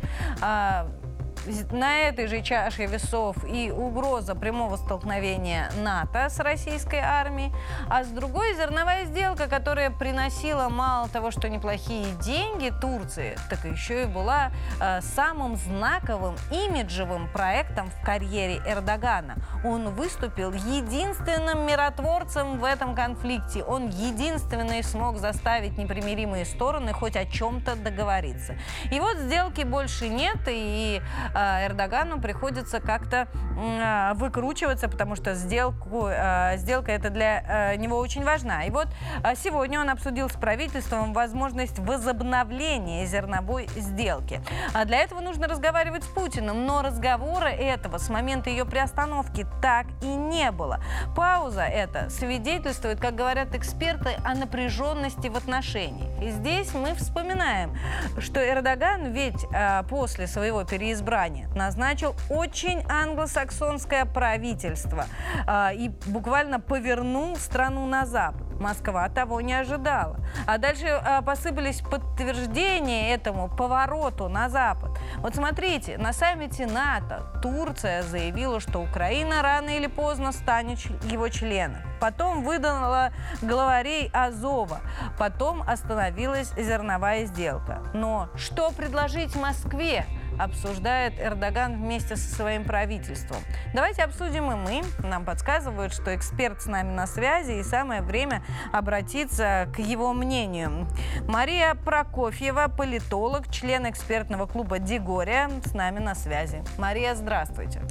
На 1.72 2.02
этой 2.02 2.28
же 2.28 2.40
чаше 2.40 2.86
весов 2.86 3.36
и 3.44 3.72
угроза 3.72 4.36
прямого 4.36 4.76
столкновения 4.76 5.72
НАТО 5.82 6.28
с 6.28 6.38
российской 6.38 7.00
армией, 7.00 7.52
а 7.88 8.04
с 8.04 8.08
другой 8.08 8.54
зерновая 8.54 9.06
сделка, 9.06 9.48
которая 9.48 9.90
приносила 9.90 10.68
мало 10.68 11.08
того, 11.08 11.32
что 11.32 11.48
неплохие 11.48 12.06
деньги 12.22 12.72
Турции, 12.80 13.36
так 13.50 13.64
еще 13.64 14.04
и 14.04 14.06
была 14.06 14.52
э, 14.80 15.00
самым 15.00 15.56
знаковым 15.56 16.36
имиджевым 16.52 17.28
проектом 17.32 17.90
в 17.90 18.04
карьере 18.04 18.62
Эрдогана. 18.64 19.36
Он 19.64 19.88
выступил 19.90 20.52
единственным 20.52 21.66
миротворцем 21.66 22.60
в 22.60 22.64
этом 22.64 22.94
конфликте. 22.94 23.64
Он 23.64 23.88
единственный 23.88 24.84
смог 24.84 25.18
заставить 25.18 25.76
непримиримые 25.76 26.44
стороны 26.44 26.92
хоть 26.92 27.16
о 27.16 27.24
чем-то 27.24 27.74
договориться. 27.74 28.54
И 28.92 29.00
вот 29.00 29.16
сделки 29.16 29.62
больше 29.62 30.08
нет, 30.08 30.38
и 30.46 31.00
Э, 31.31 31.31
Эрдогану 31.34 32.20
приходится 32.20 32.80
как-то 32.80 33.28
э, 33.56 34.12
выкручиваться, 34.14 34.88
потому 34.88 35.16
что 35.16 35.34
сделку, 35.34 36.08
э, 36.08 36.56
сделка 36.56 36.92
это 36.92 37.10
для 37.10 37.76
него 37.76 37.98
очень 37.98 38.24
важна. 38.24 38.64
И 38.64 38.70
вот 38.70 38.88
сегодня 39.36 39.80
он 39.80 39.88
обсудил 39.90 40.28
с 40.28 40.34
правительством 40.34 41.12
возможность 41.12 41.78
возобновления 41.78 43.06
зерновой 43.06 43.68
сделки. 43.76 44.40
А 44.74 44.84
для 44.84 44.98
этого 44.98 45.20
нужно 45.20 45.48
разговаривать 45.48 46.04
с 46.04 46.06
Путиным, 46.06 46.66
но 46.66 46.82
разговора 46.82 47.48
этого 47.48 47.98
с 47.98 48.08
момента 48.08 48.50
ее 48.50 48.64
приостановки 48.64 49.46
так 49.60 49.86
и 50.02 50.06
не 50.06 50.50
было. 50.50 50.80
Пауза 51.16 51.62
это 51.62 52.10
свидетельствует, 52.10 53.00
как 53.00 53.14
говорят 53.14 53.54
эксперты, 53.54 54.16
о 54.24 54.34
напряженности 54.34 55.28
в 55.28 55.36
отношениях. 55.36 56.22
И 56.22 56.30
здесь 56.30 56.74
мы 56.74 56.94
вспоминаем, 56.94 57.76
что 58.18 58.40
Эрдоган 58.46 59.12
ведь 59.12 59.46
после 59.88 60.26
своего 60.26 60.64
переизбрания 60.64 61.21
Иране 61.22 61.48
назначил 61.54 62.14
очень 62.28 62.84
англосаксонское 62.88 64.04
правительство 64.04 65.06
э, 65.46 65.74
и 65.74 65.88
буквально 66.06 66.60
повернул 66.60 67.36
страну 67.36 67.86
на 67.86 68.06
запад. 68.06 68.42
Москва 68.60 69.08
того 69.08 69.40
не 69.40 69.54
ожидала. 69.54 70.16
А 70.46 70.58
дальше 70.58 70.86
э, 70.86 71.22
посыпались 71.22 71.80
подтверждения 71.80 73.12
этому 73.14 73.48
повороту 73.48 74.28
на 74.28 74.48
запад. 74.48 74.90
Вот 75.18 75.34
смотрите, 75.34 75.98
на 75.98 76.12
саммите 76.12 76.66
НАТО 76.66 77.22
Турция 77.42 78.02
заявила, 78.02 78.60
что 78.60 78.80
Украина 78.80 79.42
рано 79.42 79.70
или 79.70 79.86
поздно 79.86 80.32
станет 80.32 80.78
его 81.04 81.28
членом. 81.28 81.82
Потом 82.00 82.42
выдала 82.42 83.12
главарей 83.42 84.10
Азова. 84.12 84.80
Потом 85.18 85.62
остановилась 85.62 86.52
зерновая 86.56 87.26
сделка. 87.26 87.82
Но 87.94 88.28
что 88.36 88.70
предложить 88.70 89.36
Москве? 89.36 90.04
Обсуждает 90.38 91.14
Эрдоган 91.20 91.76
вместе 91.76 92.16
со 92.16 92.34
своим 92.34 92.64
правительством. 92.64 93.38
Давайте 93.74 94.02
обсудим 94.02 94.50
и 94.50 94.54
мы. 94.54 94.82
Нам 95.06 95.24
подсказывают, 95.24 95.92
что 95.92 96.14
эксперт 96.14 96.62
с 96.62 96.66
нами 96.66 96.92
на 96.92 97.06
связи, 97.06 97.52
и 97.52 97.62
самое 97.62 98.02
время 98.02 98.42
обратиться 98.72 99.68
к 99.74 99.78
его 99.78 100.12
мнению. 100.12 100.86
Мария 101.28 101.74
Прокофьева, 101.74 102.68
политолог, 102.68 103.50
член 103.50 103.88
экспертного 103.88 104.46
клуба 104.46 104.78
«Дигория», 104.78 105.50
с 105.64 105.74
нами 105.74 105.98
на 105.98 106.14
связи. 106.14 106.62
Мария, 106.78 107.14
здравствуйте. 107.14 107.82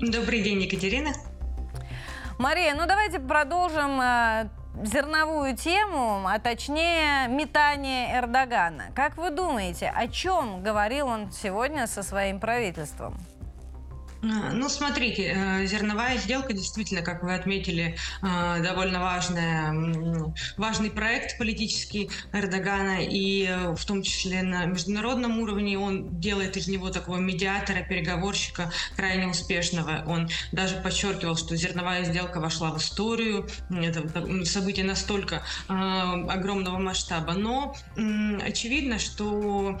Добрый 0.00 0.42
день, 0.42 0.62
Екатерина. 0.62 1.10
Мария, 2.38 2.74
ну 2.74 2.86
давайте 2.86 3.20
продолжим 3.20 4.00
э, 4.00 4.48
зерновую 4.82 5.56
тему, 5.56 6.26
а 6.26 6.38
точнее 6.38 7.28
метание 7.28 8.18
Эрдогана. 8.18 8.86
Как 8.94 9.16
вы 9.16 9.30
думаете, 9.30 9.92
о 9.94 10.08
чем 10.08 10.62
говорил 10.62 11.06
он 11.06 11.30
сегодня 11.30 11.86
со 11.86 12.02
своим 12.02 12.40
правительством? 12.40 13.16
А, 14.24 14.52
ну, 14.52 14.68
смотрите, 14.68 15.34
э, 15.36 15.66
зерновая 15.66 16.16
сделка 16.16 16.54
действительно, 16.54 17.02
как 17.02 17.22
вы 17.22 17.34
отметили, 17.34 17.96
э, 18.22 18.62
довольно 18.62 19.00
важная, 19.00 19.74
важный 20.56 20.90
проект 20.90 21.36
политический 21.36 22.10
Эрдогана, 22.32 23.04
и 23.04 23.46
э, 23.46 23.74
в 23.74 23.84
том 23.84 24.02
числе 24.02 24.42
на 24.42 24.64
международном 24.64 25.40
уровне 25.40 25.78
он 25.78 26.20
делает 26.20 26.56
из 26.56 26.68
него 26.68 26.88
такого 26.90 27.18
медиатора, 27.18 27.82
переговорщика 27.82 28.72
крайне 28.96 29.28
успешного. 29.28 30.04
Он 30.06 30.28
даже 30.52 30.76
подчеркивал, 30.76 31.36
что 31.36 31.54
зерновая 31.56 32.04
сделка 32.04 32.40
вошла 32.40 32.70
в 32.70 32.78
историю. 32.78 33.46
Это 33.70 34.08
событие 34.46 34.86
настолько 34.86 35.42
огромного 35.68 36.78
масштаба. 36.78 37.32
Но 37.32 37.76
очевидно, 37.96 38.98
что 38.98 39.78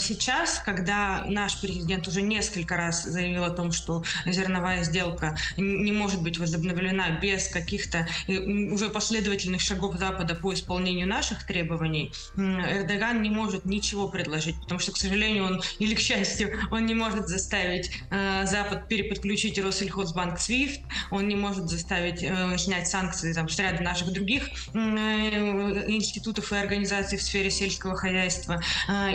сейчас, 0.00 0.60
когда 0.64 1.24
наш 1.28 1.60
президент 1.60 2.08
уже 2.08 2.22
несколько 2.22 2.76
раз 2.76 3.04
заявил 3.04 3.44
о 3.44 3.50
том, 3.50 3.72
что 3.76 4.02
зерновая 4.24 4.82
сделка 4.82 5.36
не 5.56 5.92
может 5.92 6.22
быть 6.22 6.38
возобновлена 6.38 7.10
без 7.22 7.48
каких-то 7.48 8.08
э, 8.26 8.38
уже 8.38 8.88
последовательных 8.88 9.60
шагов 9.60 9.96
Запада 9.96 10.34
по 10.34 10.52
исполнению 10.52 11.06
наших 11.06 11.46
требований, 11.46 12.12
Эрдоган 12.36 13.22
не 13.22 13.30
может 13.30 13.64
ничего 13.64 14.08
предложить, 14.08 14.58
потому 14.60 14.80
что, 14.80 14.92
к 14.92 14.96
сожалению, 14.96 15.44
он, 15.44 15.62
или 15.78 15.94
к 15.94 16.00
счастью, 16.00 16.58
он 16.70 16.86
не 16.86 16.94
может 16.94 17.28
заставить 17.28 17.90
э, 18.10 18.46
Запад 18.46 18.88
переподключить 18.88 19.58
Россельхозбанк 19.58 20.38
SWIFT, 20.38 20.80
он 21.10 21.28
не 21.28 21.36
может 21.36 21.68
заставить 21.68 22.22
э, 22.22 22.56
снять 22.58 22.88
санкции 22.88 23.32
там, 23.32 23.48
с 23.48 23.58
ряда 23.58 23.82
наших 23.82 24.12
других 24.12 24.48
институтов 24.74 26.52
и 26.52 26.56
организаций 26.56 27.18
в 27.18 27.22
сфере 27.22 27.50
сельского 27.50 27.96
хозяйства. 27.96 28.62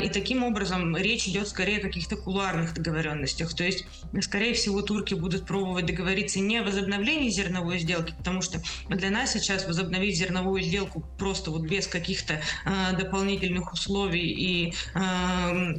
И 0.03 0.09
таким 0.09 0.43
образом 0.43 0.95
речь 0.95 1.27
идет 1.27 1.47
скорее 1.47 1.79
о 1.79 1.81
каких-то 1.81 2.15
кулуарных 2.15 2.73
договоренностях. 2.73 3.53
То 3.53 3.63
есть, 3.63 3.85
скорее 4.21 4.50
скорее 4.51 4.53
всего, 4.53 4.81
турки 4.81 5.13
будут 5.13 5.45
пробовать 5.45 5.85
договориться 5.85 6.39
не 6.39 6.57
о 6.57 6.63
возобновлении 6.63 7.29
зерновой 7.29 7.79
сделки, 7.79 8.13
потому 8.17 8.41
что 8.41 8.61
для 8.89 9.09
нас 9.09 9.31
сейчас 9.33 9.65
возобновить 9.65 10.17
зерновую 10.17 10.61
сделку 10.61 11.03
просто 11.17 11.51
вот 11.51 11.63
без 11.63 11.87
каких-то 11.87 12.41
э, 12.65 12.97
дополнительных 12.97 13.71
условий 13.73 14.27
и 14.27 14.73
э, 14.93 15.73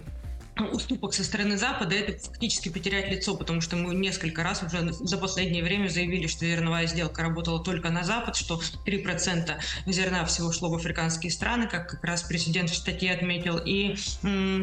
уступок 0.59 1.15
со 1.15 1.25
стороны 1.25 1.57
Запада, 1.57 1.95
это 1.95 2.19
фактически 2.19 2.69
потерять 2.69 3.11
лицо, 3.11 3.35
потому 3.35 3.61
что 3.61 3.77
мы 3.77 3.95
несколько 3.95 4.43
раз 4.43 4.63
уже 4.63 4.93
за 4.93 5.17
последнее 5.17 5.63
время 5.63 5.89
заявили, 5.89 6.27
что 6.27 6.45
зерновая 6.45 6.87
сделка 6.87 7.23
работала 7.23 7.63
только 7.63 7.91
на 7.91 8.05
Запад, 8.05 8.37
что 8.37 8.61
3% 8.87 9.55
зерна 9.87 10.25
всего 10.27 10.53
шло 10.53 10.69
в 10.69 10.75
африканские 10.75 11.33
страны, 11.33 11.69
как 11.69 11.89
как 11.89 12.05
раз 12.05 12.23
президент 12.23 12.71
в 12.71 12.77
статье 12.77 13.13
отметил. 13.13 13.59
И 13.65 13.97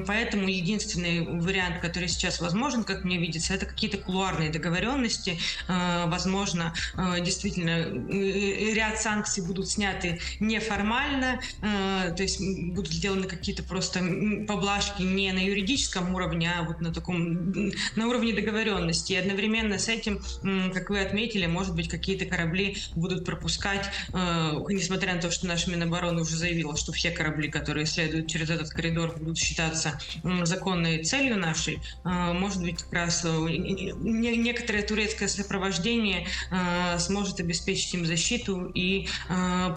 поэтому 0.06 0.48
единственный 0.48 1.26
вариант, 1.26 1.80
который 1.80 2.08
сейчас 2.08 2.40
возможен, 2.40 2.84
как 2.84 3.04
мне 3.04 3.18
видится, 3.18 3.54
это 3.54 3.66
какие-то 3.66 3.98
кулуарные 3.98 4.50
договоренности. 4.52 5.40
Э, 5.68 6.06
возможно, 6.08 6.74
э, 6.96 7.22
действительно, 7.22 7.70
э, 7.70 8.74
ряд 8.74 9.02
санкций 9.02 9.44
будут 9.44 9.70
сняты 9.70 10.20
неформально, 10.40 11.40
то 11.62 12.16
есть 12.18 12.40
будут 12.74 12.92
сделаны 12.92 13.28
какие-то 13.28 13.64
просто 13.64 14.00
поблажки 14.48 15.02
не 15.02 15.32
на 15.32 15.40
юридическом 15.40 15.79
политическом 15.80 16.14
уровне, 16.14 16.52
а 16.52 16.64
вот 16.64 16.82
на 16.82 16.94
таком, 16.94 17.52
на 17.96 18.08
уровне 18.08 18.34
договоренности. 18.34 19.14
И 19.14 19.16
одновременно 19.16 19.80
с 19.80 19.88
этим, 19.88 20.22
как 20.74 20.90
вы 20.90 21.00
отметили, 21.00 21.46
может 21.46 21.76
быть, 21.76 21.88
какие-то 21.88 22.26
корабли 22.26 22.78
будут 22.96 23.26
пропускать, 23.26 23.90
э, 24.14 24.14
несмотря 24.70 25.16
на 25.16 25.22
то, 25.22 25.32
что 25.32 25.48
наш 25.48 25.68
Минобороны 25.68 26.22
уже 26.22 26.36
заявила, 26.36 26.76
что 26.76 26.92
все 26.92 27.12
корабли, 27.12 27.50
которые 27.50 27.86
следуют 27.86 28.28
через 28.28 28.50
этот 28.50 28.70
коридор, 28.70 29.18
будут 29.18 29.38
считаться 29.38 30.00
законной 30.44 31.04
целью 31.04 31.38
нашей, 31.38 31.80
э, 32.04 32.34
может 32.34 32.62
быть, 32.62 32.84
как 32.84 32.94
раз 32.94 33.26
э, 33.26 33.30
некоторое 33.30 34.84
турецкое 34.84 35.28
сопровождение 35.28 36.28
сможет 36.98 37.40
обеспечить 37.40 37.94
им 37.94 38.06
защиту 38.06 38.66
и 38.66 39.08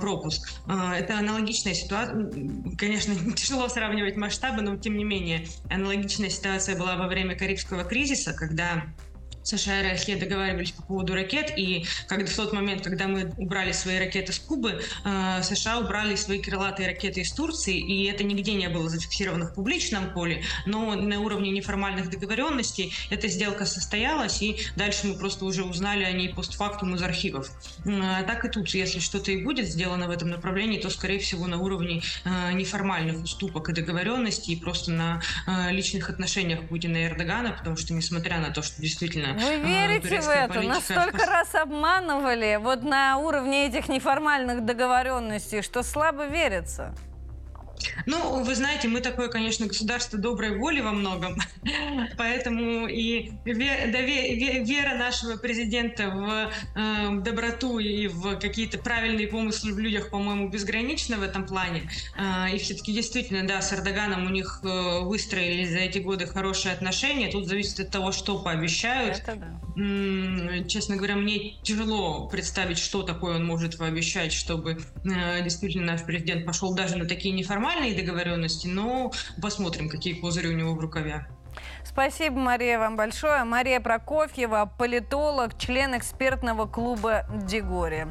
пропуск. 0.01 0.51
Это 0.67 1.19
аналогичная 1.19 1.75
ситуация. 1.75 2.31
Конечно, 2.79 3.15
тяжело 3.37 3.69
сравнивать 3.69 4.17
масштабы, 4.17 4.63
но 4.63 4.77
тем 4.77 4.97
не 4.97 5.05
менее, 5.05 5.47
аналогичная 5.71 5.92
аналогичная 5.93 6.31
ситуация 6.31 6.75
была 6.75 6.97
во 6.97 7.07
время 7.07 7.37
Карибского 7.37 7.85
кризиса, 7.85 8.33
когда 8.33 8.85
США 9.43 9.81
и 9.81 9.91
Россия 9.91 10.19
договаривались 10.19 10.73
по 10.73 10.83
поводу 10.83 11.15
ракет, 11.15 11.53
и 11.57 11.85
когда, 12.07 12.27
в 12.27 12.35
тот 12.35 12.53
момент, 12.53 12.83
когда 12.83 13.09
мы 13.09 13.33
убрали 13.37 13.73
свои 13.73 13.99
ракеты 13.99 14.33
с 14.33 14.39
Кубы, 14.39 14.81
э, 15.05 15.43
США 15.43 15.81
убрали 15.81 16.15
свои 16.17 16.41
крылатые 16.41 16.89
ракеты 16.89 17.21
из 17.21 17.33
Турции, 17.33 17.79
и 17.79 18.05
это 18.07 18.25
нигде 18.25 18.55
не 18.55 18.69
было 18.69 18.89
зафиксировано 18.89 19.47
в 19.47 19.55
публичном 19.55 20.13
поле, 20.13 20.45
но 20.67 20.95
на 20.95 21.21
уровне 21.21 21.51
неформальных 21.51 22.11
договоренностей 22.11 22.93
эта 23.11 23.29
сделка 23.29 23.67
состоялась, 23.67 24.43
и 24.43 24.59
дальше 24.77 25.07
мы 25.07 25.15
просто 25.15 25.45
уже 25.45 25.65
узнали 25.65 26.05
о 26.05 26.13
ней 26.13 26.29
постфактум 26.29 26.95
из 26.95 27.03
архивов. 27.03 27.51
Э, 27.85 28.23
так 28.27 28.45
и 28.45 28.49
тут, 28.49 28.69
если 28.69 29.01
что-то 29.01 29.33
и 29.33 29.43
будет 29.43 29.67
сделано 29.67 30.09
в 30.09 30.11
этом 30.11 30.31
направлении, 30.31 30.81
то, 30.81 30.91
скорее 30.91 31.19
всего, 31.19 31.47
на 31.47 31.59
уровне 31.59 32.03
э, 32.25 32.53
неформальных 32.53 33.23
уступок 33.23 33.69
и 33.69 33.73
договоренностей, 33.73 34.53
и 34.55 34.61
просто 34.61 34.93
на 34.93 35.23
э, 35.47 35.73
личных 35.73 36.11
отношениях 36.11 36.69
Путина 36.69 36.99
и 36.99 37.07
Эрдогана, 37.07 37.53
потому 37.53 37.77
что, 37.77 37.93
несмотря 37.95 38.39
на 38.39 38.51
то, 38.51 38.63
что 38.63 38.81
действительно 38.81 39.32
вы 39.33 39.57
верите 39.59 40.21
в 40.21 40.29
это? 40.29 40.61
Настолько 40.63 41.27
раз 41.27 41.55
обманывали 41.55 42.59
вот 42.61 42.83
на 42.83 43.19
уровне 43.19 43.67
этих 43.67 43.89
неформальных 43.89 44.65
договоренностей, 44.65 45.63
что 45.63 45.83
слабо 45.83 46.27
верится. 46.27 46.95
Ну, 48.07 48.43
вы 48.43 48.55
знаете, 48.55 48.89
мы 48.89 49.01
такое, 49.01 49.29
конечно, 49.29 49.67
государство 49.67 50.19
доброй 50.19 50.57
воли 50.59 50.81
во 50.81 50.93
многом, 50.93 51.37
поэтому 52.17 52.87
и 52.87 53.33
вера 53.45 54.97
нашего 54.97 55.37
президента 55.37 56.09
в 56.11 56.51
э, 56.75 57.21
доброту 57.21 57.79
и 57.79 58.07
в 58.07 58.37
какие-то 58.37 58.79
правильные 58.79 59.27
помыслы 59.27 59.73
в 59.73 59.79
людях, 59.79 60.11
по-моему, 60.11 60.49
безгранична 60.49 61.17
в 61.17 61.23
этом 61.23 61.47
плане. 61.47 61.91
Э, 62.17 62.55
и 62.55 62.59
все-таки 62.59 62.93
действительно, 62.93 63.47
да, 63.47 63.61
с 63.61 63.73
Эрдоганом 63.73 64.27
у 64.27 64.31
них 64.31 64.61
э, 64.63 65.01
выстроились 65.01 65.71
за 65.71 65.79
эти 65.79 65.99
годы 65.99 66.27
хорошие 66.27 66.73
отношения. 66.73 67.31
Тут 67.31 67.47
зависит 67.47 67.81
от 67.81 67.91
того, 67.91 68.13
что 68.13 68.39
пообещают. 68.39 69.23
Да. 69.27 70.65
Честно 70.69 70.97
говоря, 70.97 71.17
мне 71.17 71.55
тяжело 71.63 72.29
представить, 72.29 72.79
что 72.79 73.03
такое 73.03 73.37
он 73.37 73.47
может 73.47 73.79
пообещать, 73.79 74.33
чтобы 74.33 74.79
действительно 75.05 75.93
наш 75.93 76.05
президент 76.05 76.45
пошел 76.45 76.75
даже 76.75 76.97
на 76.97 77.07
такие 77.07 77.35
неформальные 77.35 77.72
формальные 77.73 77.97
договоренности, 77.97 78.67
но 78.67 79.13
посмотрим, 79.41 79.89
какие 79.89 80.15
козыри 80.15 80.49
у 80.49 80.53
него 80.53 80.75
в 80.75 80.81
рукаве. 80.81 81.27
Спасибо, 81.85 82.39
Мария, 82.39 82.79
вам 82.79 82.97
большое. 82.97 83.45
Мария 83.45 83.81
Прокофьева, 83.81 84.71
политолог, 84.79 85.59
член 85.59 85.97
экспертного 85.97 86.67
клуба 86.67 87.27
«Дегори». 87.29 88.07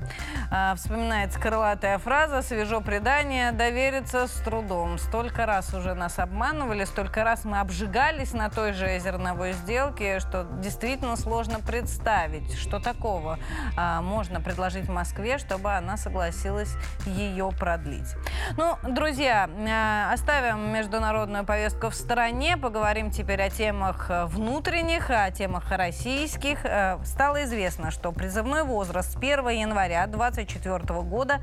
А, 0.51 0.75
вспоминается 0.75 1.39
крылатая 1.39 1.97
фраза 1.97 2.41
«свежо 2.41 2.81
предание, 2.81 3.51
довериться 3.51 4.27
с 4.27 4.33
трудом». 4.41 4.99
Столько 4.99 5.45
раз 5.45 5.73
уже 5.73 5.95
нас 5.95 6.19
обманывали, 6.19 6.83
столько 6.85 7.23
раз 7.23 7.43
мы 7.43 7.59
обжигались 7.59 8.33
на 8.33 8.49
той 8.49 8.73
же 8.73 8.99
зерновой 8.99 9.53
сделке, 9.53 10.19
что 10.19 10.43
действительно 10.59 11.15
сложно 11.15 11.59
представить, 11.59 12.53
что 12.57 12.79
такого 12.79 13.39
а, 13.75 14.01
можно 14.01 14.41
предложить 14.41 14.89
Москве, 14.91 15.37
чтобы 15.37 15.71
она 15.71 15.97
согласилась 15.97 16.75
ее 17.05 17.51
продлить. 17.57 18.15
Ну, 18.57 18.77
друзья, 18.83 19.49
а, 19.49 20.13
оставим 20.13 20.71
международную 20.71 21.45
повестку 21.45 21.89
в 21.89 21.95
стороне, 21.95 22.57
поговорим 22.57 23.09
теперь 23.09 23.30
о 23.39 23.49
темах 23.49 24.07
внутренних, 24.25 25.09
о 25.09 25.31
темах 25.31 25.71
российских. 25.71 26.65
А, 26.65 26.99
стало 27.05 27.43
известно, 27.45 27.91
что 27.91 28.11
призывной 28.11 28.63
возраст 28.63 29.13
с 29.13 29.15
1 29.15 29.47
января 29.49 30.05
2024 30.07 31.01
года 31.01 31.41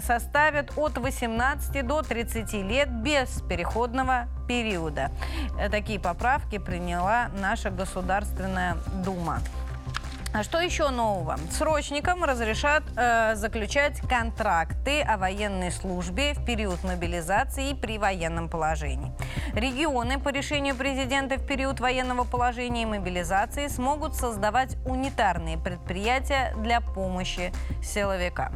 составит 0.00 0.76
от 0.76 0.98
18 0.98 1.86
до 1.86 2.02
30 2.02 2.52
лет 2.62 2.90
без 2.90 3.42
переходного 3.48 4.28
периода. 4.46 5.10
Такие 5.70 5.98
поправки 5.98 6.58
приняла 6.58 7.28
наша 7.40 7.70
Государственная 7.70 8.76
Дума. 9.04 9.40
А 10.34 10.42
что 10.42 10.60
еще 10.60 10.90
нового? 10.90 11.38
Срочникам 11.50 12.22
разрешат 12.22 12.82
э, 12.96 13.34
заключать 13.34 14.00
контракты 14.00 15.00
о 15.00 15.16
военной 15.16 15.72
службе 15.72 16.34
в 16.34 16.44
период 16.44 16.84
мобилизации 16.84 17.70
и 17.70 17.74
при 17.74 17.96
военном 17.96 18.50
положении. 18.50 19.10
Регионы 19.54 20.20
по 20.20 20.28
решению 20.28 20.76
президента 20.76 21.36
в 21.36 21.46
период 21.46 21.80
военного 21.80 22.24
положения 22.24 22.82
и 22.82 22.86
мобилизации 22.86 23.68
смогут 23.68 24.16
создавать 24.16 24.76
унитарные 24.84 25.56
предприятия 25.56 26.54
для 26.58 26.82
помощи 26.82 27.50
силовикам. 27.82 28.52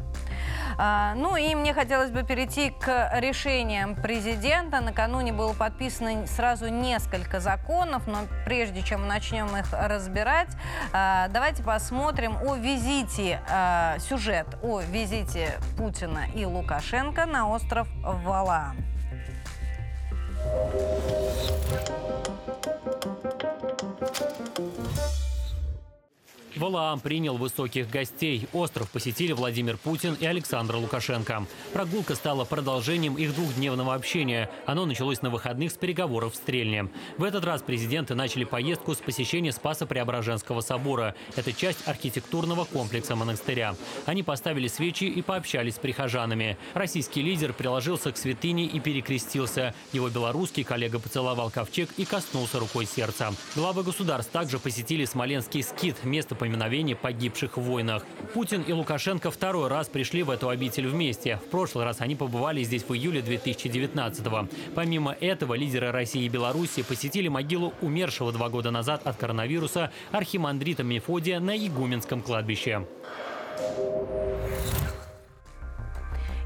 А, 0.79 1.15
ну 1.15 1.37
и 1.37 1.55
мне 1.55 1.75
хотелось 1.75 2.11
бы 2.11 2.23
перейти 2.23 2.71
к 2.71 3.11
решениям 3.15 3.95
президента. 3.95 4.81
Накануне 4.81 5.33
было 5.33 5.53
подписано 5.53 6.27
сразу 6.27 6.69
несколько 6.69 7.41
законов, 7.41 8.07
но 8.07 8.19
прежде 8.45 8.83
чем 8.83 9.07
начнем 9.07 9.57
их 9.57 9.67
разбирать, 9.73 10.51
а, 10.93 11.29
давайте 11.29 11.63
посмотрим 11.63 12.37
о 12.43 12.55
визите, 12.57 13.41
а, 13.49 13.99
сюжет 13.99 14.47
о 14.63 14.81
визите 14.81 15.59
Путина 15.77 16.27
и 16.35 16.45
Лукашенко 16.45 17.27
на 17.27 17.49
остров 17.49 17.89
Валаам. 18.03 18.77
Валаам 26.57 27.01
принял 27.01 27.37
высоких 27.37 27.89
гостей. 27.89 28.47
Остров 28.53 28.91
посетили 28.91 29.33
Владимир 29.33 29.77
Путин 29.77 30.15
и 30.21 30.27
Александр 30.27 30.77
Лукашенко. 30.77 31.47
Прогулка 31.73 32.15
стала 32.15 32.45
продолжением 32.45 33.17
их 33.17 33.35
двухдневного 33.35 33.95
общения. 33.95 34.51
Оно 34.67 34.85
началось 34.85 35.23
на 35.23 35.31
выходных 35.31 35.73
с 35.73 35.75
переговоров 35.75 36.35
в 36.35 36.37
Стрельне. 36.37 36.89
В 37.17 37.25
этот 37.25 37.45
раз 37.45 37.63
президенты 37.63 38.15
начали 38.15 38.45
поездку 38.45 38.95
с 38.95 38.99
посещения 38.99 39.53
Спаса 39.53 39.87
Преображенского 39.87 40.61
собора. 40.61 41.15
Это 41.37 41.53
часть 41.53 41.87
архитектурного 41.89 42.65
комплекса 42.65 43.17
монастыря. 43.17 43.75
Они 44.07 44.23
поставили 44.23 44.69
свечи 44.69 45.05
и 45.05 45.23
пообщались 45.23 45.77
с 45.77 45.79
прихожанами. 45.79 46.59
Российский 46.75 47.23
лидер 47.23 47.53
приложился 47.53 48.13
к 48.13 48.17
святыне 48.17 48.67
и 48.67 48.79
перекрестился. 48.79 49.75
Его 49.93 50.09
белорусский 50.09 50.65
коллега 50.65 50.99
поцеловал 50.99 51.51
ковчег 51.51 51.89
и 51.97 52.05
коснулся 52.05 52.59
рукой 52.59 52.87
сердца. 52.87 53.33
Главы 53.55 53.83
государств 53.83 54.33
также 54.33 54.59
посетили 54.59 55.05
Смоленский 55.05 55.63
скит, 55.63 56.05
место 56.05 56.35
поминовения 56.53 56.95
погибших 56.95 57.57
в 57.57 57.63
войнах. 57.63 58.05
Путин 58.35 58.63
и 58.63 58.73
Лукашенко 58.73 59.31
второй 59.31 59.69
раз 59.69 59.89
пришли 59.89 60.23
в 60.23 60.29
эту 60.29 60.51
обитель 60.51 60.87
вместе. 60.87 61.37
В 61.37 61.51
прошлый 61.51 61.87
раз 61.87 62.03
они 62.03 62.15
побывали 62.15 62.63
здесь 62.63 62.85
в 62.87 62.93
июле 62.93 63.23
2019-го. 63.23 64.49
Помимо 64.75 65.17
этого, 65.19 65.55
лидеры 65.55 65.91
России 65.91 66.25
и 66.25 66.29
Беларуси 66.29 66.83
посетили 66.83 67.29
могилу 67.29 67.73
умершего 67.81 68.33
два 68.33 68.51
года 68.51 68.71
назад 68.71 69.01
от 69.07 69.17
коронавируса 69.17 69.91
архимандрита 70.11 70.83
Мефодия 70.83 71.41
на 71.41 71.57
Игуменском 71.57 72.21
кладбище. 72.21 72.87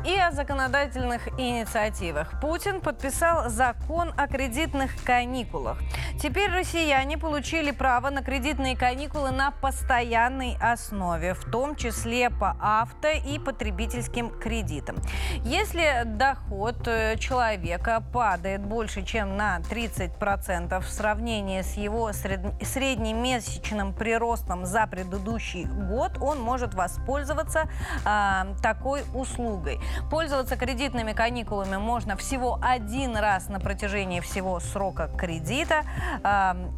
И 0.07 0.17
о 0.17 0.31
законодательных 0.31 1.27
инициативах. 1.37 2.41
Путин 2.41 2.81
подписал 2.81 3.51
закон 3.51 4.13
о 4.17 4.29
кредитных 4.29 4.93
каникулах. 5.03 5.79
Теперь 6.23 6.49
россияне 6.49 7.19
получили 7.19 7.73
право 7.73 8.11
на 8.11 8.23
кредитные 8.23 8.77
каникулы 8.77 9.33
на 9.33 9.51
постоянной 9.51 10.57
основе, 10.61 11.35
в 11.35 11.51
том 11.51 11.75
числе 11.75 12.31
по 12.31 12.57
авто 12.61 13.09
и 13.09 13.41
потребительским 13.41 14.31
кредитам. 14.31 14.97
Если 15.43 16.03
доход 16.05 16.87
э, 16.87 17.17
человека 17.19 18.01
падает 18.13 18.65
больше, 18.65 19.03
чем 19.05 19.37
на 19.37 19.59
30% 19.59 20.81
в 20.81 20.89
сравнении 20.89 21.63
с 21.63 21.77
его 21.77 22.13
среднемесячным 22.13 23.93
приростом 23.93 24.67
за 24.67 24.87
предыдущий 24.87 25.65
год, 25.65 26.13
он 26.21 26.41
может 26.41 26.75
воспользоваться 26.75 27.69
э, 28.05 28.55
такой 28.63 29.03
услугой. 29.13 29.81
Пользоваться 30.11 30.57
кредитными 30.57 31.13
каникулами 31.13 31.77
можно 31.77 32.17
всего 32.17 32.59
один 32.63 33.17
раз 33.17 33.49
на 33.49 33.61
протяжении 33.61 34.21
всего 34.21 34.61
срока 34.61 35.09
кредита. 35.17 35.83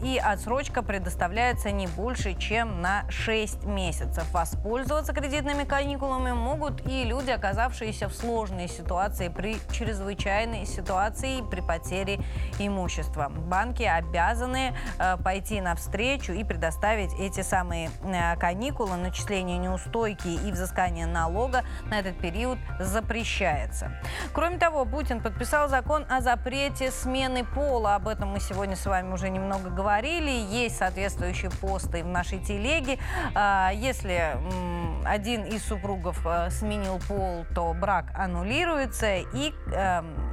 И 0.03 0.19
отсрочка 0.19 0.83
предоставляется 0.83 1.71
не 1.71 1.87
больше, 1.87 2.35
чем 2.35 2.81
на 2.81 3.05
6 3.11 3.65
месяцев. 3.65 4.31
Воспользоваться 4.33 5.13
кредитными 5.13 5.65
каникулами 5.65 6.33
могут 6.33 6.87
и 6.87 7.05
люди, 7.05 7.31
оказавшиеся 7.31 8.09
в 8.09 8.15
сложной 8.15 8.69
ситуации 8.69 9.29
при 9.29 9.57
чрезвычайной 9.73 10.67
ситуации 10.67 11.43
при 11.51 11.61
потере 11.61 12.21
имущества. 12.59 13.29
Банки 13.29 13.83
обязаны 13.83 14.75
э, 14.99 15.17
пойти 15.19 15.61
навстречу 15.61 16.33
и 16.33 16.45
предоставить 16.45 17.13
эти 17.19 17.43
самые 17.43 17.91
э, 18.03 18.37
каникулы, 18.37 18.97
начисление 18.97 19.59
неустойки 19.59 20.29
и 20.29 20.53
взыскание 20.53 21.07
налога 21.07 21.65
на 21.91 22.01
этот 22.01 22.19
период 22.19 22.59
за 22.79 23.03
запрещается. 23.09 23.91
Кроме 24.35 24.59
того, 24.59 24.85
Путин 24.85 25.21
подписал 25.23 25.69
закон 25.69 26.05
о 26.11 26.21
запрете 26.21 26.91
смены 26.91 27.43
пола. 27.43 27.95
Об 27.95 28.07
этом 28.07 28.29
мы 28.29 28.41
сегодня 28.41 28.77
с 28.77 28.85
вами 28.85 29.13
уже 29.13 29.31
немного 29.31 29.71
говорили. 29.71 30.31
Есть 30.31 30.77
соответствующие 30.77 31.51
посты 31.51 32.05
в 32.05 32.07
нашей 32.07 32.39
телеге. 32.39 32.99
А, 33.35 33.71
если 33.73 34.37
один 35.07 35.45
из 35.45 35.65
супругов 35.65 36.21
э, 36.27 36.51
сменил 36.51 37.01
пол, 37.09 37.47
то 37.55 37.73
брак 37.73 38.07
аннулируется 38.15 39.17
и 39.17 39.55
эм, 39.73 40.28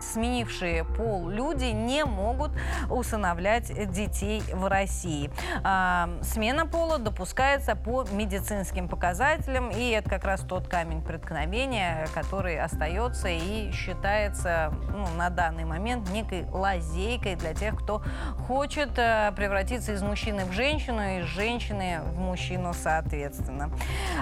сменившие 0.00 0.84
пол 0.84 1.28
люди 1.28 1.66
не 1.66 2.04
могут 2.04 2.52
усыновлять 2.88 3.90
детей 3.90 4.42
в 4.52 4.68
России. 4.68 5.30
А, 5.62 6.10
смена 6.22 6.66
пола 6.66 6.98
допускается 6.98 7.76
по 7.76 8.04
медицинским 8.12 8.88
показателям, 8.88 9.70
и 9.70 9.90
это 9.90 10.08
как 10.08 10.24
раз 10.24 10.40
тот 10.42 10.68
камень 10.68 11.02
преткновения, 11.02 12.06
который 12.14 12.60
остается 12.60 13.28
и 13.28 13.70
считается 13.72 14.72
ну, 14.92 15.06
на 15.16 15.30
данный 15.30 15.64
момент 15.64 16.10
некой 16.10 16.46
лазейкой 16.50 17.36
для 17.36 17.54
тех, 17.54 17.76
кто 17.76 18.02
хочет 18.46 18.90
э, 18.96 19.32
превратиться 19.36 19.92
из 19.92 20.02
мужчины 20.02 20.44
в 20.44 20.52
женщину, 20.52 21.02
и 21.02 21.20
из 21.20 21.26
женщины 21.26 22.00
в 22.02 22.18
мужчину 22.18 22.72
соответственно. 22.74 23.70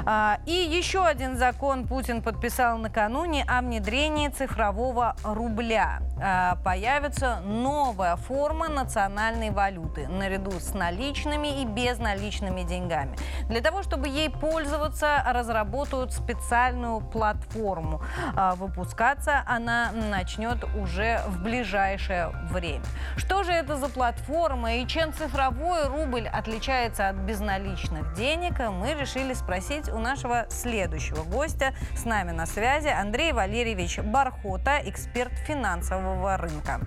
А, 0.05 0.39
и 0.47 0.53
еще 0.53 1.05
один 1.05 1.37
закон 1.37 1.87
Путин 1.87 2.23
подписал 2.23 2.79
накануне 2.79 3.45
о 3.47 3.61
внедрении 3.61 4.29
цифрового 4.29 5.17
рубля 5.25 5.58
рубля 5.59 6.01
э, 6.21 6.55
появится 6.63 7.41
новая 7.41 8.17
форма 8.17 8.69
национальной 8.69 9.51
валюты 9.51 10.07
наряду 10.07 10.53
с 10.53 10.73
наличными 10.73 11.63
и 11.63 11.65
безналичными 11.65 12.63
деньгами. 12.63 13.17
Для 13.49 13.61
того, 13.61 13.83
чтобы 13.83 14.09
ей 14.09 14.31
пользоваться, 14.31 15.23
разработают 15.27 16.13
специальную 16.13 17.01
платформу. 17.01 18.03
Э, 18.37 18.55
выпускаться 18.55 19.43
она 19.47 19.91
начнет 19.93 20.65
уже 20.77 21.23
в 21.27 21.43
ближайшее 21.43 22.29
время. 22.51 22.85
Что 23.17 23.43
же 23.43 23.53
это 23.53 23.77
за 23.77 23.89
платформа 23.89 24.77
и 24.77 24.87
чем 24.87 25.13
цифровой 25.13 25.89
рубль 25.89 26.29
отличается 26.29 27.09
от 27.09 27.17
безналичных 27.17 28.15
денег, 28.15 28.61
мы 28.71 28.95
решили 28.95 29.35
спросить 29.35 29.89
у 29.89 29.99
нашего 29.99 30.47
следующего 30.51 31.25
гостя. 31.25 31.75
С 31.97 32.05
нами 32.05 32.31
на 32.31 32.47
связи 32.47 32.89
Андрей 32.89 33.33
Валерьевич 33.33 33.99
Бархота, 33.99 34.81
эксперт 34.85 35.33
финансового 35.49 36.37
рынка. 36.37 36.81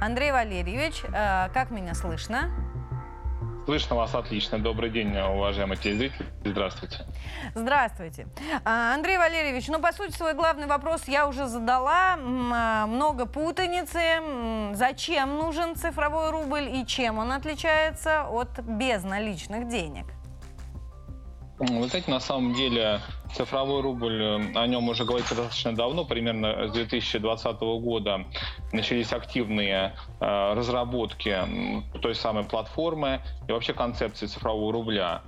Андрей 0.00 0.32
Валерьевич, 0.32 1.02
э, 1.04 1.48
как 1.52 1.70
меня 1.70 1.94
слышно? 1.94 2.50
Слышно 3.66 3.96
вас 3.96 4.14
отлично. 4.14 4.58
Добрый 4.58 4.88
день, 4.88 5.14
уважаемые 5.14 5.76
телезрители. 5.76 6.26
Здравствуйте. 6.42 7.04
Здравствуйте. 7.54 8.26
А, 8.64 8.94
Андрей 8.94 9.18
Валерьевич, 9.18 9.68
ну, 9.68 9.78
по 9.78 9.92
сути, 9.92 10.12
свой 10.12 10.32
главный 10.32 10.66
вопрос 10.66 11.06
я 11.06 11.28
уже 11.28 11.46
задала. 11.46 12.16
А, 12.16 12.86
много 12.86 13.26
путаницы. 13.26 14.00
Зачем 14.72 15.36
нужен 15.36 15.76
цифровой 15.76 16.30
рубль 16.30 16.70
и 16.72 16.86
чем 16.86 17.18
он 17.18 17.30
отличается 17.30 18.22
от 18.22 18.58
безналичных 18.60 19.68
денег? 19.68 20.06
Вы 21.58 21.88
знаете, 21.88 22.10
на 22.10 22.20
самом 22.20 22.54
деле 22.54 23.00
цифровой 23.34 23.82
рубль, 23.82 24.22
о 24.54 24.66
нем 24.66 24.88
уже 24.88 25.04
говорится 25.04 25.34
достаточно 25.34 25.74
давно, 25.74 26.04
примерно 26.04 26.68
с 26.68 26.72
2020 26.72 27.60
года. 27.60 28.26
Начались 28.72 29.12
активные 29.12 29.96
э, 30.20 30.54
разработки 30.54 31.36
той 32.00 32.14
самой 32.14 32.44
платформы 32.44 33.22
и 33.48 33.52
вообще 33.52 33.72
концепции 33.72 34.26
цифрового 34.26 34.72
рубля. 34.72 35.22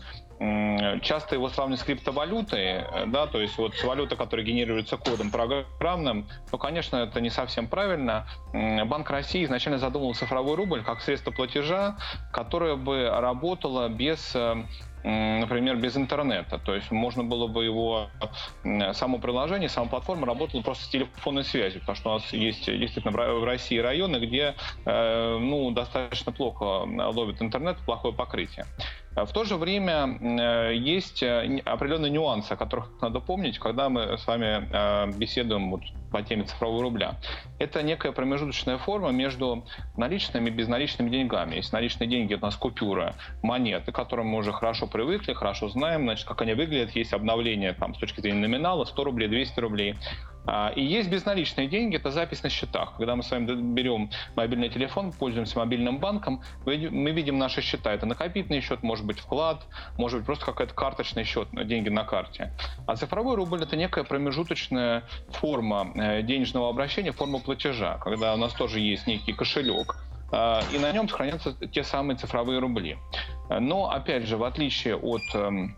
Часто 1.02 1.34
его 1.34 1.50
сравнивают 1.50 1.80
с 1.80 1.84
криптовалютой, 1.84 2.64
э, 2.64 3.06
да, 3.08 3.26
то 3.26 3.40
есть 3.40 3.58
вот 3.58 3.74
валюта, 3.84 4.16
которая 4.16 4.46
генерируется 4.46 4.96
кодом 4.96 5.30
программным, 5.30 6.28
ну, 6.50 6.58
конечно, 6.58 6.96
это 6.96 7.20
не 7.20 7.28
совсем 7.28 7.66
правильно. 7.68 8.26
Банк 8.52 9.10
России 9.10 9.44
изначально 9.44 9.78
задумал 9.78 10.14
цифровой 10.14 10.54
рубль 10.54 10.82
как 10.82 11.02
средство 11.02 11.30
платежа, 11.30 11.98
которое 12.32 12.76
бы 12.76 13.10
работало 13.10 13.90
без 13.90 14.34
э, 14.34 14.64
например, 15.02 15.76
без 15.76 15.96
интернета. 15.96 16.58
То 16.58 16.74
есть 16.74 16.90
можно 16.90 17.24
было 17.24 17.46
бы 17.46 17.64
его, 17.64 18.08
само 18.92 19.18
приложение, 19.18 19.68
сама 19.68 19.88
платформа 19.88 20.26
работала 20.26 20.62
просто 20.62 20.84
с 20.84 20.88
телефонной 20.88 21.44
связью, 21.44 21.80
потому 21.80 21.96
что 21.96 22.10
у 22.10 22.12
нас 22.14 22.32
есть 22.32 22.66
действительно 22.66 23.12
в 23.12 23.44
России 23.44 23.78
районы, 23.78 24.16
где 24.16 24.54
э, 24.84 25.38
ну, 25.38 25.70
достаточно 25.70 26.32
плохо 26.32 26.64
ловит 27.12 27.42
интернет, 27.42 27.78
плохое 27.78 28.14
покрытие. 28.14 28.66
В 29.16 29.32
то 29.32 29.44
же 29.44 29.56
время 29.56 30.18
э, 30.20 30.74
есть 30.76 31.22
э, 31.22 31.60
определенные 31.64 32.10
нюансы, 32.10 32.52
о 32.52 32.56
которых 32.56 32.90
надо 33.00 33.20
помнить, 33.20 33.58
когда 33.58 33.88
мы 33.88 34.16
с 34.16 34.26
вами 34.26 35.18
беседуем 35.18 35.70
вот 35.70 35.82
по 36.10 36.22
теме 36.22 36.44
цифрового 36.44 36.82
рубля. 36.82 37.14
Это 37.58 37.82
некая 37.82 38.12
промежуточная 38.12 38.78
форма 38.78 39.10
между 39.10 39.64
наличными 39.96 40.48
и 40.48 40.52
безналичными 40.52 41.10
деньгами. 41.10 41.56
Есть 41.56 41.72
наличные 41.72 42.08
деньги, 42.08 42.34
это 42.34 42.44
у 42.44 42.46
нас 42.46 42.56
купюры, 42.56 43.14
монеты, 43.42 43.92
которым 43.92 44.28
мы 44.28 44.38
уже 44.38 44.52
хорошо 44.52 44.86
привыкли, 44.90 45.32
хорошо 45.32 45.68
знаем, 45.68 46.02
значит, 46.02 46.26
как 46.26 46.42
они 46.42 46.54
выглядят. 46.54 46.90
Есть 46.96 47.12
обновление 47.12 47.72
там, 47.72 47.94
с 47.94 47.98
точки 47.98 48.20
зрения 48.20 48.40
номинала, 48.40 48.84
100 48.84 49.04
рублей, 49.04 49.28
200 49.28 49.60
рублей. 49.60 49.96
А, 50.46 50.72
и 50.74 50.82
есть 50.82 51.10
безналичные 51.10 51.68
деньги, 51.68 51.96
это 51.96 52.10
запись 52.10 52.42
на 52.42 52.48
счетах. 52.48 52.94
Когда 52.96 53.14
мы 53.14 53.22
с 53.22 53.30
вами 53.30 53.72
берем 53.72 54.10
мобильный 54.36 54.68
телефон, 54.68 55.12
пользуемся 55.12 55.58
мобильным 55.58 55.98
банком, 55.98 56.42
мы 56.64 57.10
видим 57.12 57.38
наши 57.38 57.60
счета. 57.60 57.92
Это 57.92 58.06
накопительный 58.06 58.60
счет, 58.60 58.82
может 58.82 59.04
быть 59.04 59.20
вклад, 59.20 59.66
может 59.96 60.18
быть 60.18 60.26
просто 60.26 60.46
какой-то 60.46 60.74
карточный 60.74 61.24
счет, 61.24 61.48
деньги 61.66 61.88
на 61.88 62.04
карте. 62.04 62.52
А 62.86 62.96
цифровой 62.96 63.36
рубль– 63.36 63.62
это 63.62 63.76
некая 63.76 64.04
промежуточная 64.04 65.04
форма 65.28 65.92
э, 65.94 66.22
денежного 66.22 66.68
обращения, 66.68 67.12
форма 67.12 67.38
платежа, 67.38 67.98
когда 67.98 68.34
у 68.34 68.36
нас 68.36 68.52
тоже 68.54 68.80
есть 68.80 69.06
некий 69.06 69.32
кошелек, 69.32 69.96
а, 70.32 70.62
и 70.72 70.78
на 70.78 70.92
нем 70.92 71.08
сохранятся 71.08 71.54
те 71.68 71.82
самые 71.82 72.16
цифровые 72.16 72.60
рубли. 72.60 72.98
Но, 73.58 73.90
опять 73.90 74.24
же, 74.24 74.36
в 74.36 74.44
отличие 74.44 74.96
от 74.96 75.22
эм, 75.34 75.76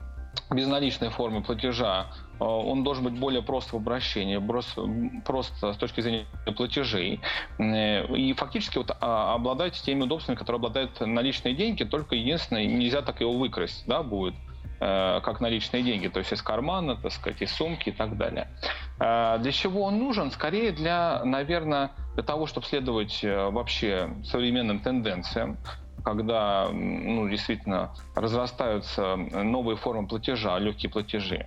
безналичной 0.51 1.11
формы 1.11 1.43
платежа, 1.43 2.07
э, 2.41 2.45
он 2.45 2.85
должен 2.85 3.05
быть 3.05 3.19
более 3.19 3.43
прост 3.43 3.73
в 3.73 3.77
обращении, 3.77 4.39
просто 5.25 5.73
с 5.73 5.77
точки 5.77 6.01
зрения 6.01 6.27
платежей. 6.57 7.21
Э, 7.59 8.07
и 8.15 8.33
фактически 8.35 8.79
вот 8.79 8.97
а, 9.01 9.35
обладать 9.35 9.75
теми 9.83 10.03
удобствами, 10.03 10.37
которые 10.37 10.59
обладают 10.59 11.01
наличные 11.01 11.55
деньги, 11.55 11.85
только 11.85 12.15
единственное, 12.15 12.67
нельзя 12.67 13.03
так 13.03 13.21
его 13.21 13.33
выкрасть, 13.33 13.85
да, 13.87 14.03
будет 14.03 14.35
э, 14.81 15.21
как 15.23 15.41
наличные 15.41 15.83
деньги, 15.83 16.09
то 16.09 16.19
есть 16.19 16.33
из 16.33 16.43
кармана, 16.43 16.97
так 16.97 17.13
сказать, 17.13 17.43
из 17.43 17.53
сумки 17.53 17.91
и 17.91 17.93
так 17.93 18.17
далее. 18.17 18.49
Для 18.99 19.51
чего 19.51 19.83
он 19.85 19.99
нужен? 19.99 20.31
Скорее 20.31 20.71
для, 20.71 21.25
наверное, 21.25 21.91
для 22.15 22.23
того, 22.23 22.47
чтобы 22.47 22.67
следовать 22.67 23.21
вообще 23.23 24.11
современным 24.25 24.81
тенденциям, 24.81 25.59
когда 26.05 26.69
ну, 26.73 27.29
действительно 27.29 27.95
разрастаются 28.15 29.17
новые 29.17 29.77
формы 29.77 30.09
платежа, 30.09 30.59
легкие 30.59 30.91
платежи. 30.91 31.47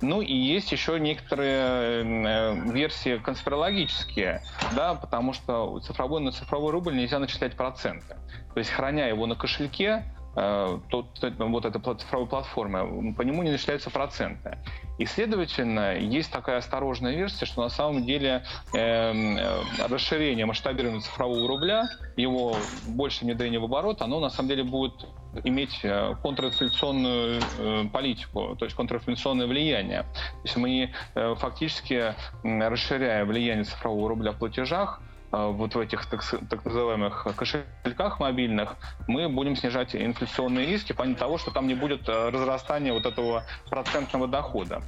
Ну 0.00 0.20
и 0.20 0.34
есть 0.34 0.70
еще 0.72 1.00
некоторые 1.00 2.04
э, 2.04 2.70
версии 2.72 3.16
конспирологические, 3.16 4.42
да, 4.74 4.94
потому 4.94 5.32
что 5.32 5.80
цифровой 5.80 6.20
на 6.20 6.32
цифровой 6.32 6.72
рубль 6.72 6.94
нельзя 6.96 7.18
начислять 7.18 7.56
проценты. 7.56 8.16
То 8.52 8.58
есть, 8.58 8.70
храня 8.70 9.06
его 9.06 9.26
на 9.26 9.34
кошельке, 9.34 10.04
Э, 10.04 10.23
тот, 10.34 11.06
вот 11.38 11.64
эта 11.64 11.94
цифровая 11.94 12.26
платформа, 12.26 13.12
по 13.14 13.22
нему 13.22 13.42
не 13.42 13.50
начисляются 13.50 13.90
проценты. 13.90 14.58
И, 14.98 15.06
следовательно, 15.06 15.96
есть 15.96 16.30
такая 16.30 16.58
осторожная 16.58 17.14
версия, 17.14 17.46
что 17.46 17.62
на 17.62 17.68
самом 17.68 18.04
деле 18.04 18.44
эм, 18.72 19.36
э, 19.36 19.62
расширение 19.88 20.46
масштабирования 20.46 21.00
цифрового 21.00 21.48
рубля, 21.48 21.88
его 22.16 22.56
больше 22.86 23.24
внедрение 23.24 23.58
в 23.58 23.64
оборот, 23.64 24.02
оно 24.02 24.20
на 24.20 24.30
самом 24.30 24.48
деле 24.48 24.62
будет 24.62 25.06
иметь 25.42 25.80
э, 25.82 26.14
контринфляционную 26.22 27.40
э, 27.58 27.84
политику, 27.92 28.54
то 28.56 28.64
есть 28.64 28.76
контринфляционное 28.76 29.48
влияние. 29.48 30.02
То 30.02 30.40
есть 30.44 30.56
мы 30.56 30.92
э, 31.14 31.34
фактически, 31.36 32.14
расширяя 32.44 33.24
влияние 33.24 33.64
цифрового 33.64 34.10
рубля 34.10 34.30
в 34.30 34.38
платежах, 34.38 35.00
вот 35.34 35.74
в 35.74 35.78
этих 35.78 36.06
так, 36.06 36.22
так 36.48 36.64
называемых 36.64 37.26
кошельках 37.36 38.20
мобильных 38.20 38.76
мы 39.08 39.28
будем 39.28 39.56
снижать 39.56 39.94
инфляционные 39.96 40.66
риски 40.66 40.92
в 40.92 40.96
плане 40.96 41.14
того, 41.14 41.38
что 41.38 41.50
там 41.50 41.66
не 41.66 41.74
будет 41.74 42.08
э, 42.08 42.30
разрастания 42.30 42.92
вот 42.92 43.06
этого 43.06 43.44
процентного 43.68 44.28
дохода. 44.28 44.82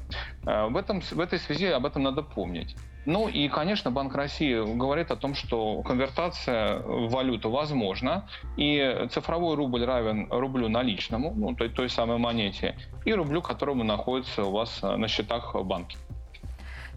Э, 0.46 0.66
в, 0.68 0.76
этом, 0.76 1.00
в 1.00 1.20
этой 1.20 1.38
связи 1.38 1.66
об 1.66 1.86
этом 1.86 2.02
надо 2.02 2.22
помнить. 2.22 2.76
Ну 3.06 3.28
и, 3.28 3.48
конечно, 3.48 3.92
Банк 3.92 4.14
России 4.16 4.76
говорит 4.76 5.12
о 5.12 5.16
том, 5.16 5.34
что 5.34 5.82
конвертация 5.82 6.80
в 6.80 7.08
валюту 7.08 7.50
возможна, 7.50 8.28
и 8.56 9.06
цифровой 9.10 9.54
рубль 9.54 9.84
равен 9.84 10.26
рублю 10.30 10.68
наличному, 10.68 11.32
ну, 11.36 11.54
той, 11.54 11.68
той 11.68 11.88
самой 11.88 12.18
монете, 12.18 12.76
и 13.04 13.14
рублю, 13.14 13.42
которому 13.42 13.84
находится 13.84 14.42
у 14.44 14.50
вас 14.50 14.82
на 14.82 15.06
счетах 15.06 15.54
в. 15.54 15.96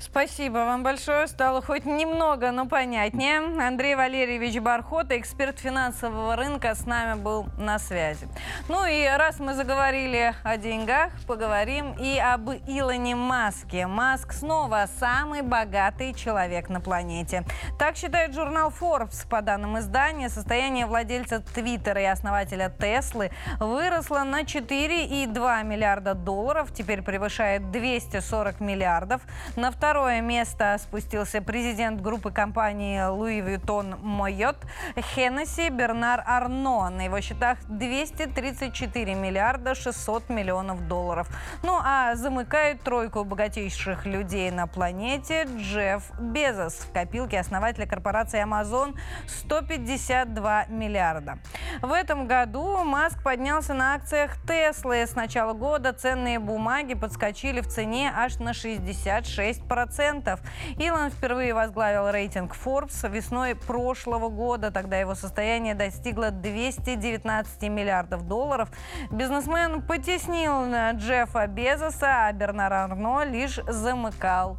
Спасибо 0.02 0.60
вам 0.60 0.82
большое. 0.82 1.28
Стало 1.28 1.62
хоть 1.62 1.86
немного, 1.86 2.52
но 2.52 2.66
понятнее. 2.66 3.40
Андрей 3.40 3.96
Валерьевич 3.96 4.58
Бархота, 4.60 5.20
эксперт 5.20 5.60
финансового 5.60 6.38
рынка, 6.38 6.74
с 6.74 6.86
нами 6.86 7.20
был 7.20 7.48
на 7.58 7.80
связи. 7.80 8.30
Ну 8.70 8.86
и 8.86 9.06
раз 9.06 9.40
мы 9.40 9.56
заговорили 9.56 10.34
о 10.44 10.56
деньгах, 10.56 11.12
поговорим 11.28 11.96
и 12.00 12.18
об 12.18 12.50
Илоне 12.50 13.18
Маске. 13.18 13.88
Маск 13.88 14.32
снова 14.32 14.86
самый 15.00 15.42
богатый 15.42 16.14
человек 16.14 16.70
на 16.70 16.80
планете. 16.80 17.44
Так 17.78 17.98
считает 17.98 18.34
журнал 18.34 18.72
Forbes. 18.72 19.28
По 19.28 19.42
данным 19.42 19.80
издания, 19.80 20.30
состояние 20.30 20.86
владельца 20.86 21.42
Твиттера 21.42 22.02
и 22.02 22.06
основателя 22.06 22.70
Теслы 22.70 23.32
выросло 23.60 24.24
на 24.24 24.44
4,2 24.44 25.64
миллиарда 25.66 26.14
долларов, 26.14 26.72
теперь 26.74 27.02
превышает 27.02 27.70
240 27.72 28.62
миллиардов. 28.62 29.22
На 29.58 29.72
втором 29.72 29.89
второе 29.90 30.22
место 30.22 30.78
спустился 30.80 31.42
президент 31.42 32.00
группы 32.00 32.30
компании 32.30 33.00
Louis 33.00 33.44
Vuitton 33.44 34.00
Moyot 34.00 34.58
Хеннесси 34.96 35.70
Бернар 35.70 36.22
Арно. 36.28 36.92
На 36.92 37.06
его 37.06 37.20
счетах 37.22 37.58
234 37.68 39.16
миллиарда 39.16 39.74
600 39.74 40.30
миллионов 40.30 40.88
долларов. 40.88 41.28
Ну 41.64 41.80
а 41.84 42.14
замыкает 42.14 42.84
тройку 42.84 43.24
богатейших 43.24 44.06
людей 44.06 44.52
на 44.52 44.68
планете 44.68 45.48
Джефф 45.58 46.04
Безос. 46.20 46.76
В 46.76 46.94
копилке 46.94 47.40
основателя 47.40 47.88
корпорации 47.88 48.44
Amazon 48.44 48.96
152 49.26 50.66
миллиарда. 50.66 51.40
В 51.82 51.92
этом 51.94 52.28
году 52.28 52.84
Маск 52.84 53.24
поднялся 53.24 53.74
на 53.74 53.96
акциях 53.96 54.38
Теслы. 54.48 55.08
С 55.08 55.16
начала 55.16 55.54
года 55.54 55.94
ценные 55.94 56.38
бумаги 56.38 56.94
подскочили 56.94 57.62
в 57.62 57.68
цене 57.68 58.14
аж 58.16 58.38
на 58.38 58.52
66%. 58.52 59.79
10%. 59.86 60.40
Илон 60.78 61.10
впервые 61.10 61.54
возглавил 61.54 62.10
рейтинг 62.10 62.56
Forbes 62.56 63.10
весной 63.10 63.56
прошлого 63.56 64.30
года. 64.30 64.72
Тогда 64.72 64.98
его 64.98 65.16
состояние 65.16 65.76
достигло 65.76 66.32
219 66.32 67.64
миллиардов 67.64 68.28
долларов. 68.28 68.70
Бизнесмен 69.12 69.82
потеснил 69.82 70.66
Джеффа 70.98 71.48
Безоса, 71.48 72.28
а 72.28 72.32
Бернар 72.34 72.74
Арно 72.74 73.24
лишь 73.24 73.60
замыкал 73.68 74.58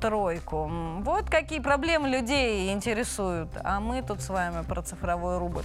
тройку. 0.00 0.70
Вот 1.02 1.28
какие 1.28 1.60
проблемы 1.60 2.08
людей 2.08 2.72
интересуют. 2.72 3.50
А 3.62 3.80
мы 3.80 4.02
тут 4.02 4.22
с 4.22 4.30
вами 4.30 4.64
про 4.64 4.82
цифровой 4.82 5.38
рубль. 5.38 5.64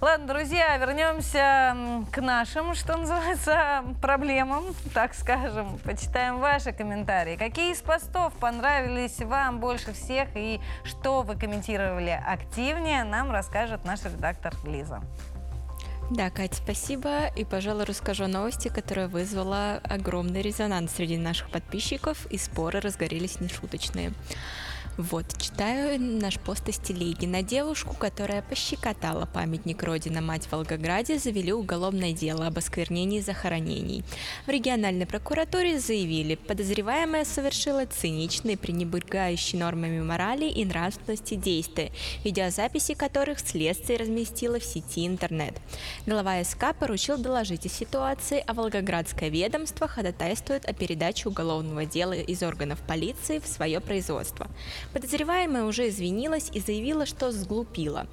Ладно, 0.00 0.28
друзья, 0.28 0.78
вернемся 0.78 1.76
к 2.10 2.22
нашим, 2.22 2.74
что 2.74 2.96
называется, 2.96 3.84
проблемам, 4.00 4.74
так 4.94 5.12
скажем. 5.12 5.78
Почитаем 5.84 6.38
ваши 6.38 6.72
комментарии. 6.72 7.36
Какие 7.36 7.74
из 7.74 7.82
постов 7.82 8.32
понравились 8.40 9.18
вам 9.18 9.60
больше 9.60 9.92
всех 9.92 10.30
и 10.36 10.58
что 10.84 11.20
вы 11.20 11.36
комментировали 11.36 12.18
активнее, 12.26 13.04
нам 13.04 13.30
расскажет 13.30 13.84
наш 13.84 14.02
редактор 14.04 14.54
Лиза. 14.64 15.02
Да, 16.10 16.30
Катя, 16.30 16.56
спасибо. 16.56 17.26
И, 17.36 17.44
пожалуй, 17.44 17.84
расскажу 17.84 18.24
о 18.24 18.28
новости, 18.28 18.68
которая 18.68 19.06
вызвала 19.06 19.82
огромный 19.84 20.40
резонанс 20.40 20.92
среди 20.92 21.18
наших 21.18 21.50
подписчиков, 21.50 22.24
и 22.30 22.38
споры 22.38 22.80
разгорелись 22.80 23.38
нешуточные. 23.38 24.14
Вот, 25.00 25.24
читаю 25.38 25.98
наш 25.98 26.38
пост 26.38 26.68
из 26.68 26.76
телеги. 26.76 27.24
На 27.24 27.42
девушку, 27.42 27.96
которая 27.98 28.42
пощекотала 28.42 29.24
памятник 29.24 29.82
Родина 29.82 30.20
Мать 30.20 30.44
в 30.44 30.52
Волгограде, 30.52 31.18
завели 31.18 31.54
уголовное 31.54 32.12
дело 32.12 32.46
об 32.46 32.58
осквернении 32.58 33.20
захоронений. 33.20 34.04
В 34.44 34.50
региональной 34.50 35.06
прокуратуре 35.06 35.80
заявили, 35.80 36.34
подозреваемая 36.34 37.24
совершила 37.24 37.86
циничные, 37.86 38.58
пренебрегающие 38.58 39.58
нормами 39.58 40.02
морали 40.02 40.50
и 40.50 40.66
нравственности 40.66 41.34
действия, 41.34 41.92
видеозаписи 42.22 42.92
которых 42.92 43.40
следствие 43.40 43.98
разместило 43.98 44.60
в 44.60 44.64
сети 44.64 45.06
интернет. 45.06 45.54
Глава 46.04 46.44
СК 46.44 46.74
поручил 46.78 47.16
доложить 47.16 47.64
о 47.64 47.70
ситуации, 47.70 48.44
а 48.46 48.52
Волгоградское 48.52 49.30
ведомство 49.30 49.88
ходатайствует 49.88 50.66
о 50.66 50.74
передаче 50.74 51.30
уголовного 51.30 51.86
дела 51.86 52.12
из 52.12 52.42
органов 52.42 52.80
полиции 52.86 53.38
в 53.38 53.46
свое 53.46 53.80
производство. 53.80 54.46
Подозреваемая 54.92 55.64
уже 55.64 55.88
извинилась 55.88 56.50
и 56.52 56.60
заявила, 56.60 57.06
что 57.06 57.30
сглупила. 57.30 58.06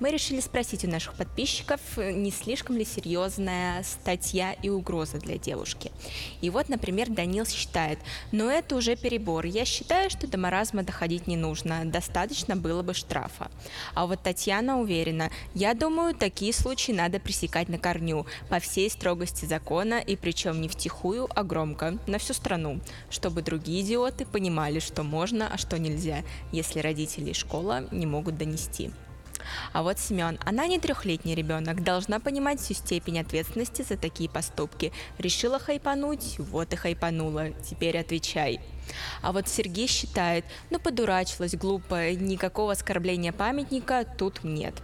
Мы 0.00 0.10
решили 0.10 0.40
спросить 0.40 0.84
у 0.84 0.88
наших 0.88 1.14
подписчиков, 1.14 1.80
не 1.96 2.30
слишком 2.30 2.76
ли 2.76 2.84
серьезная 2.84 3.82
статья 3.82 4.52
и 4.52 4.68
угроза 4.68 5.18
для 5.18 5.38
девушки. 5.38 5.92
И 6.40 6.50
вот, 6.50 6.68
например, 6.68 7.10
Данил 7.10 7.46
считает, 7.46 7.98
но 8.32 8.50
это 8.50 8.76
уже 8.76 8.96
перебор. 8.96 9.44
Я 9.46 9.64
считаю, 9.64 10.10
что 10.10 10.26
до 10.26 10.38
маразма 10.38 10.82
доходить 10.82 11.26
не 11.26 11.36
нужно, 11.36 11.84
достаточно 11.84 12.56
было 12.56 12.82
бы 12.82 12.94
штрафа. 12.94 13.50
А 13.94 14.06
вот 14.06 14.22
Татьяна 14.22 14.80
уверена, 14.80 15.30
я 15.54 15.74
думаю, 15.74 16.14
такие 16.14 16.52
случаи 16.52 16.92
надо 16.92 17.20
пресекать 17.20 17.68
на 17.68 17.78
корню, 17.78 18.26
по 18.48 18.58
всей 18.58 18.90
строгости 18.90 19.44
закона, 19.44 20.00
и 20.00 20.16
причем 20.16 20.60
не 20.60 20.68
втихую, 20.68 21.28
а 21.34 21.42
громко, 21.44 21.98
на 22.06 22.18
всю 22.18 22.32
страну, 22.32 22.80
чтобы 23.10 23.42
другие 23.42 23.82
идиоты 23.82 24.24
понимали, 24.24 24.80
что 24.80 25.02
можно, 25.02 25.48
а 25.52 25.58
что 25.58 25.78
нельзя, 25.78 26.21
если 26.50 26.80
родители 26.80 27.30
и 27.30 27.34
школа 27.34 27.86
не 27.90 28.06
могут 28.06 28.36
донести. 28.36 28.90
А 29.72 29.82
вот 29.82 29.98
Семен, 29.98 30.38
она 30.44 30.66
не 30.66 30.78
трехлетний 30.78 31.34
ребенок, 31.34 31.82
должна 31.82 32.20
понимать 32.20 32.60
всю 32.60 32.74
степень 32.74 33.20
ответственности 33.20 33.82
за 33.82 33.96
такие 33.96 34.30
поступки. 34.30 34.92
Решила 35.18 35.58
хайпануть, 35.58 36.38
вот 36.38 36.72
и 36.72 36.76
хайпанула, 36.76 37.50
теперь 37.50 37.98
отвечай. 37.98 38.60
А 39.22 39.32
вот 39.32 39.48
Сергей 39.48 39.86
считает, 39.86 40.44
ну 40.70 40.78
подурачилась 40.78 41.54
глупо, 41.54 42.12
никакого 42.12 42.72
оскорбления 42.72 43.32
памятника 43.32 44.04
тут 44.18 44.44
нет. 44.44 44.74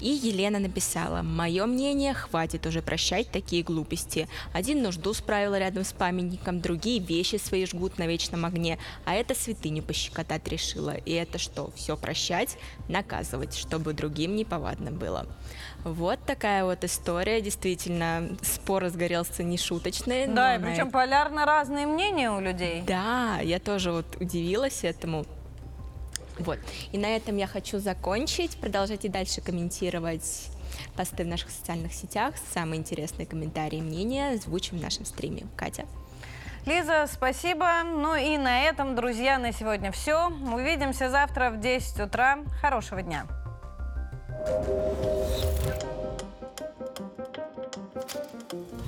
И 0.00 0.08
Елена 0.08 0.58
написала, 0.58 1.22
мое 1.22 1.66
мнение, 1.66 2.14
хватит 2.14 2.66
уже 2.66 2.82
прощать 2.82 3.30
такие 3.30 3.62
глупости. 3.62 4.28
Один 4.52 4.82
нужду 4.82 5.12
справила 5.14 5.58
рядом 5.58 5.84
с 5.84 5.92
памятником, 5.92 6.60
другие 6.60 7.00
вещи 7.00 7.36
свои 7.36 7.66
жгут 7.66 7.98
на 7.98 8.06
вечном 8.06 8.44
огне, 8.44 8.78
а 9.04 9.14
это 9.14 9.34
святыню 9.34 9.82
пощекотать 9.82 10.46
решила. 10.48 10.94
И 10.94 11.12
это 11.12 11.38
что, 11.38 11.70
все 11.74 11.96
прощать, 11.96 12.56
наказывать, 12.88 13.56
чтобы 13.56 13.92
другим 13.92 14.36
не 14.36 14.44
повадно 14.44 14.90
было. 14.90 15.26
Вот 15.84 16.18
такая 16.26 16.64
вот 16.64 16.84
история, 16.84 17.40
действительно, 17.40 18.36
спор 18.42 18.82
разгорелся 18.84 19.42
нешуточный. 19.42 20.26
Да, 20.26 20.56
и 20.56 20.62
причем 20.62 20.90
полярно 20.90 21.46
разные 21.46 21.86
мнения 21.86 22.30
у 22.30 22.40
людей. 22.40 22.82
Да, 22.86 23.38
я 23.42 23.58
тоже 23.58 23.92
вот 23.92 24.16
удивилась 24.20 24.84
этому. 24.84 25.24
Вот. 26.38 26.58
И 26.92 26.98
на 26.98 27.16
этом 27.16 27.36
я 27.36 27.46
хочу 27.46 27.78
закончить. 27.78 28.56
Продолжайте 28.58 29.08
дальше 29.08 29.40
комментировать 29.40 30.50
посты 30.96 31.24
в 31.24 31.26
наших 31.26 31.50
социальных 31.50 31.92
сетях. 31.92 32.34
Самые 32.52 32.80
интересные 32.80 33.26
комментарии 33.26 33.78
и 33.78 33.82
мнения 33.82 34.30
озвучим 34.30 34.78
в 34.78 34.82
нашем 34.82 35.04
стриме. 35.04 35.46
Катя. 35.56 35.86
Лиза, 36.66 37.08
спасибо. 37.10 37.82
Ну 37.84 38.14
и 38.14 38.36
на 38.36 38.62
этом, 38.62 38.94
друзья, 38.94 39.38
на 39.38 39.52
сегодня 39.52 39.90
все. 39.90 40.28
Увидимся 40.28 41.10
завтра 41.10 41.50
в 41.50 41.60
10 41.60 42.00
утра. 42.00 42.38
Хорошего 42.60 43.02
дня. 43.02 43.26
Thank 44.38 44.68
you. 48.52 48.87